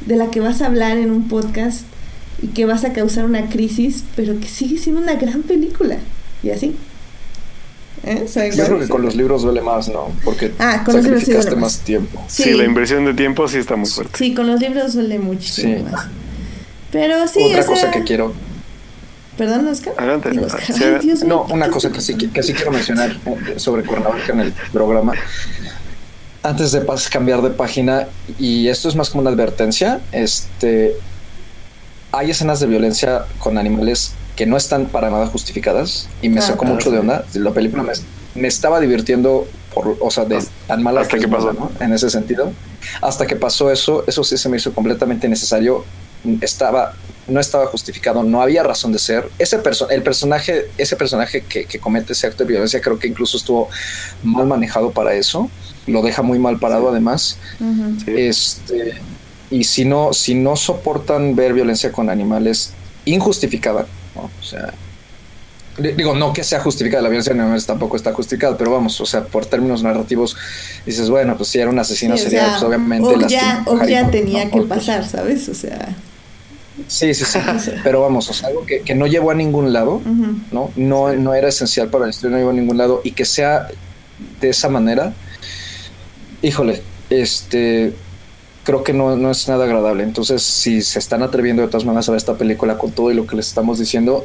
[0.06, 1.82] de la que vas a hablar en un podcast
[2.42, 5.98] y que vas a causar una crisis, pero que sigue siendo una gran película.
[6.44, 6.76] Y así.
[8.04, 8.26] ¿Eh?
[8.28, 10.08] ¿Saben Yo creo que con los libros duele más, ¿no?
[10.24, 11.86] Porque Ah, con los libros sí sacrificaste duele más más.
[11.86, 12.24] tiempo.
[12.28, 12.54] Sí.
[12.54, 14.18] la inversión de tiempo sí está muy fuerte.
[14.18, 15.84] Sí, con los libros duele muchísimo Sí.
[15.84, 16.08] más.
[16.92, 18.34] Pero sí, Otra o sea- cosa que quiero
[19.42, 19.94] Perdón, Oscar.
[19.98, 20.30] Adelante.
[20.30, 20.64] Digo, Oscar.
[20.64, 23.54] Sí, Ay, Dios No, mío, una ¿qué cosa que sí, que sí quiero mencionar eh,
[23.58, 25.14] sobre Cuernavaca en el programa.
[26.44, 28.08] Antes de cambiar de página,
[28.38, 30.94] y esto es más como una advertencia, este,
[32.12, 36.44] hay escenas de violencia con animales que no están para nada justificadas y me Ah,
[36.44, 36.76] sacó claro.
[36.76, 37.26] mucho de onda.
[37.34, 37.94] La película me,
[38.36, 41.52] me estaba divirtiendo por, o sea, de Hasta- tan mala hasta que pasó.
[41.54, 41.72] ¿no?
[41.80, 42.52] En ese sentido.
[43.02, 45.84] Hasta que pasó eso, eso sí se me hizo completamente necesario.
[46.42, 46.94] Estaba,
[47.32, 49.30] no estaba justificado, no había razón de ser.
[49.40, 53.08] Ese perso el personaje, ese personaje que, que comete ese acto de violencia, creo que
[53.08, 53.70] incluso estuvo
[54.24, 55.50] mal manejado para eso.
[55.88, 57.38] Lo deja muy mal parado, además.
[58.06, 58.94] Este,
[59.50, 62.74] y si no, si no soportan ver violencia con animales
[63.06, 63.86] injustificada,
[64.16, 64.30] ¿no?
[64.40, 64.74] o sea,
[65.78, 69.02] di- digo, no que sea justificada, la violencia con animales tampoco está justificada, pero vamos,
[69.02, 70.38] o sea, por términos narrativos,
[70.86, 73.64] dices, bueno, pues si era un asesino Sí, o serial, sea, pues obviamente o ya,
[73.66, 74.52] o ya tenía ¿no?
[74.52, 75.50] que Pues, pasar, ¿sabes?
[75.50, 75.96] O sea,
[76.88, 77.40] Sí, sí, sí.
[77.84, 80.02] Pero vamos, o sea, algo que, que no llevó a ningún lado.
[80.52, 80.72] ¿no?
[80.76, 83.68] No, no era esencial para la historia, no llevó a ningún lado, y que sea
[84.40, 85.14] de esa manera,
[86.42, 87.94] híjole, este
[88.64, 90.04] creo que no, no es nada agradable.
[90.04, 93.16] Entonces, si se están atreviendo de todas maneras a ver esta película con todo y
[93.16, 94.24] lo que les estamos diciendo,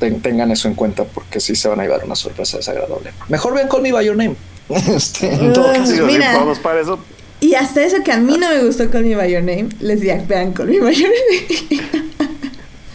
[0.00, 3.12] ten- tengan eso en cuenta, porque sí se van a llevar una sorpresa desagradable.
[3.28, 4.34] Mejor vean Call Me By Your Name.
[4.70, 5.92] Este, en todo caso.
[5.92, 6.32] Digo, Mira.
[6.32, 6.98] si vamos para eso,
[7.40, 10.00] Y hasta eso que a mí no me gustó Call Me By Your Name, les
[10.00, 11.82] diría, vean Call Me By Your Name.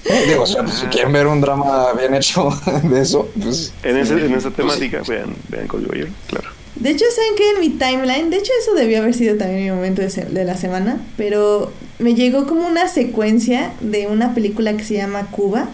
[0.27, 2.49] Digo, o sea, pues, si quieren ver un drama bien hecho
[2.83, 6.19] de eso, pues en, ese, en esa temática, vean, vean Call Me By Your Name,
[6.27, 6.49] claro.
[6.75, 7.49] De hecho, ¿saben qué?
[7.51, 10.43] En mi timeline, de hecho eso debió haber sido también mi momento de, se- de
[10.43, 15.69] la semana, pero me llegó como una secuencia de una película que se llama Cuba,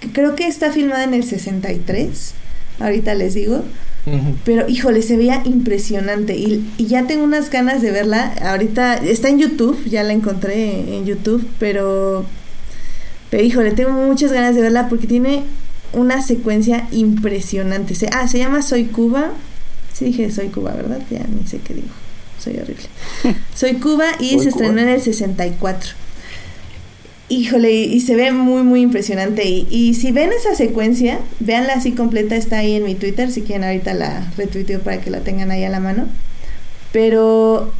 [0.00, 2.34] que creo que está filmada en el 63,
[2.80, 3.62] ahorita les digo,
[4.44, 9.28] pero híjole, se veía impresionante y, y ya tengo unas ganas de verla, ahorita está
[9.28, 12.24] en YouTube, ya la encontré en YouTube, pero,
[13.30, 15.44] pero híjole, tengo muchas ganas de verla porque tiene
[15.92, 17.94] una secuencia impresionante.
[17.94, 19.30] Se, ah, se llama Soy Cuba.
[19.92, 21.00] Sí dije Soy Cuba, ¿verdad?
[21.10, 21.88] Ya ni sé qué digo.
[22.38, 22.86] Soy horrible.
[23.54, 24.48] Soy Cuba y se Cuba.
[24.48, 25.90] estrenó en el 64.
[27.32, 29.48] Híjole, y, se ve muy, muy impresionante.
[29.48, 33.40] Y, y si ven esa secuencia, véanla así completa, está ahí en mi Twitter, si
[33.40, 36.08] quieren ahorita la retuiteo para que la tengan ahí a la mano.
[36.92, 37.72] Pero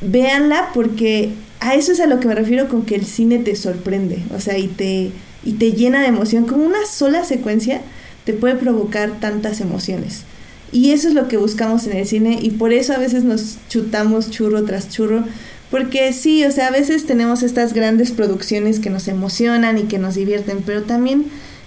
[0.00, 3.56] véanla porque a eso es a lo que me refiero con que el cine te
[3.56, 5.10] sorprende, o sea, y te,
[5.44, 6.44] y te llena de emoción.
[6.44, 7.80] Con una sola secuencia
[8.24, 10.22] te puede provocar tantas emociones.
[10.70, 13.56] Y eso es lo que buscamos en el cine y por eso a veces nos
[13.68, 15.24] chutamos churro tras churro.
[15.70, 19.98] Porque sí, o sea, a veces tenemos estas grandes producciones que nos emocionan y que
[19.98, 21.26] nos divierten, pero también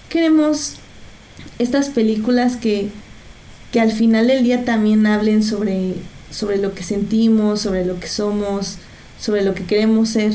[0.09, 0.75] queremos
[1.57, 2.89] estas películas que,
[3.71, 5.93] que al final del día también hablen sobre,
[6.31, 8.77] sobre lo que sentimos, sobre lo que somos,
[9.19, 10.33] sobre lo que queremos ser.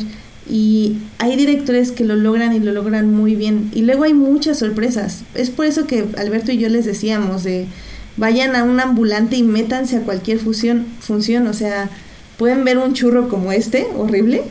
[0.51, 3.71] Y hay directores que lo logran y lo logran muy bien.
[3.75, 5.21] Y luego hay muchas sorpresas.
[5.35, 7.67] Es por eso que Alberto y yo les decíamos de
[8.17, 11.47] vayan a un ambulante y métanse a cualquier fusión, función.
[11.49, 11.91] O sea,
[12.39, 14.45] pueden ver un churro como este, horrible,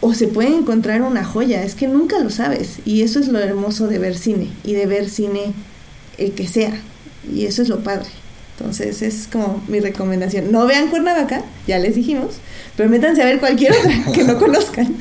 [0.00, 1.62] o se pueden encontrar una joya.
[1.62, 2.78] Es que nunca lo sabes.
[2.84, 5.52] Y eso es lo hermoso de ver cine y de ver cine
[6.18, 6.72] el que sea.
[7.32, 8.08] Y eso es lo padre.
[8.58, 10.50] Entonces es como mi recomendación.
[10.50, 12.36] No vean Cuernavaca, ya les dijimos,
[12.76, 14.96] pero métanse a ver cualquier otra que no conozcan.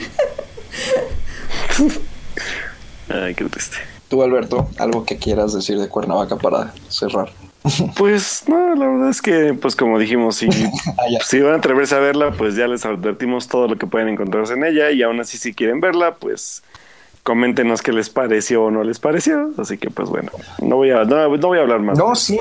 [3.10, 3.78] Ay, qué triste.
[4.08, 7.32] Tú, Alberto, algo que quieras decir de Cuernavaca para cerrar.
[7.98, 10.48] Pues no, la verdad es que, pues como dijimos, si,
[10.88, 14.10] Ah, si van a atreverse a verla, pues ya les advertimos todo lo que pueden
[14.10, 16.64] encontrarse en ella y aún así si quieren verla, pues
[17.24, 19.52] coméntenos qué les pareció o no les pareció.
[19.58, 20.32] Así que pues bueno,
[20.62, 21.98] no voy a, no, no voy a hablar más.
[21.98, 22.40] No, sí.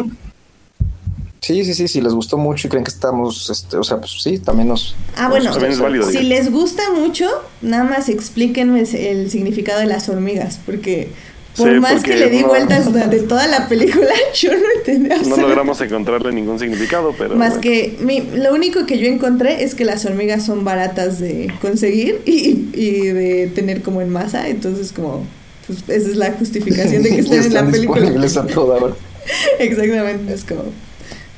[1.40, 4.20] Sí, sí, sí, si les gustó mucho y creen que estamos, este, o sea, pues
[4.20, 4.96] sí, también nos...
[5.16, 7.26] Ah, bueno, también es válido, si les gusta mucho,
[7.62, 11.12] nada más explíquenme el significado de las hormigas, porque
[11.58, 15.10] por Sí, más que le di no- vueltas durante toda la película, yo no entendí
[15.28, 17.60] No logramos encontrarle ningún significado, pero Más bueno.
[17.60, 22.22] que mi, lo único que yo encontré es que las hormigas son baratas de conseguir
[22.24, 25.26] y, y de tener como en masa, entonces como
[25.66, 28.08] pues esa es la justificación de que estén en la película.
[28.08, 28.94] a toda hora.
[29.58, 30.64] Exactamente, es como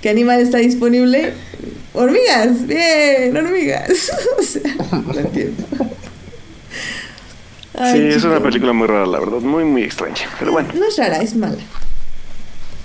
[0.01, 1.32] ¿qué animal está disponible?
[1.92, 4.10] Hormigas, bien, hormigas.
[4.38, 5.64] o sea, no entiendo.
[7.81, 10.28] Ay, Sí, es una película muy rara, la verdad, muy, muy extraña.
[10.39, 11.57] Pero bueno, No es rara, es mala.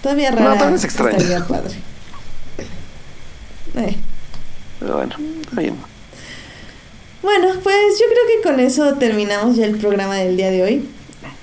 [0.01, 1.17] Todavía No, rara pero es extraña.
[1.17, 1.75] estaría padre.
[3.77, 3.95] Eh.
[4.79, 5.75] pero bueno, está bien.
[7.21, 10.89] Bueno, pues yo creo que con eso terminamos ya el programa del día de hoy.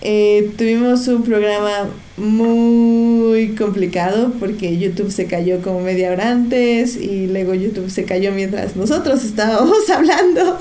[0.00, 7.26] Eh, tuvimos un programa muy complicado porque YouTube se cayó como media hora antes y
[7.26, 10.59] luego YouTube se cayó mientras nosotros estábamos hablando.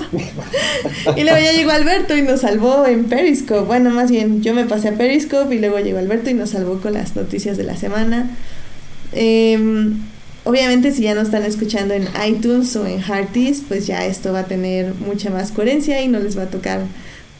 [1.16, 3.66] y luego ya llegó Alberto y nos salvó en Periscope.
[3.66, 6.80] Bueno, más bien yo me pasé a Periscope y luego llegó Alberto y nos salvó
[6.80, 8.30] con las noticias de la semana.
[9.12, 9.98] Em,
[10.44, 14.40] obviamente si ya no están escuchando en iTunes o en Hearties, pues ya esto va
[14.40, 16.80] a tener mucha más coherencia y no les va a tocar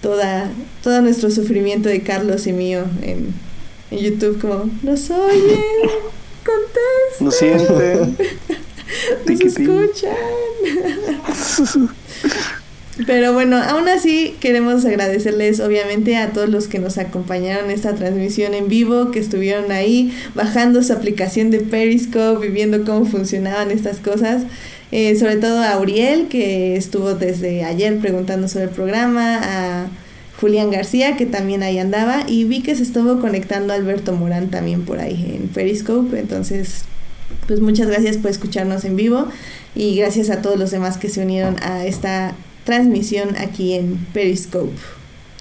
[0.02, 0.50] toda,
[0.82, 3.32] todo nuestro sufrimiento de Carlos y mío en,
[3.90, 5.60] en YouTube como, nos oyen,
[6.44, 7.96] contesten, Lo siente.
[9.26, 10.16] nos escuchan.
[13.06, 17.94] Pero bueno, aún así queremos agradecerles obviamente a todos los que nos acompañaron en esta
[17.94, 23.70] transmisión en vivo, que estuvieron ahí bajando su aplicación de Periscope y viendo cómo funcionaban
[23.70, 24.42] estas cosas.
[24.92, 29.86] Eh, sobre todo a Uriel, que estuvo desde ayer preguntando sobre el programa, a
[30.38, 34.84] Julián García, que también ahí andaba, y vi que se estuvo conectando Alberto Morán también
[34.84, 36.84] por ahí en Periscope, entonces
[37.46, 39.26] pues muchas gracias por escucharnos en vivo
[39.74, 44.76] y gracias a todos los demás que se unieron a esta transmisión aquí en Periscope.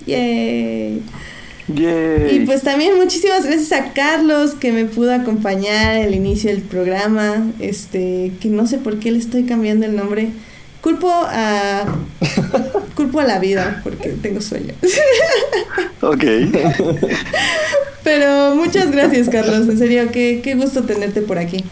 [0.06, 1.02] ¡Yay!
[1.68, 2.36] Yay.
[2.36, 7.52] Y pues también muchísimas gracias a Carlos que me pudo acompañar al inicio del programa,
[7.60, 10.30] este, que no sé por qué le estoy cambiando el nombre.
[10.82, 11.86] Culpo a
[12.96, 14.74] culpo a la vida porque tengo sueño.
[16.04, 16.24] Ok.
[18.04, 21.64] Pero muchas gracias, Carlos, en serio, qué, qué gusto tenerte por aquí.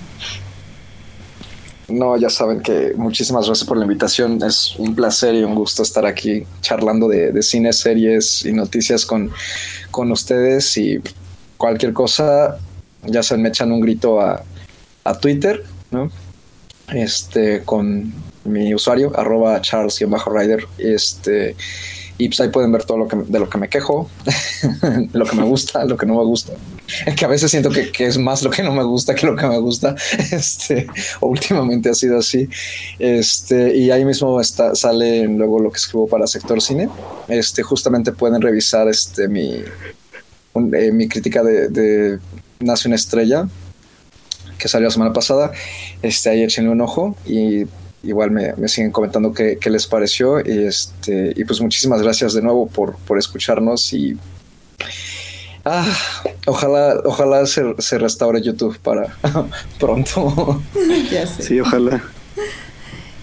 [1.89, 4.41] No, ya saben que muchísimas gracias por la invitación.
[4.43, 9.05] Es un placer y un gusto estar aquí charlando de, de cine, series y noticias
[9.05, 9.31] con,
[9.91, 10.77] con ustedes.
[10.77, 10.99] Y
[11.57, 12.57] cualquier cosa,
[13.03, 14.43] ya saben, me echan un grito a,
[15.03, 16.11] a Twitter, ¿no?
[16.93, 18.13] Este, con
[18.43, 20.65] mi usuario, arroba charles-rider.
[20.77, 21.55] Este,
[22.19, 24.09] y pues ahí pueden ver todo lo que, de lo que me quejo,
[25.13, 26.51] lo que me gusta, lo que no me gusta.
[27.15, 29.37] Que a veces siento que, que es más lo que no me gusta que lo
[29.37, 29.95] que me gusta.
[30.31, 30.87] Este,
[31.21, 32.49] últimamente ha sido así.
[32.99, 36.89] Este, y ahí mismo está, sale luego lo que escribo para Sector Cine.
[37.29, 39.63] Este, justamente pueden revisar este, mi,
[40.73, 42.19] eh, mi crítica de, de
[42.59, 43.47] Nace una estrella
[44.57, 45.53] que salió la semana pasada.
[46.01, 47.63] Este, ahí échenle un ojo y
[48.03, 50.39] igual me, me siguen comentando qué, qué, les pareció.
[50.39, 54.17] Y, este, y pues muchísimas gracias de nuevo por, por escucharnos y
[55.65, 55.85] ah,
[56.45, 59.15] ojalá, ojalá se, se, restaure YouTube para
[59.79, 60.61] pronto.
[61.11, 61.43] ya sé.
[61.43, 62.03] Sí, ojalá.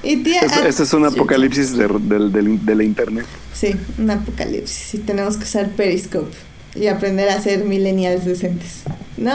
[0.02, 3.26] Y tía, este, es un apocalipsis de, de, de, de, la internet.
[3.52, 4.94] Sí, un apocalipsis.
[4.94, 6.36] Y tenemos que usar Periscope
[6.76, 8.82] y aprender a ser millennials decentes.
[9.16, 9.32] No.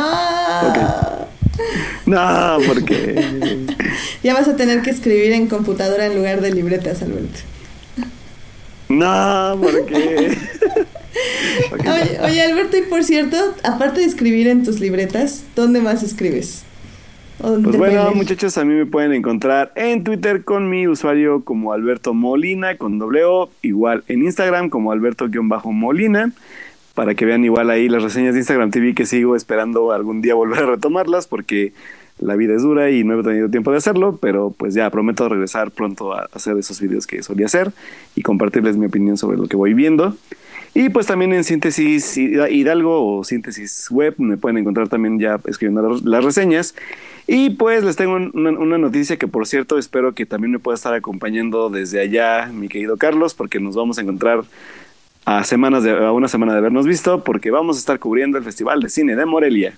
[2.05, 3.67] No, porque.
[4.23, 7.39] ya vas a tener que escribir en computadora en lugar de libretas, Alberto.
[8.89, 10.37] No, porque.
[11.71, 16.63] oye, oye, Alberto, y por cierto, aparte de escribir en tus libretas, ¿dónde más escribes?
[17.41, 22.13] Pues bueno, muchachos, a mí me pueden encontrar en Twitter con mi usuario como Alberto
[22.13, 26.31] Molina, con doble O, igual en Instagram como Alberto-Molina,
[26.93, 30.35] para que vean igual ahí las reseñas de Instagram TV que sigo esperando algún día
[30.35, 31.73] volver a retomarlas, porque
[32.19, 35.27] la vida es dura y no he tenido tiempo de hacerlo, pero pues ya prometo
[35.27, 37.71] regresar pronto a hacer esos videos que solía hacer
[38.15, 40.15] y compartirles mi opinión sobre lo que voy viendo.
[40.73, 45.99] Y pues también en Síntesis Hidalgo o Síntesis Web me pueden encontrar también ya escribiendo
[46.03, 46.75] las reseñas.
[47.27, 50.93] Y pues les tengo una, noticia que por cierto espero que también me pueda estar
[50.93, 54.43] acompañando desde allá mi querido Carlos porque nos vamos a encontrar
[55.25, 58.43] a semanas de a una semana de habernos visto porque vamos a estar cubriendo el
[58.43, 59.73] Festival de Cine de Morelia.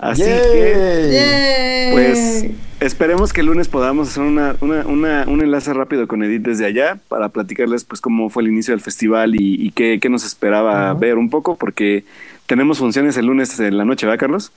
[0.00, 2.46] Así que, pues,
[2.80, 7.28] esperemos que el lunes podamos hacer una, un enlace rápido con Edith desde allá para
[7.28, 11.56] platicarles, pues, cómo fue el inicio del festival y, qué, nos esperaba ver un poco,
[11.56, 12.04] porque
[12.46, 14.52] tenemos funciones el lunes en la noche, ¿verdad, Carlos?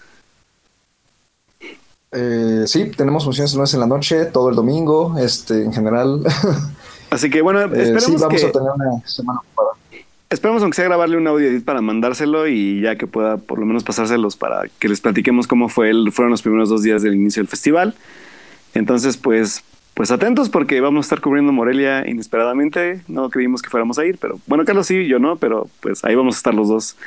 [2.14, 6.22] Eh, sí, tenemos funciones el lunes en la noche, todo el domingo, este, en general.
[7.10, 9.72] Así que, bueno, eh, esperemos sí, vamos a tener una semana ocupada.
[10.34, 13.68] Esperemos aunque sea grabarle un audio edit para mandárselo y ya que pueda por lo
[13.68, 17.14] menos pasárselos para que les platiquemos cómo fue el, fueron los primeros dos días del
[17.14, 17.93] inicio del festival.
[18.73, 23.01] Entonces, pues, pues atentos porque vamos a estar cubriendo Morelia inesperadamente.
[23.07, 26.15] No creímos que fuéramos a ir, pero bueno, Carlos sí, yo no, pero pues ahí
[26.15, 26.97] vamos a estar los dos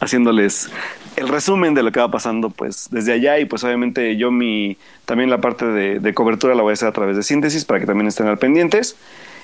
[0.00, 0.68] haciéndoles
[1.14, 4.76] el resumen de lo que va pasando pues desde allá y pues obviamente yo mi
[5.04, 7.78] también la parte de, de cobertura la voy a hacer a través de síntesis para
[7.78, 8.96] que también estén al pendientes.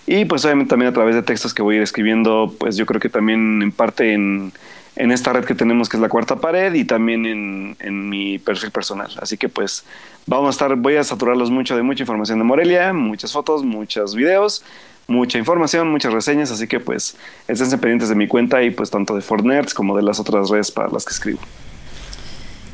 [0.06, 2.86] Y pues obviamente también a través de textos que voy a ir escribiendo, pues yo
[2.86, 4.52] creo que también en parte en,
[4.96, 8.38] en esta red que tenemos que es la cuarta pared y también en, en, mi
[8.38, 9.10] perfil personal.
[9.20, 9.84] Así que pues
[10.26, 14.14] vamos a estar, voy a saturarlos mucho de mucha información de Morelia, muchas fotos, muchos
[14.14, 14.64] videos,
[15.06, 17.16] mucha información, muchas reseñas, así que pues
[17.46, 20.70] estén pendientes de mi cuenta y pues tanto de Fortnerds como de las otras redes
[20.70, 21.40] para las que escribo.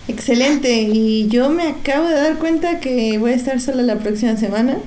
[0.09, 4.39] Excelente, y yo me acabo de dar cuenta que voy a estar sola la próxima
[4.39, 4.79] semana.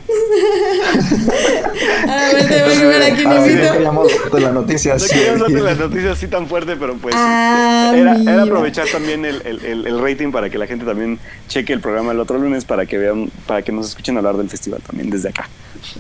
[2.08, 5.16] a ver, te voy a ver aquí no queríamos la noticia así.
[5.38, 9.44] No queríamos la noticia así tan fuerte, pero pues ah, era, era, aprovechar también el,
[9.46, 12.88] el, el, rating para que la gente también cheque el programa el otro lunes para
[12.88, 15.48] que vean, para que nos escuchen hablar del festival también desde acá.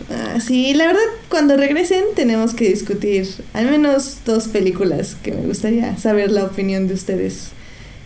[0.09, 0.99] Ah, sí, la verdad,
[1.29, 6.87] cuando regresen tenemos que discutir al menos dos películas que me gustaría saber la opinión
[6.87, 7.51] de ustedes.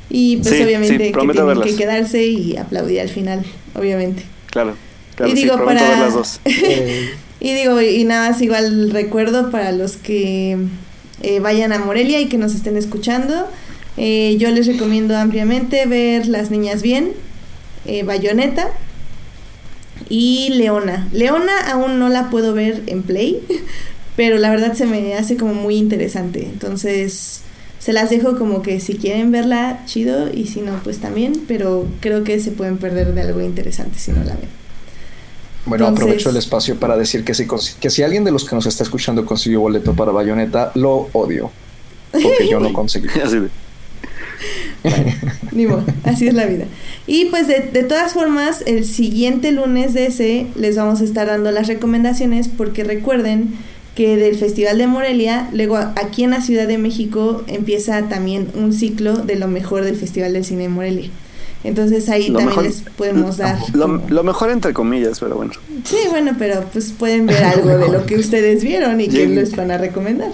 [0.10, 4.24] Y pues obviamente que tienen que quedarse y aplaudir al final, obviamente.
[4.52, 4.76] Claro,
[5.16, 5.90] claro, y digo, para...
[5.90, 6.40] ver las dos.
[7.40, 10.58] y digo, y nada más igual recuerdo para los que
[11.22, 13.48] eh, vayan a Morelia y que nos estén escuchando,
[13.98, 17.12] eh, yo les recomiendo ampliamente ver Las Niñas Bien,
[17.86, 18.70] eh, Bayonetta
[20.10, 21.08] y Leona.
[21.12, 23.42] Leona aún no la puedo ver en Play,
[24.16, 26.44] pero la verdad se me hace como muy interesante.
[26.44, 27.42] Entonces,
[27.86, 31.86] se las dejo como que si quieren verla, chido, y si no, pues también, pero
[32.00, 34.50] creo que se pueden perder de algo interesante si no la ven.
[35.68, 37.46] Bueno, aprovecho el espacio para decir que si,
[37.80, 41.52] que si alguien de los que nos está escuchando consiguió boleto para Bayonetta, lo odio.
[42.12, 43.08] Porque yo no conseguí.
[45.52, 46.66] ni modo, así es la vida.
[47.06, 51.28] Y pues de, de, todas formas, el siguiente lunes de ese les vamos a estar
[51.28, 53.54] dando las recomendaciones porque recuerden
[53.96, 58.74] que del Festival de Morelia, luego aquí en la Ciudad de México empieza también un
[58.74, 61.10] ciclo de lo mejor del Festival del Cine de Morelia.
[61.64, 63.58] Entonces ahí también les podemos dar.
[63.74, 65.54] Lo, mejor entre comillas, pero bueno.
[65.84, 69.56] Sí, bueno, pero pues pueden ver algo de lo que ustedes vieron y que les
[69.56, 70.32] van a recomendar.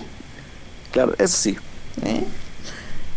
[0.91, 1.55] Claro, eso sí.
[2.03, 2.23] ¿Eh?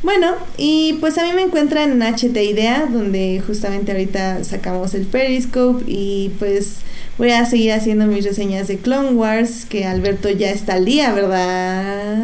[0.05, 5.06] Bueno, y pues a mí me encuentran en HT Idea, donde justamente ahorita sacamos el
[5.06, 6.81] Periscope y pues
[7.16, 11.10] voy a seguir haciendo mis reseñas de Clone Wars, que Alberto ya está al día,
[11.14, 12.22] ¿verdad?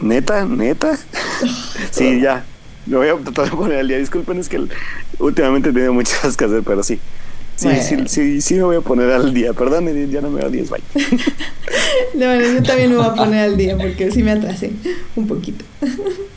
[0.00, 0.98] Neta, neta.
[1.90, 2.46] sí, ya.
[2.86, 3.98] Me voy a tratar de poner al día.
[3.98, 4.58] Disculpen, es que
[5.18, 6.98] últimamente he tenido muchas cosas que hacer, pero sí.
[7.56, 9.52] Sí, sí, sí, sí me voy a poner al día.
[9.52, 10.80] Perdón, ya no me a 10, bye.
[12.14, 14.70] no, bueno, yo también me voy a poner al día porque sí me atrasé
[15.14, 15.62] un poquito.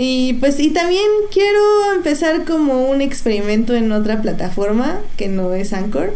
[0.00, 5.72] Y pues y también quiero empezar como un experimento en otra plataforma que no es
[5.72, 6.14] Anchor,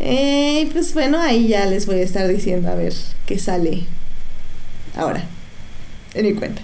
[0.00, 2.94] Eh, pues bueno, ahí ya les voy a estar diciendo a ver
[3.26, 3.86] qué sale
[4.96, 5.24] ahora
[6.14, 6.62] en mi cuenta.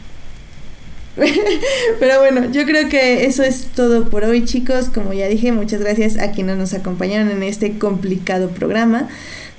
[2.01, 4.89] Pero bueno, yo creo que eso es todo por hoy, chicos.
[4.89, 9.09] Como ya dije, muchas gracias a quienes nos acompañaron en este complicado programa.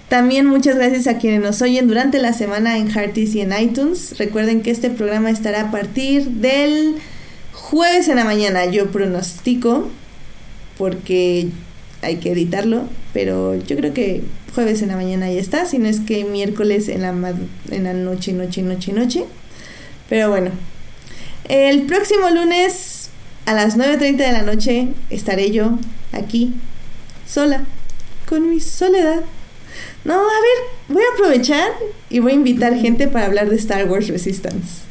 [0.10, 4.18] También muchas gracias a quienes nos oyen durante la semana en Hearties y en iTunes.
[4.18, 6.96] Recuerden que este programa estará a partir del
[7.54, 8.66] jueves en la mañana.
[8.66, 9.88] Yo pronostico,
[10.80, 11.50] porque
[12.02, 14.24] hay que editarlo, pero yo creo que
[14.56, 17.14] jueves en la mañana ya está, si no es que miércoles en la,
[17.70, 19.26] en la noche, noche, noche, noche.
[20.10, 20.50] Pero bueno,
[21.48, 23.10] el próximo lunes
[23.46, 25.78] a las 9.30 de la noche estaré yo
[26.14, 26.54] aquí,
[27.28, 27.64] sola,
[28.28, 29.22] con mi soledad.
[30.04, 30.58] No, a ver,
[30.88, 31.72] voy a aprovechar
[32.10, 34.84] y voy a invitar gente para hablar de Star Wars Resistance.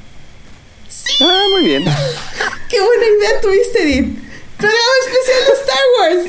[1.20, 1.85] Ah, muy bien.
[2.68, 4.18] Qué buena idea tuviste, Edith.
[4.59, 6.24] Programa especial de Star Wars.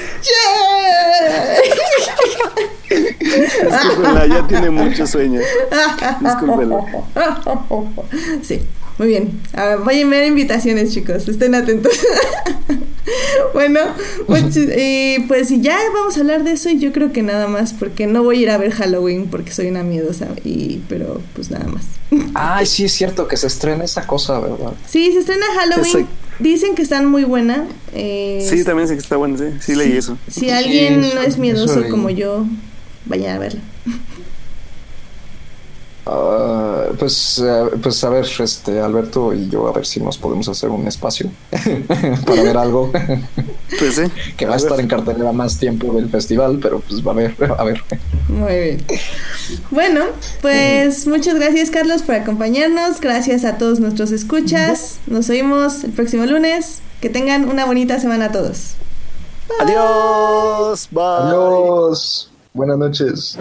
[3.60, 5.42] Discúlpela, ya tiene mucho sueño.
[6.22, 6.86] Discúlpela.
[8.44, 8.62] Sí,
[9.00, 9.42] muy bien.
[9.54, 11.28] A voy a enviar invitaciones, chicos.
[11.28, 11.94] Estén atentos.
[13.54, 13.80] bueno,
[14.78, 18.08] y pues ya vamos a hablar de eso y yo creo que nada más porque
[18.08, 21.66] no voy a ir a ver Halloween porque soy una miedosa y pero pues nada
[21.68, 21.84] más.
[22.34, 24.74] Ay, sí es cierto que se estrena esa cosa, ¿verdad?
[24.86, 26.06] Sí, se estrena Halloween.
[26.40, 27.68] Dicen que están muy buena.
[27.94, 30.18] Eh, sí, también sé que está buena, sí, sí leí eso.
[30.30, 32.46] Si alguien no es miedoso como yo,
[33.06, 33.62] vayan a verla.
[36.06, 40.48] Uh, pues, uh, pues a ver, este Alberto y yo a ver si nos podemos
[40.50, 41.30] hacer un espacio
[42.26, 42.92] para ver algo.
[43.78, 44.02] Pues sí.
[44.36, 47.36] que va a, estar en cartelera más tiempo del festival, pero pues va a ver,
[47.56, 47.84] a ver.
[48.28, 48.86] Muy bien.
[49.70, 50.06] Bueno,
[50.42, 53.00] pues muchas gracias Carlos por acompañarnos.
[53.00, 54.98] Gracias a todos nuestros escuchas.
[55.06, 56.82] Nos oímos el próximo lunes.
[57.00, 58.74] Que tengan una bonita semana a todos.
[59.48, 59.72] Bye.
[59.72, 60.88] Adiós.
[60.92, 61.04] Bye.
[61.04, 62.30] Adiós.
[62.54, 63.38] Buenas noches.